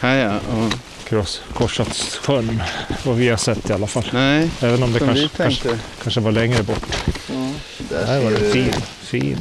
Här 0.00 0.16
ja. 0.16 0.36
Och, 0.56 0.72
kross, 1.08 1.42
korsat 1.54 1.96
sjön. 2.22 2.62
Vad 3.04 3.16
vi 3.16 3.28
har 3.28 3.36
sett 3.36 3.70
i 3.70 3.72
alla 3.72 3.86
fall. 3.86 4.10
nej, 4.12 4.50
Även 4.60 4.82
om 4.82 4.92
det 4.92 4.98
kanske, 4.98 5.28
kanske, 5.36 5.78
kanske 6.02 6.20
var 6.20 6.32
längre 6.32 6.62
bort. 6.62 6.96
Där 7.98 8.06
Här 8.06 8.20
var 8.24 8.30
det 8.30 8.38
du. 8.38 8.52
fin. 8.52 8.72
Fin. 9.00 9.38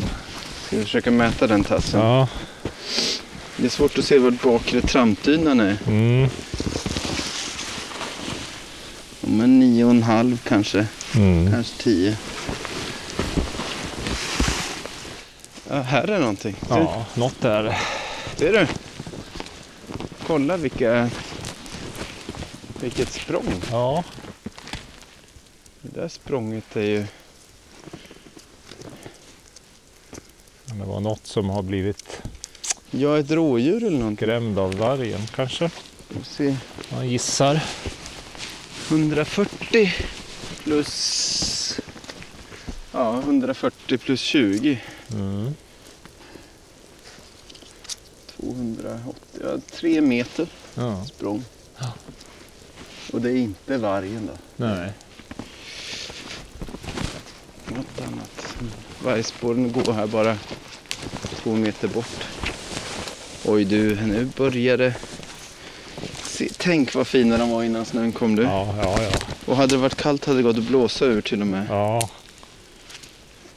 Ska 0.68 0.78
vi 0.78 0.84
försöka 0.84 1.12
mäta 1.12 1.48
den 1.48 1.64
tassen? 1.64 2.00
Ja. 2.00 2.28
Det 3.58 3.66
är 3.66 3.70
svårt 3.70 3.98
att 3.98 4.06
se 4.06 4.20
var 4.20 4.32
bakre 4.32 4.82
trampdynan 4.82 5.60
är. 5.60 5.78
Mm. 5.88 6.30
Men 9.22 9.60
nio 9.60 9.84
och 9.86 9.92
en 9.92 10.04
halv 10.04 10.38
kanske. 10.48 10.88
Mm. 11.16 11.52
Kanske 11.52 11.84
tio. 11.84 12.18
Ja, 15.70 15.82
här 15.82 16.08
är 16.08 16.20
någonting. 16.20 16.56
Ja, 16.70 17.06
något 17.14 17.42
där. 17.42 17.78
ser 18.36 18.54
du? 18.54 18.68
Kolla 20.28 20.58
vilka... 20.58 21.10
Vilket 22.82 23.14
språng. 23.14 23.62
Ja. 23.72 24.04
Det 25.82 26.02
där 26.02 26.08
språnget 26.08 26.76
är 26.76 26.82
ju... 26.82 27.06
Det 30.66 30.86
var 30.86 30.97
något 31.08 31.28
som 31.28 31.50
har 31.50 31.62
blivit 31.64 32.22
Ja, 32.92 33.18
ett 33.18 33.32
rådjur 33.32 33.84
eller 33.84 33.98
någonting. 33.98 34.28
skrämd 34.28 34.60
av 34.60 34.74
vargen 34.76 35.22
kanske. 35.36 35.70
Vi 36.10 36.24
se. 36.24 36.56
Man 36.92 37.10
gissar. 37.10 37.64
140 38.90 39.94
plus... 40.64 41.80
Ja, 42.92 43.20
140 43.20 43.98
plus 43.98 44.20
20. 44.22 44.82
Mm. 45.14 45.56
280, 48.38 49.14
ja, 49.44 49.58
tre 49.72 50.02
meter 50.02 50.48
Ja. 50.76 51.06
språng. 51.06 51.44
Och 53.14 53.22
det 53.22 53.32
är 53.32 53.36
inte 53.38 53.78
vargen 53.78 54.30
då. 54.34 54.66
Nej. 54.66 54.92
Något 57.66 58.02
annat. 58.08 58.56
Vargspåren 59.04 59.72
går 59.72 59.94
här 59.94 60.08
bara 60.08 60.38
två 61.38 61.56
meter 61.56 61.88
bort. 61.88 62.24
Oj 63.46 63.66
du, 63.66 63.96
nu 63.96 64.26
börjar 64.38 64.78
det... 64.78 64.94
Se, 66.24 66.50
tänk 66.58 66.96
vad 66.96 67.08
fina 67.08 67.38
de 67.38 67.50
var 67.50 67.64
innan 67.64 67.86
snön 67.86 68.12
kom 68.12 68.36
du. 68.36 68.44
Ja, 68.44 68.76
ja, 68.82 69.02
ja. 69.02 69.12
Och 69.46 69.56
hade 69.56 69.76
det 69.76 69.82
varit 69.82 69.96
kallt 69.96 70.26
hade 70.26 70.40
det 70.40 70.44
gått 70.44 70.58
att 70.58 70.64
blåsa 70.64 71.06
ur 71.06 71.22
till 71.22 71.42
och 71.42 71.48
med. 71.48 71.66
Ja. 71.70 72.10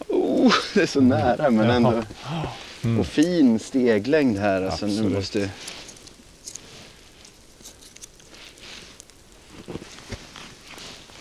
Oh, 0.09 0.55
det 0.75 0.83
är 0.83 0.87
så 0.87 1.01
nära 1.01 1.51
men 1.51 1.71
ändå. 1.71 2.03
Mm. 2.83 3.01
Och 3.01 3.07
fin 3.07 3.59
steglängd 3.59 4.39
här. 4.39 4.63
Alltså, 4.63 4.87
nu 4.87 5.09
måste... 5.09 5.51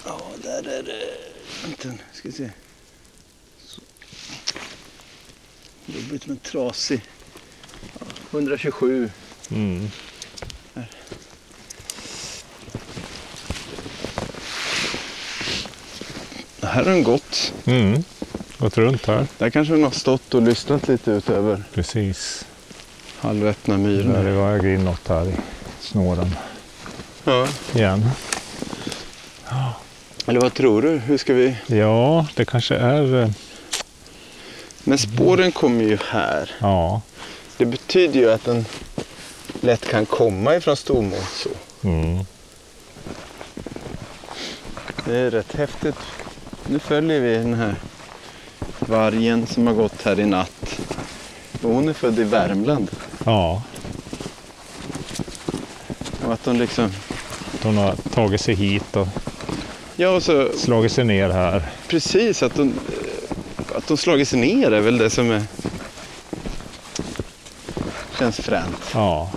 Ja, 0.06 0.22
där 0.44 0.68
är 0.68 0.84
det. 0.84 1.18
Vänta, 1.64 2.04
ska 2.14 2.30
vi 2.30 2.32
se. 2.32 2.50
Så. 3.66 3.82
Jobbigt 5.96 6.28
med 6.28 6.44
trasig. 6.44 7.02
Ja, 8.00 8.06
127. 8.32 9.10
Mm. 9.52 9.90
Här 16.62 16.84
har 16.84 16.92
den 16.92 17.04
gått. 17.04 17.54
Mm. 17.66 18.04
Gått 18.58 18.78
runt 18.78 19.06
här. 19.06 19.28
Där 19.38 19.50
kanske 19.50 19.74
den 19.74 19.84
har 19.84 19.92
stått 19.92 20.34
och 20.34 20.42
lyssnat 20.42 20.88
lite 20.88 21.12
ut 21.12 21.30
över 21.30 21.64
Precis. 21.74 22.46
halvöppna 23.20 23.78
Där 23.78 23.84
myren. 23.84 24.16
är 24.28 24.58
väg 24.58 24.74
in 24.74 24.86
något 24.86 25.08
här 25.08 25.26
i 25.26 25.34
snåren 25.82 26.36
Ja. 27.24 27.48
igen. 27.76 28.10
Eller 30.28 30.40
vad 30.42 30.54
tror 30.54 30.82
du? 30.82 30.90
Hur 30.90 31.18
ska 31.18 31.34
vi... 31.34 31.56
Ja, 31.68 32.28
det 32.36 32.46
kanske 32.46 32.76
är... 32.76 33.34
Men 34.90 34.98
spåren 34.98 35.52
kommer 35.52 35.84
ju 35.84 35.98
här. 36.10 36.52
Ja. 36.60 37.02
Det 37.58 37.66
betyder 37.66 38.20
ju 38.20 38.32
att 38.32 38.46
den 38.46 38.66
lätt 39.62 39.90
kan 39.90 40.06
komma 40.06 40.56
ifrån 40.56 40.76
Stormås. 40.78 41.44
så. 41.44 41.50
Mm. 41.88 42.26
Det 45.06 45.16
är 45.18 45.32
rätt 45.32 45.56
häftigt. 45.56 45.96
Nu 46.68 46.80
följer 46.80 47.20
vi 47.22 47.36
den 47.36 47.54
här 47.54 47.76
vargen 48.80 49.48
som 49.48 49.68
har 49.68 49.74
gått 49.74 50.02
här 50.02 50.20
i 50.20 50.26
natt. 50.26 50.80
Och 51.62 51.74
hon 51.74 51.90
är 51.90 51.94
född 51.94 52.20
i 52.20 52.24
Värmland. 52.24 52.92
Ja. 53.26 53.64
Och 56.26 56.34
att 56.34 56.44
de 56.44 56.56
liksom... 56.60 56.92
De 57.62 57.78
har 57.78 57.96
tagit 57.96 58.42
sig 58.42 58.56
hit 58.56 58.96
och 58.96 59.08
Ja, 59.96 60.10
och 60.10 60.24
så 60.24 60.50
slagit 60.58 60.92
sig 60.92 61.04
ner 61.04 61.30
här. 61.30 61.70
precis 61.88 62.44
att 62.44 62.56
de, 62.56 62.74
att 62.99 62.99
de 63.90 63.98
slagit 63.98 64.28
sig 64.28 64.40
ner 64.40 64.72
är 64.72 64.82
väl 64.82 64.98
det 64.98 65.10
som 65.10 65.32
är... 65.32 65.44
Känns 68.20 68.38
fränt. 68.38 68.78
Ja. 68.94 69.32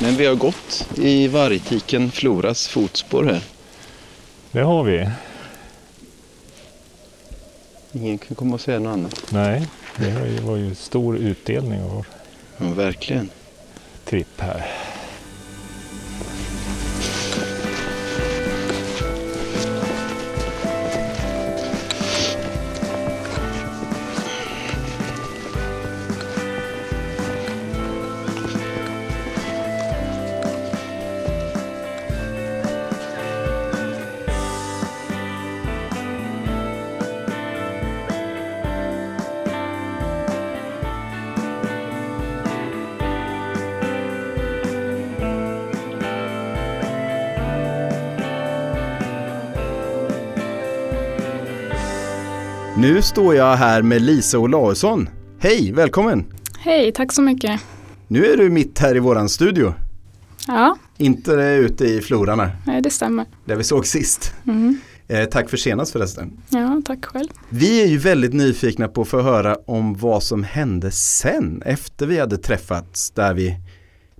Men 0.00 0.16
vi 0.16 0.26
har 0.26 0.34
gått 0.34 0.88
i 0.96 1.28
vargtiken 1.28 2.10
Floras 2.10 2.68
fotspår 2.68 3.24
här. 3.24 3.40
Det 4.52 4.60
har 4.60 4.84
vi. 4.84 5.10
Ingen 7.92 8.18
kan 8.18 8.34
komma 8.36 8.54
och 8.54 8.60
säga 8.60 8.78
något 8.78 8.92
annat. 8.92 9.22
Nej, 9.30 9.68
det 9.96 10.10
var 10.10 10.26
ju- 10.26 10.38
var 10.40 10.56
ju 10.56 10.74
stor 10.74 11.16
utdelning 11.16 11.82
av 11.82 11.88
vår 11.90 12.06
Ja, 12.56 12.74
verkligen. 12.74 13.30
tripp 14.04 14.40
här. 14.40 14.66
Nu 52.84 53.02
står 53.02 53.34
jag 53.34 53.56
här 53.56 53.82
med 53.82 54.02
Lisa 54.02 54.38
Olausson. 54.38 55.08
Hej, 55.38 55.72
välkommen! 55.72 56.24
Hej, 56.58 56.92
tack 56.92 57.12
så 57.12 57.22
mycket. 57.22 57.60
Nu 58.08 58.26
är 58.26 58.36
du 58.36 58.50
mitt 58.50 58.78
här 58.78 58.96
i 58.96 58.98
våran 58.98 59.28
studio. 59.28 59.74
Ja, 60.46 60.76
Inte 60.96 61.32
ute 61.32 61.84
i 61.84 62.00
floran 62.00 62.48
nej, 62.66 62.82
det 62.82 62.90
stämmer. 62.90 63.26
där 63.44 63.56
vi 63.56 63.64
såg 63.64 63.86
sist. 63.86 64.34
Mm. 64.46 64.78
Eh, 65.08 65.24
tack 65.24 65.50
för 65.50 65.56
senast 65.56 65.92
förresten. 65.92 66.32
Ja, 66.48 66.82
tack 66.84 67.04
själv. 67.04 67.28
Vi 67.48 67.82
är 67.82 67.86
ju 67.86 67.98
väldigt 67.98 68.34
nyfikna 68.34 68.88
på 68.88 69.02
att 69.02 69.08
få 69.08 69.22
höra 69.22 69.56
om 69.66 69.94
vad 69.94 70.22
som 70.22 70.44
hände 70.44 70.90
sen, 70.90 71.62
efter 71.66 72.06
vi 72.06 72.18
hade 72.20 72.38
träffats 72.38 73.10
där 73.10 73.34
vi 73.34 73.56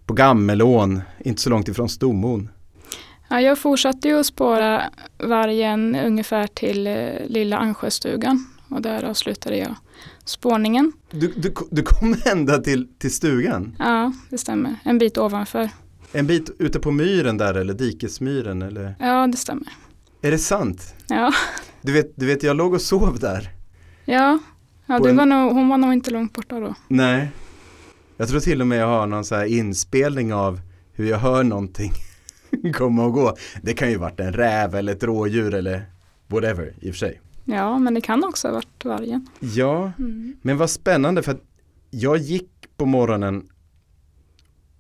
på 0.07 0.15
Gammelån, 0.15 1.03
inte 1.19 1.43
så 1.43 1.51
långt 1.51 1.69
ifrån 1.69 1.89
Stomon. 1.89 2.49
Ja, 3.29 3.41
jag 3.41 3.59
fortsatte 3.59 4.09
ju 4.09 4.19
att 4.21 4.27
spåra 4.27 4.83
vargen 5.19 5.97
ungefär 5.97 6.47
till 6.47 6.87
eh, 6.87 6.95
lilla 7.27 7.59
Ansjöstugan 7.59 8.45
och 8.75 8.83
där 8.83 9.05
avslutade 9.05 9.57
jag 9.57 9.75
spårningen. 10.25 10.93
Du, 11.11 11.33
du, 11.37 11.55
du 11.71 11.83
kom 11.83 12.17
ända 12.25 12.59
till, 12.59 12.89
till 12.99 13.11
stugan? 13.15 13.77
Ja, 13.79 14.13
det 14.31 14.39
stämmer. 14.39 14.77
En 14.85 14.99
bit 14.99 15.19
ovanför. 15.19 15.71
En 16.13 16.27
bit 16.27 16.51
ute 16.59 16.81
på 16.81 16.91
myren 16.91 17.37
där 17.39 17.55
eller 17.55 17.75
dikesmyren 17.75 18.63
eller? 18.63 18.95
Ja, 19.01 19.27
det 19.27 19.37
stämmer. 19.37 19.69
Är 20.23 20.31
det 20.31 20.39
sant? 20.39 20.95
Ja, 21.07 21.33
Du 21.83 21.93
vet, 21.93 22.13
du 22.17 22.27
vet 22.27 22.43
jag 22.43 22.57
låg 22.57 22.73
och 22.75 22.81
sov 22.81 23.19
där. 23.21 23.51
ja. 24.05 24.39
ja 24.87 24.99
du 24.99 25.11
en- 25.11 25.17
var 25.17 25.27
nog, 25.27 25.53
hon 25.53 25.69
var 25.69 25.79
nog 25.79 25.93
inte 25.93 26.11
långt 26.11 26.33
borta 26.33 26.61
då. 26.61 26.75
Nej. 26.89 27.29
Jag 28.17 28.29
tror 28.29 28.41
till 28.41 28.61
och 28.61 28.67
med 28.67 28.79
jag 28.79 28.87
har 28.87 29.07
någon 29.07 29.25
så 29.25 29.35
här 29.35 29.45
inspelning 29.45 30.35
av 30.35 30.61
hur 30.93 31.07
jag 31.11 31.19
hör 31.19 31.45
någonting 31.45 31.93
komma 32.75 33.05
och 33.05 33.13
gå. 33.13 33.37
Det 33.63 33.73
kan 33.75 33.91
ju 33.91 33.97
varit 33.97 34.21
en 34.21 34.33
räv 34.33 34.75
eller 34.75 34.93
ett 34.93 35.03
rådjur 35.03 35.55
eller 35.55 35.85
whatever 36.27 36.75
i 36.81 36.91
och 36.91 36.95
för 36.95 36.99
sig. 36.99 37.21
Ja, 37.45 37.79
men 37.79 37.95
det 37.95 38.01
kan 38.01 38.25
också 38.25 38.49
ha 38.49 38.55
varit 38.55 38.85
vargen. 38.85 39.29
Ja, 39.41 39.93
Mm. 39.99 40.37
men 40.43 40.57
vad 40.57 40.71
spännande 40.71 41.23
för 41.23 41.33
att 41.33 41.43
jag 41.91 42.17
gick 42.17 42.51
på 42.77 42.87
morgonen 42.87 43.49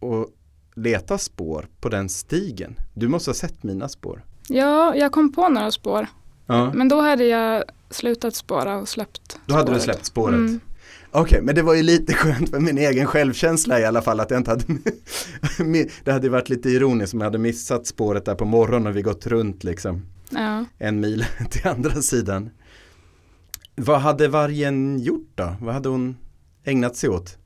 och 0.00 0.28
letade 0.76 1.18
spår 1.18 1.68
på 1.80 1.88
den 1.88 2.08
stigen. 2.08 2.76
Du 2.94 3.08
måste 3.08 3.30
ha 3.30 3.34
sett 3.34 3.62
mina 3.62 3.88
spår. 3.88 4.24
Ja, 4.48 4.94
jag 4.96 5.12
kom 5.12 5.32
på 5.32 5.48
några 5.48 5.70
spår. 5.70 6.06
Ja, 6.46 6.72
Men 6.74 6.88
då 6.88 7.00
hade 7.00 7.24
jag 7.24 7.64
slutat 7.90 8.34
spåra 8.34 8.76
och 8.78 8.88
släppt 8.88 9.38
då 9.46 9.54
hade 9.54 9.64
du 9.66 9.70
spåret. 9.70 9.82
släppt 9.82 10.04
spåret. 10.06 10.34
Mm. 10.34 10.60
Okej, 11.10 11.40
men 11.42 11.54
det 11.54 11.62
var 11.62 11.74
ju 11.74 11.82
lite 11.82 12.14
skönt 12.14 12.50
för 12.50 12.60
min 12.60 12.78
egen 12.78 13.06
självkänsla 13.06 13.80
i 13.80 13.84
alla 13.84 14.02
fall 14.02 14.20
att 14.20 14.30
jag 14.30 14.40
inte 14.40 14.50
hade 14.50 14.64
Det 16.04 16.12
hade 16.12 16.28
varit 16.28 16.48
lite 16.48 16.68
ironiskt 16.70 17.14
om 17.14 17.20
jag 17.20 17.26
hade 17.26 17.38
missat 17.38 17.86
spåret 17.86 18.24
där 18.24 18.34
på 18.34 18.44
morgonen 18.44 18.86
och 18.86 18.96
vi 18.96 19.02
gått 19.02 19.26
runt 19.26 19.64
liksom 19.64 20.02
Ja. 20.30 20.64
en 20.78 21.00
mil 21.00 21.24
till 21.50 21.66
andra 21.68 21.90
sidan. 22.02 22.50
Vad 23.76 24.00
hade 24.00 24.28
vargen 24.28 24.98
gjort 24.98 25.30
då? 25.34 25.56
Vad 25.60 25.74
hade 25.74 25.88
hon 25.88 26.16
ägnat 26.64 26.96
sig 26.96 27.08
åt? 27.10 27.38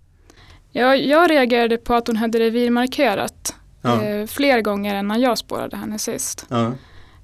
Jag, 0.70 1.02
jag 1.06 1.30
reagerade 1.30 1.76
på 1.76 1.94
att 1.94 2.06
hon 2.06 2.16
hade 2.16 2.38
revirmarkerat 2.38 3.54
Ja. 3.82 4.02
eh, 4.04 4.26
fler 4.26 4.60
gånger 4.60 4.94
än 4.94 5.08
när 5.08 5.18
jag 5.18 5.38
spårade 5.38 5.76
henne 5.76 5.98
sist. 5.98 6.46
Ja. 6.48 6.66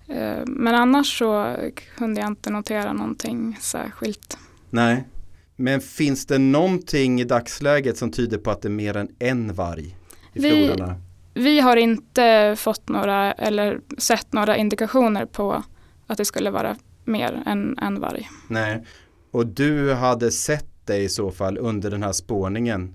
Eh, 0.08 0.42
men 0.46 0.74
annars 0.74 1.18
så 1.18 1.56
kunde 1.96 2.20
jag 2.20 2.26
inte 2.28 2.50
notera 2.50 2.92
någonting 2.92 3.58
särskilt. 3.60 4.38
Nej. 4.70 5.08
Men 5.56 5.80
finns 5.80 6.26
det 6.26 6.38
någonting 6.38 7.20
i 7.20 7.24
dagsläget 7.24 7.98
som 7.98 8.12
tyder 8.12 8.38
på 8.38 8.50
att 8.50 8.62
det 8.62 8.68
är 8.68 8.70
mer 8.70 8.96
än 8.96 9.08
en 9.18 9.54
varg 9.54 9.96
i 10.32 10.40
Vi- 10.40 10.50
floderna? 10.50 10.94
Vi 11.34 11.60
har 11.60 11.76
inte 11.76 12.54
fått 12.58 12.88
några 12.88 13.32
eller 13.32 13.80
sett 13.98 14.32
några 14.32 14.56
indikationer 14.56 15.26
på 15.26 15.62
att 16.06 16.18
det 16.18 16.24
skulle 16.24 16.50
vara 16.50 16.76
mer 17.04 17.42
än 17.46 17.78
en 17.78 18.00
varg. 18.00 18.28
Nej. 18.48 18.84
Och 19.30 19.46
du 19.46 19.92
hade 19.92 20.30
sett 20.30 20.68
det 20.84 20.96
i 20.96 21.08
så 21.08 21.30
fall 21.30 21.58
under 21.58 21.90
den 21.90 22.02
här 22.02 22.12
spårningen? 22.12 22.94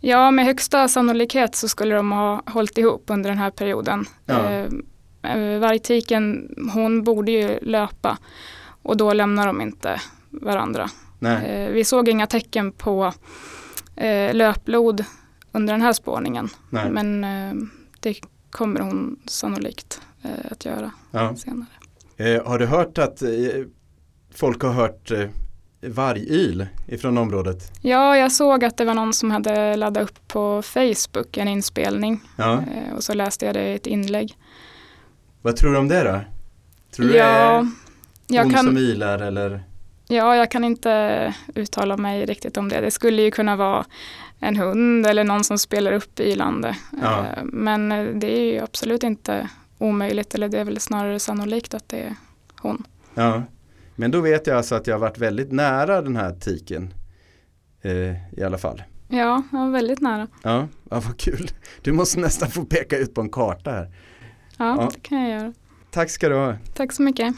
Ja, 0.00 0.30
med 0.30 0.44
högsta 0.44 0.88
sannolikhet 0.88 1.54
så 1.54 1.68
skulle 1.68 1.94
de 1.94 2.12
ha 2.12 2.42
hållit 2.46 2.78
ihop 2.78 3.04
under 3.06 3.30
den 3.30 3.38
här 3.38 3.50
perioden. 3.50 4.04
Ja. 4.26 4.50
Eh, 4.50 4.66
eh, 5.22 5.58
vargtiken, 5.58 6.54
hon 6.74 7.02
borde 7.02 7.32
ju 7.32 7.58
löpa 7.62 8.18
och 8.82 8.96
då 8.96 9.12
lämnar 9.12 9.46
de 9.46 9.60
inte 9.60 10.00
varandra. 10.30 10.90
Nej. 11.18 11.46
Eh, 11.46 11.70
vi 11.70 11.84
såg 11.84 12.08
inga 12.08 12.26
tecken 12.26 12.72
på 12.72 13.12
eh, 13.96 14.34
löpblod 14.34 15.04
under 15.54 15.74
den 15.74 15.82
här 15.82 15.92
spårningen. 15.92 16.48
Nej. 16.70 16.90
Men 16.90 17.24
eh, 17.24 17.54
det 18.00 18.14
kommer 18.50 18.80
hon 18.80 19.16
sannolikt 19.26 20.00
eh, 20.22 20.30
att 20.50 20.64
göra 20.64 20.90
Ja. 21.10 21.36
senare. 21.36 21.66
Eh, 22.16 22.46
har 22.46 22.58
du 22.58 22.66
hört 22.66 22.98
att 22.98 23.22
eh, 23.22 23.28
folk 24.34 24.62
har 24.62 24.72
hört 24.72 25.10
eh, 25.10 25.28
vargyl 25.86 26.66
ifrån 26.88 27.18
området? 27.18 27.72
Ja, 27.82 28.16
jag 28.16 28.32
såg 28.32 28.64
att 28.64 28.76
det 28.76 28.84
var 28.84 28.94
någon 28.94 29.12
som 29.12 29.30
hade 29.30 29.76
laddat 29.76 30.02
upp 30.04 30.28
på 30.28 30.62
Facebook 30.62 31.36
en 31.36 31.48
inspelning 31.48 32.20
Ja. 32.36 32.52
eh, 32.52 32.94
och 32.96 33.04
så 33.04 33.14
läste 33.14 33.46
jag 33.46 33.54
det 33.54 33.62
i 33.72 33.74
ett 33.74 33.86
inlägg. 33.86 34.36
Vad 35.42 35.56
tror 35.56 35.72
du 35.72 35.78
om 35.78 35.88
det 35.88 36.02
då? 36.04 36.20
Tror 36.96 37.06
du 37.06 37.12
det 37.12 37.18
Ja, 37.18 37.24
är 37.26 37.66
jag 38.26 38.42
hon 38.42 38.52
kan, 38.52 38.64
som 38.64 38.76
ylar 38.78 39.18
eller? 39.18 39.62
ja, 40.08 40.36
jag 40.36 40.50
kan 40.50 40.64
inte 40.64 41.34
uttala 41.54 41.96
mig 41.96 42.26
riktigt 42.26 42.56
om 42.56 42.68
det. 42.68 42.80
Det 42.80 42.90
skulle 42.90 43.22
ju 43.22 43.30
kunna 43.30 43.56
vara 43.56 43.84
en 44.40 44.56
hund 44.56 45.06
eller 45.06 45.24
någon 45.24 45.44
som 45.44 45.58
spelar 45.58 45.92
upp 45.92 46.20
ylande. 46.20 46.76
Ja. 47.02 47.26
Eh, 47.26 47.44
Men 47.44 47.92
eh, 47.92 48.04
det 48.06 48.38
är 48.38 48.52
ju 48.52 48.58
absolut 48.60 49.02
inte 49.02 49.48
omöjligt 49.78 50.34
eller 50.34 50.48
det 50.48 50.58
är 50.58 50.64
väl 50.64 50.80
snarare 50.80 51.18
sannolikt 51.18 51.74
att 51.74 51.88
det 51.88 52.00
är 52.02 52.14
hon. 52.60 52.84
Ja. 53.14 53.42
Men 53.96 54.10
då 54.10 54.20
vet 54.20 54.46
jag 54.46 54.56
alltså 54.56 54.74
att 54.74 54.86
jag 54.86 54.94
har 54.94 55.00
varit 55.00 55.18
väldigt 55.18 55.52
nära 55.52 56.02
den 56.02 56.16
här 56.16 56.32
tiken. 56.40 56.94
Eh, 57.82 58.38
I 58.38 58.42
alla 58.46 58.58
fall. 58.58 58.82
Ja, 59.08 59.42
jag 59.52 59.58
var 59.58 59.70
väldigt 59.70 60.00
nära. 60.00 60.28
Ja, 60.42 60.68
ja, 60.90 61.00
vad 61.06 61.16
kul. 61.18 61.48
Du 61.82 61.92
måste 61.92 62.20
nästan 62.20 62.50
få 62.50 62.64
peka 62.64 62.98
ut 62.98 63.14
på 63.14 63.20
en 63.20 63.28
karta 63.30 63.70
här. 63.70 63.90
Ja, 64.58 64.76
Ja. 64.82 64.90
det 64.94 65.00
kan 65.02 65.20
jag 65.22 65.30
göra. 65.40 65.52
Tack 65.90 66.10
ska 66.10 66.28
du 66.28 66.34
ha. 66.34 66.54
Tack 66.74 66.92
så 66.92 67.02
mycket. 67.02 67.34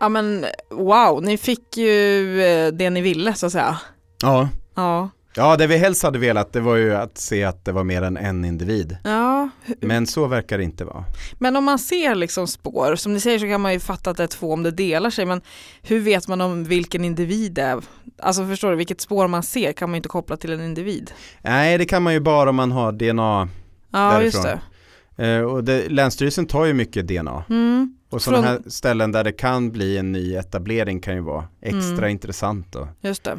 Ja 0.00 0.08
men 0.08 0.46
wow, 0.70 1.22
ni 1.22 1.38
fick 1.38 1.76
ju 1.76 2.42
eh, 2.42 2.72
det 2.72 2.90
ni 2.90 3.00
ville 3.00 3.34
så 3.34 3.46
att 3.46 3.52
säga. 3.52 3.78
Ja. 4.22 4.48
Ja. 4.74 5.10
Ja, 5.38 5.56
det 5.56 5.66
vi 5.66 5.76
helst 5.76 6.02
hade 6.02 6.18
velat 6.18 6.52
det 6.52 6.60
var 6.60 6.76
ju 6.76 6.94
att 6.94 7.18
se 7.18 7.44
att 7.44 7.64
det 7.64 7.72
var 7.72 7.84
mer 7.84 8.02
än 8.02 8.16
en 8.16 8.44
individ. 8.44 8.96
ja. 9.04 9.48
Men 9.80 10.06
så 10.06 10.26
verkar 10.26 10.58
det 10.58 10.64
inte 10.64 10.84
vara. 10.84 11.04
Men 11.38 11.56
om 11.56 11.64
man 11.64 11.78
ser 11.78 12.14
liksom 12.14 12.46
spår, 12.46 12.96
som 12.96 13.12
ni 13.12 13.20
säger 13.20 13.38
så 13.38 13.46
kan 13.46 13.60
man 13.60 13.72
ju 13.72 13.80
fatta 13.80 14.10
att 14.10 14.16
det 14.16 14.22
är 14.22 14.26
två 14.26 14.52
om 14.52 14.62
det 14.62 14.70
delar 14.70 15.10
sig 15.10 15.24
men 15.26 15.40
hur 15.82 16.00
vet 16.00 16.28
man 16.28 16.40
om 16.40 16.64
vilken 16.64 17.04
individ 17.04 17.52
det 17.52 17.62
är? 17.62 17.80
Alltså 18.22 18.46
förstår 18.46 18.70
du, 18.70 18.76
vilket 18.76 19.00
spår 19.00 19.28
man 19.28 19.42
ser 19.42 19.72
kan 19.72 19.90
man 19.90 19.94
ju 19.94 19.96
inte 19.96 20.08
koppla 20.08 20.36
till 20.36 20.52
en 20.52 20.60
individ. 20.60 21.10
Nej, 21.42 21.78
det 21.78 21.84
kan 21.84 22.02
man 22.02 22.12
ju 22.12 22.20
bara 22.20 22.50
om 22.50 22.56
man 22.56 22.72
har 22.72 22.92
DNA. 22.92 23.48
Ja 23.92 24.22
just 24.22 24.42
Därifrån. 24.42 24.60
det. 24.60 24.75
Eh, 25.18 25.40
och 25.40 25.64
det, 25.64 25.88
Länsstyrelsen 25.88 26.46
tar 26.46 26.64
ju 26.64 26.72
mycket 26.72 27.06
DNA. 27.08 27.44
Mm, 27.50 27.94
Och 28.10 28.22
sådana 28.22 28.42
Från- 28.42 28.52
här 28.64 28.70
ställen 28.70 29.12
där 29.12 29.24
det 29.24 29.32
kan 29.32 29.70
bli 29.72 29.98
en 29.98 30.12
ny 30.12 30.34
etablering 30.34 31.00
kan 31.00 31.14
ju 31.14 31.20
vara 31.20 31.44
extra 31.62 31.96
Mm. 31.98 32.08
intressant 32.10 32.72
då. 32.72 32.88
just 33.00 33.24
det. 33.24 33.38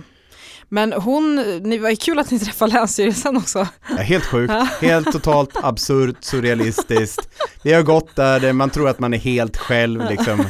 Men 0.69 0.93
hon, 0.93 1.35
ni 1.63 1.77
var 1.77 1.95
kul 1.95 2.19
att 2.19 2.31
ni 2.31 2.39
träffade 2.39 2.73
Länsstyrelsen 2.73 3.37
också. 3.37 3.67
Ja, 3.89 3.95
helt 3.95 4.25
sjukt, 4.25 4.53
helt 4.81 5.11
totalt 5.11 5.51
absurt, 5.63 6.15
surrealistiskt. 6.23 7.29
Vi 7.63 7.73
har 7.73 7.81
gått 7.83 8.15
där, 8.15 8.53
man 8.53 8.69
tror 8.69 8.89
att 8.89 8.99
man 8.99 9.13
är 9.13 9.17
helt 9.17 9.57
själv 9.57 10.09
liksom. 10.09 10.43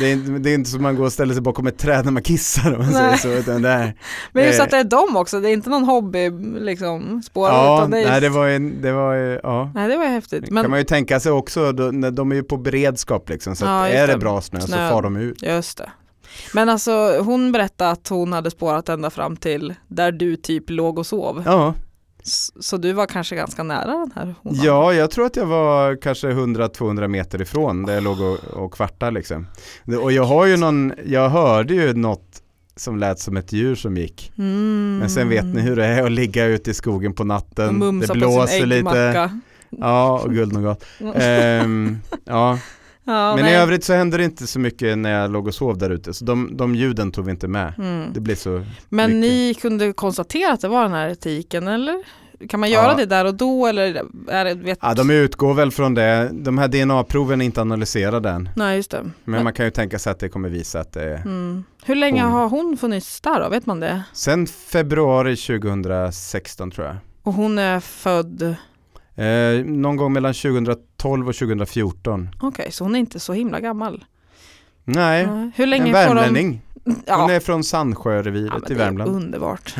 Det 0.00 0.06
är, 0.06 0.12
inte, 0.12 0.30
det 0.30 0.50
är 0.50 0.54
inte 0.54 0.70
som 0.70 0.82
man 0.82 0.96
går 0.96 1.04
och 1.04 1.12
ställer 1.12 1.34
sig 1.34 1.42
bakom 1.42 1.66
ett 1.66 1.78
träd 1.78 2.04
när 2.04 2.12
man 2.12 2.22
kissar 2.22 2.72
om 2.72 2.78
man 2.78 2.92
Nej. 2.92 3.18
säger 3.18 3.34
så. 3.36 3.40
Utan 3.50 3.62
det 3.62 3.68
är, 3.70 3.94
Men 4.32 4.44
just 4.44 4.58
Eh. 4.58 4.64
att 4.64 4.70
det 4.70 4.76
är 4.76 4.84
dem 4.84 5.16
också, 5.16 5.40
det 5.40 5.48
är 5.50 5.52
inte 5.52 5.70
någon 5.70 5.84
hobby 5.84 6.30
liksom 6.60 7.22
spår 7.22 7.48
ja, 7.48 7.78
utan 7.78 7.90
det 7.90 8.10
nej, 8.10 8.20
det 8.20 8.28
var 8.28 8.46
ju, 8.46 8.58
det 8.70 8.92
var 8.92 9.14
ju, 9.14 9.40
ja. 9.42 9.70
Nej 9.74 9.88
det 9.88 9.96
var 9.96 10.04
häftigt. 10.06 10.44
kan 10.44 10.54
Men 10.54 10.70
man 10.70 10.78
ju 10.78 10.84
tänka 10.84 11.20
sig 11.20 11.32
också, 11.32 11.60
när 11.92 12.10
de 12.10 12.30
är 12.32 12.36
ju 12.36 12.42
på 12.42 12.56
beredskap 12.56 13.28
liksom, 13.28 13.56
så 13.56 13.64
Ja, 13.64 13.86
att 13.86 13.92
är 13.92 14.06
det 14.06 14.12
det. 14.12 14.18
bra 14.18 14.40
snö, 14.40 14.60
Snö. 14.60 14.88
så 14.88 14.94
far 14.94 15.02
de 15.02 15.16
ut. 15.16 15.42
just 15.42 15.78
det. 15.78 15.90
Men 16.54 16.68
alltså 16.68 17.18
hon 17.20 17.52
berättade 17.52 17.90
att 17.90 18.08
hon 18.08 18.32
hade 18.32 18.50
spårat 18.50 18.88
ända 18.88 19.10
fram 19.10 19.36
till 19.36 19.74
där 19.88 20.12
du 20.12 20.36
typ 20.36 20.70
låg 20.70 20.98
och 20.98 21.06
sov. 21.06 21.42
Ja, 21.46 21.74
Så 22.60 22.76
du 22.76 22.92
var 22.92 23.06
kanske 23.06 23.36
ganska 23.36 23.62
nära 23.62 23.92
den 23.92 24.12
här 24.14 24.34
honan? 24.42 24.64
ja, 24.64 24.92
jag 24.92 25.10
tror 25.10 25.26
att 25.26 25.36
jag 25.36 25.46
var 25.46 26.02
kanske 26.02 26.28
100-200 26.28 27.08
meter 27.08 27.42
ifrån 27.42 27.82
där 27.82 27.94
jag 27.94 28.02
låg 28.02 28.20
och, 28.20 28.44
och 28.44 28.72
kvartade 28.72 29.10
liksom. 29.12 29.46
Och 30.02 30.12
jag 30.12 30.24
har 30.24 30.46
ju 30.46 30.56
någon, 30.56 30.92
jag 31.06 31.28
hörde 31.28 31.74
ju 31.74 31.94
något 31.94 32.42
som 32.76 32.98
lät 32.98 33.18
som 33.18 33.36
ett 33.36 33.52
djur 33.52 33.74
som 33.74 33.96
gick. 33.96 34.32
Mm. 34.38 34.98
Men 34.98 35.10
sen 35.10 35.28
vet 35.28 35.44
ni 35.44 35.60
hur 35.60 35.76
det 35.76 35.86
är 35.86 36.02
att 36.02 36.12
ligga 36.12 36.44
ute 36.44 36.70
i 36.70 36.74
skogen 36.74 37.14
på 37.14 37.24
natten, 37.24 38.00
det 38.00 38.12
blåser 38.12 38.66
lite. 38.66 39.30
Ja, 39.70 40.20
och 40.24 40.34
guldnougat. 40.34 40.84
Ehm, 41.14 41.98
ja, 42.24 42.58
Ja, 43.06 43.34
men 43.36 43.44
nej. 43.44 43.54
i 43.54 43.56
övrigt 43.56 43.84
så 43.84 43.92
hände 43.94 44.16
det 44.16 44.24
inte 44.24 44.46
så 44.46 44.58
mycket 44.60 44.98
när 44.98 45.10
jag 45.20 45.30
låg 45.30 45.46
och 45.46 45.54
sov 45.54 45.78
där 45.78 45.90
ute. 45.90 46.14
Så 46.14 46.24
de, 46.24 46.56
de 46.56 46.74
ljuden 46.74 47.12
tog 47.12 47.24
vi 47.24 47.30
inte 47.30 47.48
med. 47.48 47.72
Mm. 47.78 48.12
Det 48.12 48.20
blir 48.20 48.34
så 48.34 48.64
Men 48.88 49.20
mycket. 49.20 49.30
ni 49.32 49.54
kunde 49.54 49.92
konstatera 49.92 50.52
att 50.52 50.60
det 50.60 50.68
var 50.68 50.82
den 50.82 50.92
här 50.92 51.08
etiken 51.08 51.68
eller? 51.68 52.02
Kan 52.48 52.60
man 52.60 52.70
göra 52.70 52.86
Ja. 52.90 52.94
det 52.94 53.06
där 53.06 53.24
och 53.24 53.34
då 53.34 53.66
eller 53.66 54.02
är 54.28 54.44
det, 54.44 54.54
vet... 54.54 54.78
Ja, 54.82 54.94
de 54.94 55.10
utgår 55.10 55.54
väl 55.54 55.70
från 55.70 55.94
det. 55.94 56.30
De 56.32 56.58
här 56.58 56.68
DNA-proven 56.68 57.40
är 57.40 57.44
inte 57.44 57.60
analyserade 57.60 58.30
än. 58.30 58.48
Nej 58.56 58.76
just 58.76 58.90
det. 58.90 59.02
Men 59.02 59.12
Men- 59.24 59.44
man 59.44 59.52
kan 59.52 59.64
ju 59.64 59.70
tänka 59.70 59.98
sig 59.98 60.10
att 60.10 60.18
det 60.18 60.28
kommer 60.28 60.48
visa 60.48 60.80
att 60.80 60.92
det 60.92 61.02
är 61.02 61.14
Mm. 61.16 61.64
Hur 61.84 61.94
länge 61.94 62.22
Hon. 62.22 62.32
har 62.32 62.48
hon 62.48 62.76
funnits 62.76 63.20
där 63.20 63.40
då? 63.40 63.48
Vet 63.48 63.66
man 63.66 63.80
det? 63.80 64.02
Sen 64.12 64.46
februari 64.46 65.36
2016 65.36 66.70
tror 66.70 66.86
jag. 66.86 66.96
Och 67.22 67.32
hon 67.32 67.58
är 67.58 67.80
född, 67.80 68.54
Eh, 69.16 69.64
någon 69.64 69.96
gång 69.96 70.12
mellan 70.12 70.34
2012 70.34 71.28
och 71.28 71.34
2014. 71.34 72.28
okej 72.40 72.72
så 72.72 72.84
hon 72.84 72.94
är 72.94 72.98
inte 72.98 73.20
så 73.20 73.32
himla 73.32 73.60
gammal. 73.60 74.04
Nej, 74.84 75.26
Nej. 75.26 75.50
Hur 75.56 75.64
en 75.64 75.70
länge 75.70 75.84
får 75.86 75.92
värmlänning. 75.92 76.62
Hon 76.84 76.96
Ja, 77.06 77.30
är 77.30 77.40
från 77.40 77.56
ja 77.58 77.62
Sandsjöreviret 77.64 78.52
men 78.52 78.62
i 78.62 78.66
det 78.68 78.74
är 78.74 78.78
Värmland. 78.78 79.10
underbart. 79.10 79.74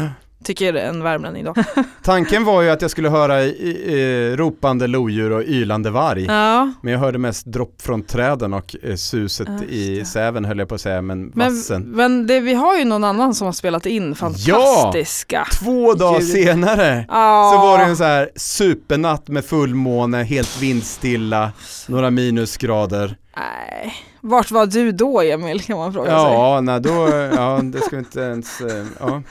Tycker 0.47 0.75
en 0.75 1.03
värmlänning 1.03 1.45
då. 1.45 1.55
Tanken 2.03 2.45
var 2.45 2.63
ju 2.63 2.71
att 2.71 2.83
jag 2.83 2.91
skulle 2.91 3.09
höra 3.09 3.43
i, 3.43 3.49
i, 3.49 4.37
ropande 4.37 4.87
lodjur 4.87 5.31
och 5.33 5.43
ylande 5.43 5.91
varg. 5.91 6.25
ja, 6.25 6.73
Men 6.83 6.93
jag 6.93 7.01
hörde 7.01 7.19
mest 7.19 7.47
dropp 7.47 7.83
från 7.83 8.03
träden 8.03 8.55
och 8.55 8.77
eh, 8.83 8.95
suset 8.95 9.49
Ja, 9.49 9.65
i 9.69 10.05
säven 10.05 10.45
höll 10.45 10.59
jag 10.59 10.69
på 10.69 10.75
att 10.75 10.81
säga, 10.81 11.03
men, 11.03 11.33
men, 11.35 11.55
vassen. 11.55 11.83
men 11.83 12.27
det, 12.27 12.41
vi 12.41 12.55
har 12.55 12.77
ju 12.77 12.85
någon 12.85 13.05
annan 13.05 13.35
som 13.35 13.45
har 13.45 13.53
spelat 13.53 13.87
in 13.87 14.15
fantastiska. 14.15 15.47
Två 15.63 15.95
dagar 15.95 16.21
Ljud. 16.21 16.31
senare 16.33 17.05
Ja. 17.09 17.53
så 17.55 17.67
var 17.67 17.79
det 17.79 17.85
en 17.85 17.97
så 17.97 18.05
här 18.05 18.31
supernatt 18.37 19.29
med 19.29 19.45
fullmåne, 19.45 20.23
helt 20.23 20.63
vindstilla, 20.63 21.53
några 21.89 22.11
minusgrader. 22.11 23.17
Nej. 23.37 23.95
Vart 24.20 24.51
var 24.51 24.66
du 24.66 24.93
då 24.93 25.20
Emil 25.20 25.61
kan 25.62 25.78
man 25.78 25.93
fråga 25.93 26.07
sig. 26.07 26.14
Ja, 26.16 26.61
nej 26.61 26.80
då, 26.80 27.09
ja 27.37 27.61
det 27.62 27.78
ska 27.80 27.91
vi 27.91 27.99
inte 27.99 28.20
ens, 28.20 28.61
eh, 28.61 28.87
ja. 29.01 29.22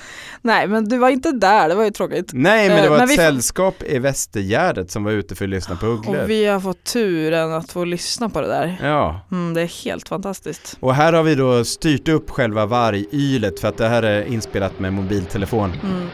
Nej 0.41 0.67
men 0.67 0.85
du 0.89 0.97
var 0.97 1.09
inte 1.09 1.31
där, 1.31 1.69
det 1.69 1.75
var 1.75 1.83
ju 1.83 1.91
tråkigt. 1.91 2.29
Nej 2.33 2.69
men 2.69 2.77
det 2.77 2.83
Eh, 2.83 2.89
var 2.89 2.97
men 2.97 3.05
ett 3.05 3.11
vi 3.11 3.15
sällskap 3.15 3.83
i 3.83 3.99
Västergärdet 3.99 4.91
som 4.91 5.03
var 5.03 5.11
ute 5.11 5.35
för 5.35 5.45
att 5.45 5.49
lyssna 5.49 5.75
på 5.75 5.85
ugglor. 5.85 6.23
Och 6.23 6.29
vi 6.29 6.45
har 6.45 6.59
fått 6.59 6.83
turen 6.83 7.53
att 7.53 7.71
få 7.71 7.83
lyssna 7.85 8.29
på 8.29 8.41
det 8.41 8.47
där. 8.47 8.77
Ja, 8.83 9.19
Mm, 9.31 9.53
det 9.53 9.61
är 9.61 9.83
helt 9.85 10.07
fantastiskt. 10.09 10.77
och 10.79 10.95
här 10.95 11.13
har 11.13 11.23
vi 11.23 11.35
då 11.35 11.65
styrt 11.65 12.07
upp 12.07 12.29
själva 12.29 12.65
vargylet 12.65 13.59
för 13.59 13.67
att 13.67 13.77
det 13.77 13.87
här 13.87 14.03
är 14.03 14.25
inspelat 14.25 14.79
med 14.79 14.93
mobiltelefon. 14.93 15.73
Mm. 15.83 16.07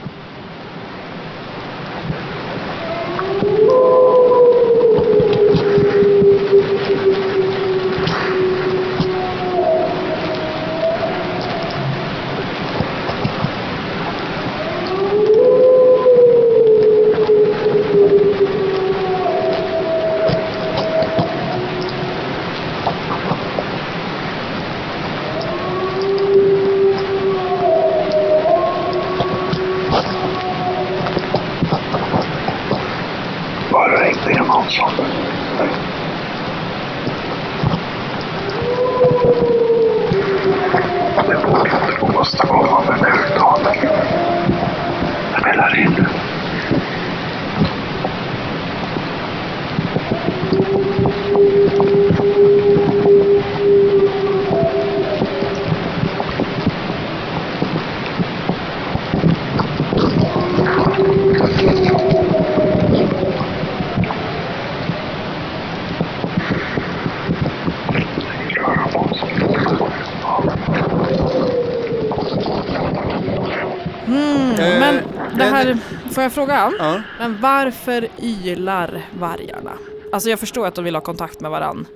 Får 76.22 76.26
jag 76.26 76.34
fråga? 76.34 76.72
Ja. 76.80 77.02
Men 77.20 77.42
varför 77.42 78.08
ylar 78.22 79.06
vargarna? 79.20 79.72
Alltså 80.14 80.30
jag 80.30 80.40
förstår 80.40 80.68
att 80.68 80.76
de 80.76 80.84
vill 80.86 80.96
ha 80.96 81.02
kontakt 81.02 81.42
med 81.42 81.52
varann. 81.52 81.88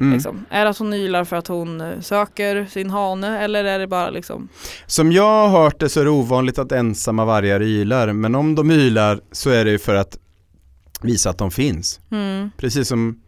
Mm. 0.00 0.12
Liksom. 0.12 0.44
Är 0.50 0.64
det 0.64 0.70
att 0.70 0.78
hon 0.78 0.94
ylar 0.94 1.24
för 1.24 1.36
att 1.36 1.46
hon 1.46 1.80
eh, 1.80 2.00
söker 2.00 2.66
sin 2.66 2.90
hane 2.90 3.38
eller 3.44 3.64
är 3.64 3.78
det 3.78 3.86
bara 3.86 4.10
liksom 4.10 4.48
Som 4.86 5.12
jag 5.12 5.48
har 5.48 5.62
hört 5.62 5.80
det 5.80 5.88
så 5.88 6.00
är 6.00 6.04
det 6.04 6.10
ovanligt 6.10 6.58
att 6.58 6.72
ensamma 6.72 7.24
vargar 7.24 7.62
ylar, 7.62 8.12
men 8.12 8.34
om 8.34 8.54
de 8.54 8.70
ylar 8.70 9.20
så 9.32 9.50
är 9.50 9.64
det 9.64 9.70
ju 9.70 9.78
för 9.78 9.94
att 9.94 10.18
visa 11.02 11.30
att 11.30 11.38
de 11.38 11.50
finns. 11.50 12.00
mm, 12.10 12.50
Precis 12.56 12.88
som 12.88 13.20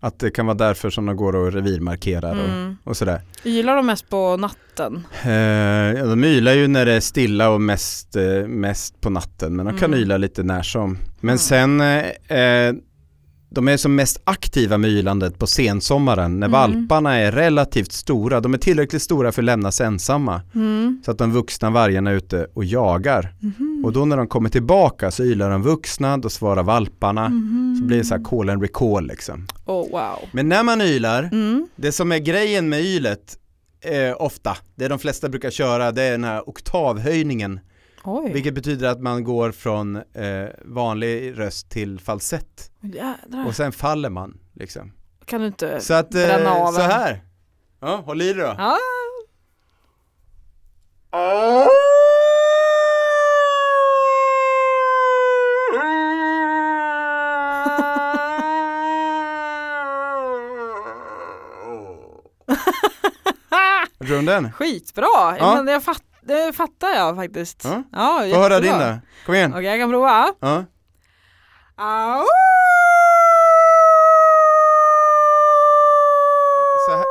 att 0.00 0.18
det 0.18 0.30
kan 0.30 0.46
vara 0.46 0.56
därför 0.56 0.90
som 0.90 1.06
de 1.06 1.16
går 1.16 1.36
och 1.36 1.52
revirmarkerar 1.52 2.32
mm. 2.32 2.76
och, 2.84 2.90
och 2.90 2.96
sådär. 2.96 3.20
Ylar 3.44 3.76
de 3.76 3.86
mest 3.86 4.08
på 4.10 4.36
natten? 4.36 5.06
Eh, 5.22 6.08
de 6.08 6.24
ylar 6.24 6.52
ju 6.52 6.68
när 6.68 6.86
det 6.86 6.92
är 6.92 7.00
stilla 7.00 7.50
och 7.50 7.60
mest, 7.60 8.16
eh, 8.16 8.46
mest 8.46 9.00
på 9.00 9.10
natten, 9.10 9.56
men 9.56 9.66
de 9.66 9.78
kan 9.78 9.90
Mm. 9.90 10.00
yla 10.00 10.16
lite 10.16 10.42
när 10.42 10.62
som. 10.62 10.98
Men 11.20 11.28
Mm. 11.30 11.38
sen, 11.38 11.80
eh, 11.80 12.38
eh, 12.40 12.74
de 13.52 13.68
är 13.68 13.76
som 13.76 13.94
mest 13.94 14.20
aktiva 14.24 14.78
med 14.78 14.90
ylandet 14.90 15.38
på 15.38 15.46
sensommaren 15.46 16.40
när 16.40 16.46
Mm. 16.46 16.52
valparna 16.60 17.14
är 17.16 17.32
relativt 17.32 17.92
stora. 17.92 18.40
De 18.40 18.54
är 18.54 18.58
tillräckligt 18.58 19.02
stora 19.02 19.32
för 19.32 19.42
att 19.42 19.46
lämnas 19.46 19.80
ensamma. 19.80 20.40
Mm. 20.54 21.02
Så 21.04 21.10
att 21.10 21.18
de 21.18 21.32
vuxna 21.32 21.70
vargarna 21.70 22.10
är 22.10 22.14
ute 22.14 22.46
och 22.54 22.64
jagar. 22.64 23.34
Mhm. 23.40 23.82
Och 23.84 23.92
då 23.92 24.04
när 24.04 24.16
de 24.16 24.26
kommer 24.28 24.48
tillbaka 24.48 25.10
så 25.10 25.24
ylar 25.24 25.50
de 25.50 25.62
vuxna, 25.62 26.18
då 26.18 26.28
svarar 26.28 26.62
valparna. 26.62 27.28
Mhm. 27.28 27.76
Så 27.80 27.84
blir 27.86 27.98
det 27.98 28.04
så 28.04 28.14
här 28.16 28.24
call 28.24 28.50
and 28.50 28.62
recall 28.62 29.06
liksom. 29.06 29.46
Oh 29.70 29.90
wow. 29.90 30.28
Men 30.32 30.48
när 30.48 30.62
man 30.62 30.80
ylar, 30.80 31.22
Mm. 31.32 31.68
det 31.76 31.92
som 31.92 32.12
är 32.12 32.18
grejen 32.18 32.68
med 32.68 32.80
ylet 32.80 33.38
eh, 33.80 34.16
ofta, 34.22 34.56
det 34.74 34.88
de 34.88 34.98
flesta 34.98 35.28
brukar 35.28 35.50
köra, 35.50 35.92
det 35.92 36.02
är 36.02 36.10
den 36.10 36.24
här 36.24 36.48
oktavhöjningen. 36.48 37.60
Oj, 38.04 38.32
Vilket 38.32 38.54
betyder 38.54 38.88
att 38.88 39.00
man 39.00 39.24
går 39.24 39.52
från 39.52 39.96
eh, 39.96 40.46
vanlig 40.64 41.38
röst 41.38 41.70
till 41.70 42.00
falsett. 42.00 42.70
jädrar. 42.82 43.46
Och 43.46 43.56
sen 43.56 43.72
faller 43.72 44.10
man 44.10 44.38
liksom. 44.54 44.92
Kan 45.24 45.40
du 45.40 45.46
inte 45.46 45.80
Så 45.80 45.94
att, 45.94 46.10
bränna 46.10 46.56
eh, 46.56 46.62
av 46.62 46.72
så 46.72 46.80
här. 46.80 47.24
Ja, 47.80 47.96
håll 48.06 48.22
i 48.22 48.32
det 48.32 48.42
då. 48.42 48.54
Ja. 48.58 48.78
Tror 63.98 64.08
du 64.08 64.18
om 64.18 64.19
den? 64.30 64.52
Skitbra! 64.52 65.36
Ja. 65.38 65.54
Men 65.56 65.66
jag 65.72 65.82
fatt, 65.82 66.02
det 66.22 66.52
fattar 66.56 66.88
jag 66.88 67.16
faktiskt. 67.16 67.64
Ja. 67.64 67.82
Ja, 67.92 68.24
Få 68.34 68.40
höra 68.40 68.60
din 68.60 68.78
då. 68.78 68.98
Kom 69.26 69.34
igen. 69.34 69.52
Okej, 69.52 69.64
jag 69.64 69.80
kan 69.80 69.90
prova. 69.90 70.26
Ja. 70.40 70.64
Au! 71.76 72.26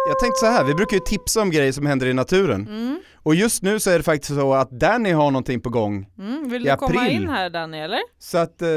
Jag 0.08 0.20
tänkte 0.20 0.40
så 0.40 0.46
här, 0.46 0.64
vi 0.64 0.74
brukar 0.76 0.96
ju 0.98 1.02
tipsa 1.06 1.42
om 1.42 1.52
grejer 1.52 1.72
som 1.72 1.86
händer 1.86 2.08
i 2.08 2.14
naturen. 2.14 2.68
Mm. 2.68 3.00
Och 3.24 3.36
just 3.36 3.64
nu 3.64 3.80
så 3.80 3.90
är 3.90 3.98
det 3.98 4.04
faktiskt 4.04 4.36
så 4.36 4.54
att 4.54 4.72
Danny 4.72 5.12
har 5.12 5.32
någonting 5.32 5.62
på 5.62 5.70
gång. 5.70 6.08
Mm. 6.18 6.50
Vill 6.50 6.64
du 6.64 6.76
komma 6.76 7.08
in 7.08 7.30
här 7.30 7.50
Danny 7.50 7.78
eller? 7.80 8.00
Så 8.20 8.38
att 8.38 8.62
eh, 8.62 8.68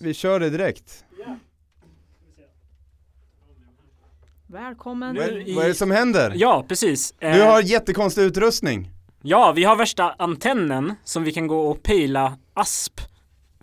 vi 0.00 0.14
kör 0.14 0.40
det 0.40 0.50
direkt. 0.50 1.04
Välkommen. 4.54 5.14
Nu- 5.14 5.20
Vad, 5.20 5.48
i- 5.48 5.54
vad 5.54 5.64
är 5.64 5.68
det 5.68 5.74
som 5.74 5.90
händer? 5.90 6.32
Ja, 6.36 6.64
precis. 6.68 7.14
Du 7.20 7.26
Eh, 7.26 7.46
har 7.46 7.60
jättekonstig 7.60 8.22
utrustning. 8.22 8.90
Ja, 9.22 9.52
vi 9.52 9.64
har 9.64 9.76
värsta 9.76 10.14
antennen 10.18 10.94
som 11.04 11.24
vi 11.24 11.32
kan 11.32 11.46
gå 11.46 11.70
och 11.70 11.82
pejla 11.82 12.38
asp. 12.54 13.00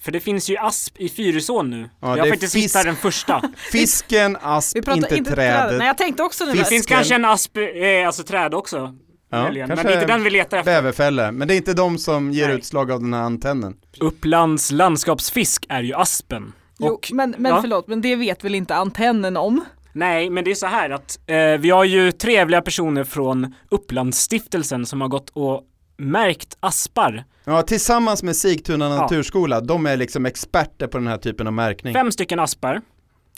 För 0.02 0.12
det 0.12 0.20
finns 0.20 0.50
ju 0.50 0.58
asp 0.58 0.98
i 0.98 1.10
Fyrisån 1.10 1.70
nu. 1.70 1.90
Ja, 2.02 2.18
jag 2.18 2.24
har 2.24 2.30
faktiskt 2.30 2.54
fisk. 2.54 2.66
hittat 2.76 2.86
den 2.86 2.96
första. 2.96 3.42
Fisken, 3.72 4.38
asp, 4.42 4.78
inte, 4.78 4.92
inte, 4.92 5.08
trädet. 5.08 5.36
träd. 5.36 5.78
Nej 5.78 5.88
jag 5.88 5.98
tänkte 5.98 6.24
också 6.24 6.46
nu. 6.46 6.54
Det 6.54 6.66
finns 6.66 6.86
kanske 6.86 7.16
en 7.16 7.26
asp, 7.26 7.58
eh, 7.58 8.08
alltså 8.08 8.24
träd 8.24 8.54
också. 8.54 8.96
Ja, 9.32 9.44
möjligen. 9.44 9.68
Men 9.68 9.78
det 9.78 9.84
är 9.84 9.94
inte 9.94 10.06
den 10.14 10.24
vi 10.24 10.30
letar 10.30 10.58
efter. 10.58 10.72
Bäverfälle, 10.72 11.32
men 11.32 11.48
det 11.48 11.54
är 11.54 11.58
inte 11.58 11.74
de 11.74 11.98
som 11.98 12.32
ger 12.32 12.48
Nej. 12.48 12.58
utslag 12.58 12.92
av 12.92 13.00
den 13.02 13.14
här 13.14 13.22
antennen. 13.22 13.78
Upplands 14.00 14.72
landskapsfisk 14.72 15.66
är 15.70 15.84
ju 15.84 15.94
aspen. 15.94 16.54
Jo, 16.80 16.88
Och, 16.88 17.10
men 17.14 17.36
men 17.38 17.52
ja. 17.52 17.62
förlåt, 17.62 17.88
men 17.88 18.02
det 18.02 18.16
vet 18.16 18.44
väl 18.44 18.56
inte 18.56 18.76
antennen 18.76 19.38
om? 19.38 19.66
Nej, 19.94 20.30
men 20.30 20.44
det 20.44 20.52
är 20.52 20.56
så 20.56 20.66
här 20.68 20.90
att 20.90 21.20
eh, 21.28 21.38
vi 21.60 21.70
har 21.70 21.84
ju 21.84 22.12
trevliga 22.12 22.62
personer 22.62 23.04
från 23.04 23.56
Upplandsstiftelsen 23.70 24.86
som 24.86 25.02
har 25.02 25.08
gått 25.08 25.30
och 25.30 25.64
märkt 25.98 26.58
aspar. 26.60 27.24
Ja, 27.46 27.62
tillsammans 27.62 28.24
med 28.24 28.36
Sigtuna 28.36 28.86
Ja. 28.90 28.96
naturskola, 29.02 29.62
de 29.62 29.86
är 29.86 29.98
liksom 29.98 30.26
experter 30.26 30.88
på 30.88 30.98
den 30.98 31.08
här 31.08 31.18
typen 31.18 31.48
av 31.48 31.54
märkning. 31.54 31.94
Fem 31.94 32.12
stycken 32.12 32.40
aspar 32.40 32.82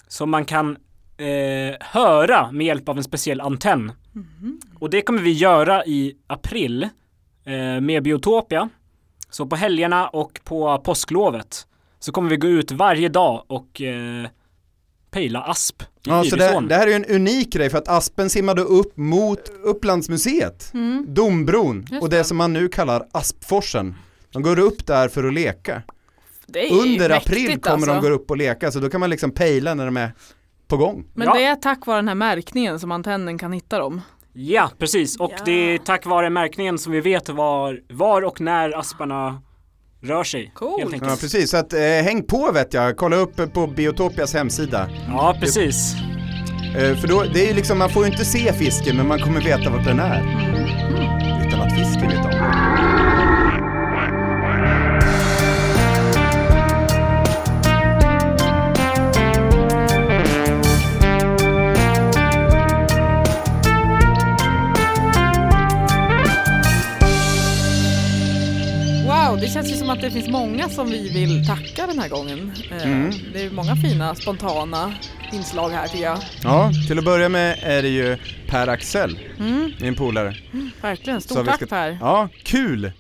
som 0.08 0.30
man 0.30 0.45
kan 0.45 0.78
eh, 1.18 1.76
höra 1.80 2.51
med 2.51 2.66
hjälp 2.68 2.89
av 2.89 2.97
en 2.97 3.04
speciell 3.04 3.41
antenn. 3.41 3.91
Och 4.80 4.89
det 4.89 5.01
kommer 5.01 5.22
vi 5.22 5.32
göra 5.32 5.86
i 5.86 6.14
april 6.28 6.84
eh, 7.45 7.82
med 7.82 8.04
Biotopia. 8.04 8.70
Så 9.30 9.45
på 9.45 9.56
helgerna 9.56 10.08
och 10.08 10.39
på 10.43 10.78
påsklovet 10.78 11.68
så 11.99 12.12
kommer 12.12 12.30
vi 12.30 12.38
gå 12.38 12.47
ut 12.47 12.72
varje 12.72 13.10
dag 13.10 13.43
och 13.47 13.82
eh, 13.82 14.28
pejla 15.14 15.41
asp 15.41 15.84
Ja, 16.05 16.24
så 16.24 16.36
det, 16.36 16.64
det 16.70 16.76
här 16.76 16.84
är 16.84 16.88
ju 16.88 16.93
en 16.93 17.05
unik 17.05 17.53
grej 17.53 17.70
för 17.70 17.78
att 17.78 17.88
Aspen 17.88 18.30
simmade 18.30 18.61
upp 18.61 18.97
mot 18.97 19.39
Upplandsmuseet, 19.64 20.74
Dombron 21.07 21.86
Just 21.91 22.03
och 22.03 22.09
det 22.09 22.24
som 22.24 22.38
man 22.38 22.53
nu 22.53 22.68
kallar 22.68 23.07
Aspforsen. 23.11 23.95
De 24.32 24.41
går 24.41 24.59
upp 24.59 24.86
där 24.88 25.09
för 25.09 25.24
att 25.24 25.34
leka. 25.34 25.82
Under 26.72 27.09
april 27.09 27.59
kommer 27.61 27.76
alltså. 27.76 27.93
de 27.93 28.01
gå 28.01 28.09
upp 28.09 28.32
och 28.32 28.38
leka 28.38 28.72
så 28.72 28.80
då 28.80 28.89
kan 28.89 28.99
man 28.99 29.09
liksom 29.09 29.32
pejla 29.32 29.74
när 29.74 29.86
de 29.86 29.97
är 29.97 30.11
på 30.68 30.78
gång. 30.78 31.05
Men 31.14 31.28
Ja. 31.28 31.34
det 31.34 31.43
är 31.43 31.55
tack 31.55 31.86
vare 31.86 31.97
den 31.97 32.07
här 32.07 32.16
märkningen 32.16 32.80
som 32.80 32.91
antennen 32.91 33.38
kan 33.38 33.51
hitta 33.53 33.80
dem. 33.80 34.01
Ja, 34.34 34.70
precis. 34.78 35.20
Och 35.20 35.32
Ja. 35.38 35.43
det 35.45 35.51
är 35.51 35.78
tack 35.78 36.05
vare 36.05 36.30
märkningen 36.30 36.78
som 36.78 36.91
vi 36.91 37.01
vet 37.01 37.30
var, 37.30 37.82
var 37.89 38.22
och 38.22 38.41
när 38.41 38.80
asparna 38.80 39.41
rör 40.04 40.24
sig. 40.24 40.51
Enkelt. 40.82 41.04
Ja 41.08 41.18
precis, 41.22 41.49
så 41.49 41.58
att, 41.58 41.74
eh, 41.74 41.80
häng 41.80 42.24
på 42.24 42.51
vet 42.51 42.74
jag, 42.74 42.97
kolla 42.97 43.16
upp 43.16 43.54
på 43.54 43.68
Biotopias 43.68 44.34
hemsida. 44.34 44.89
Ja, 45.08 45.38
precis. 45.39 45.95
Eh, 46.78 46.95
för 46.97 47.08
då, 47.08 47.24
det 47.34 47.43
är 47.43 47.47
ju 47.47 47.54
liksom, 47.54 47.78
man 47.78 47.89
får 47.89 48.06
ju 48.06 48.12
inte 48.12 48.26
se 48.26 48.54
fisken 48.54 48.97
men 48.97 49.08
man 49.08 49.20
kommer 49.20 49.41
veta 49.41 49.70
vart 49.70 49.86
den 49.86 49.99
är. 49.99 50.22
Utan 51.47 51.62
att 51.62 51.74
fisken 51.74 52.08
vet 52.10 52.26
om 52.26 52.33
det. 69.44 69.50
Känns 69.50 69.72
ju 69.72 69.76
som 69.78 69.89
att 69.89 70.02
det 70.02 70.12
finns 70.12 70.28
många 70.30 70.70
som 70.70 70.89
vi 70.89 71.10
vill 71.10 71.48
tacka 71.48 71.88
den 71.88 72.00
här 72.00 72.10
gången. 72.10 72.52
Eh, 72.72 72.84
Mm. 72.88 73.12
Det 73.34 73.41
är 73.46 73.52
många 73.52 73.76
fina 73.76 74.16
spontana 74.16 74.94
inslag 75.34 75.70
här 75.70 75.88
tycker 75.88 76.04
jag. 76.04 76.20
Ja, 76.44 76.72
till 76.88 76.98
att 77.00 77.06
börja 77.06 77.30
med 77.30 77.60
är 77.62 77.82
det 77.82 77.88
ju 77.89 78.18
Per 78.50 78.68
Axel, 78.68 79.20
Mm, 79.39 79.72
min 79.82 79.96
polare. 79.96 80.36
verkligen, 80.82 81.22
Så 81.22 81.28
stort 81.28 81.44
vi 81.44 81.46
tack 81.46 81.56
ska- 81.56 81.66
Per. 81.66 81.98
Ja, 82.02 82.30
kul! 82.44 82.91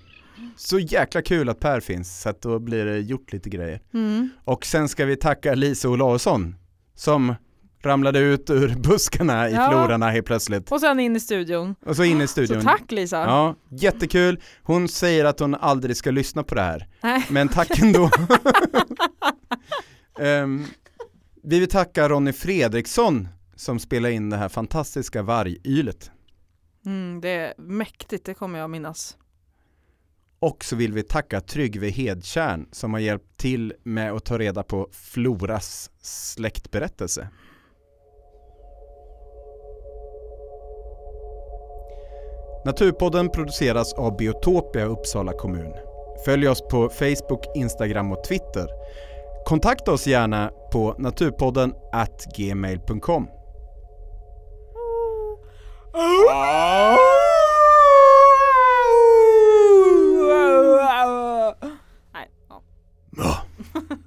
Så 0.57 0.79
jäkla 0.79 1.21
kul 1.21 1.49
att 1.49 1.59
Per 1.59 1.79
finns, 1.79 2.21
så 2.21 2.29
att 2.29 2.41
då 2.41 2.59
blir 2.59 2.85
det 2.85 2.99
gjort 2.99 3.33
lite 3.33 3.49
grejer. 3.49 3.81
Mm. 3.93 4.29
Och 4.43 4.65
sen 4.65 4.89
ska 4.89 5.05
vi 5.05 5.15
tacka 5.15 5.53
Lisa 5.55 5.89
Olausson 5.89 6.55
som 6.95 7.35
ramlade 7.85 8.19
ut 8.19 8.49
ur 8.49 8.75
buskarna 8.79 9.49
i 9.49 9.53
Ja. 9.53 9.69
florarna 9.69 10.09
helt 10.09 10.25
plötsligt. 10.25 10.71
Och 10.71 10.79
sen 10.79 10.99
in 10.99 11.15
i 11.15 11.19
studion. 11.19 11.75
Och 11.85 11.95
så 11.95 12.03
in 12.03 12.21
i 12.21 12.27
Så 12.27 12.31
studion. 12.31 12.63
tack 12.63 12.91
Lisa. 12.91 13.17
Ja, 13.17 13.55
jättekul. 13.69 14.39
Hon 14.63 14.87
säger 14.87 15.25
att 15.25 15.39
hon 15.39 15.55
aldrig 15.55 15.97
ska 15.97 16.11
lyssna 16.11 16.43
på 16.43 16.55
det 16.55 16.61
här. 16.61 16.87
Nej. 17.01 17.25
Men 17.29 17.49
tack 17.49 17.79
ändå. 17.79 18.09
Ehm, 20.19 20.65
vi 21.43 21.59
vill 21.59 21.69
tacka 21.69 22.09
Ronny 22.09 22.33
Fredriksson 22.33 23.27
som 23.55 23.79
spelar 23.79 24.09
in 24.09 24.29
det 24.29 24.37
här 24.37 24.49
fantastiska 24.49 25.21
vargylet. 25.21 26.11
Mm, 26.85 27.21
det 27.21 27.29
är 27.29 27.53
mäktigt, 27.57 28.25
det 28.25 28.33
kommer 28.33 28.59
jag 28.59 28.69
minnas. 28.69 29.17
Och 30.39 30.63
så 30.63 30.75
vill 30.75 30.93
vi 30.93 31.03
tacka 31.03 31.41
Tryggve 31.41 31.89
Hedtjärn 31.89 32.67
som 32.71 32.93
har 32.93 32.99
hjälpt 32.99 33.37
till 33.37 33.73
med 33.83 34.11
att 34.13 34.25
ta 34.25 34.37
reda 34.37 34.63
på 34.63 34.89
Floras 34.91 35.89
släktberättelse. 36.01 37.27
Naturpodden 42.65 43.29
produceras 43.29 43.93
av 43.93 44.17
Biotopia 44.17 44.85
Uppsala 44.85 45.33
kommun. 45.33 45.73
Följ 46.25 46.47
oss 46.47 46.61
på 46.61 46.89
Facebook, 46.89 47.45
Instagram 47.55 48.11
och 48.11 48.23
Twitter. 48.23 48.67
Kontakta 49.45 49.91
oss 49.91 50.07
gärna 50.07 50.51
på 50.71 50.95
naturpodden 50.97 51.73
gmail.com. 52.37 53.27
Nej, 62.13 62.29
ja. 63.17 63.43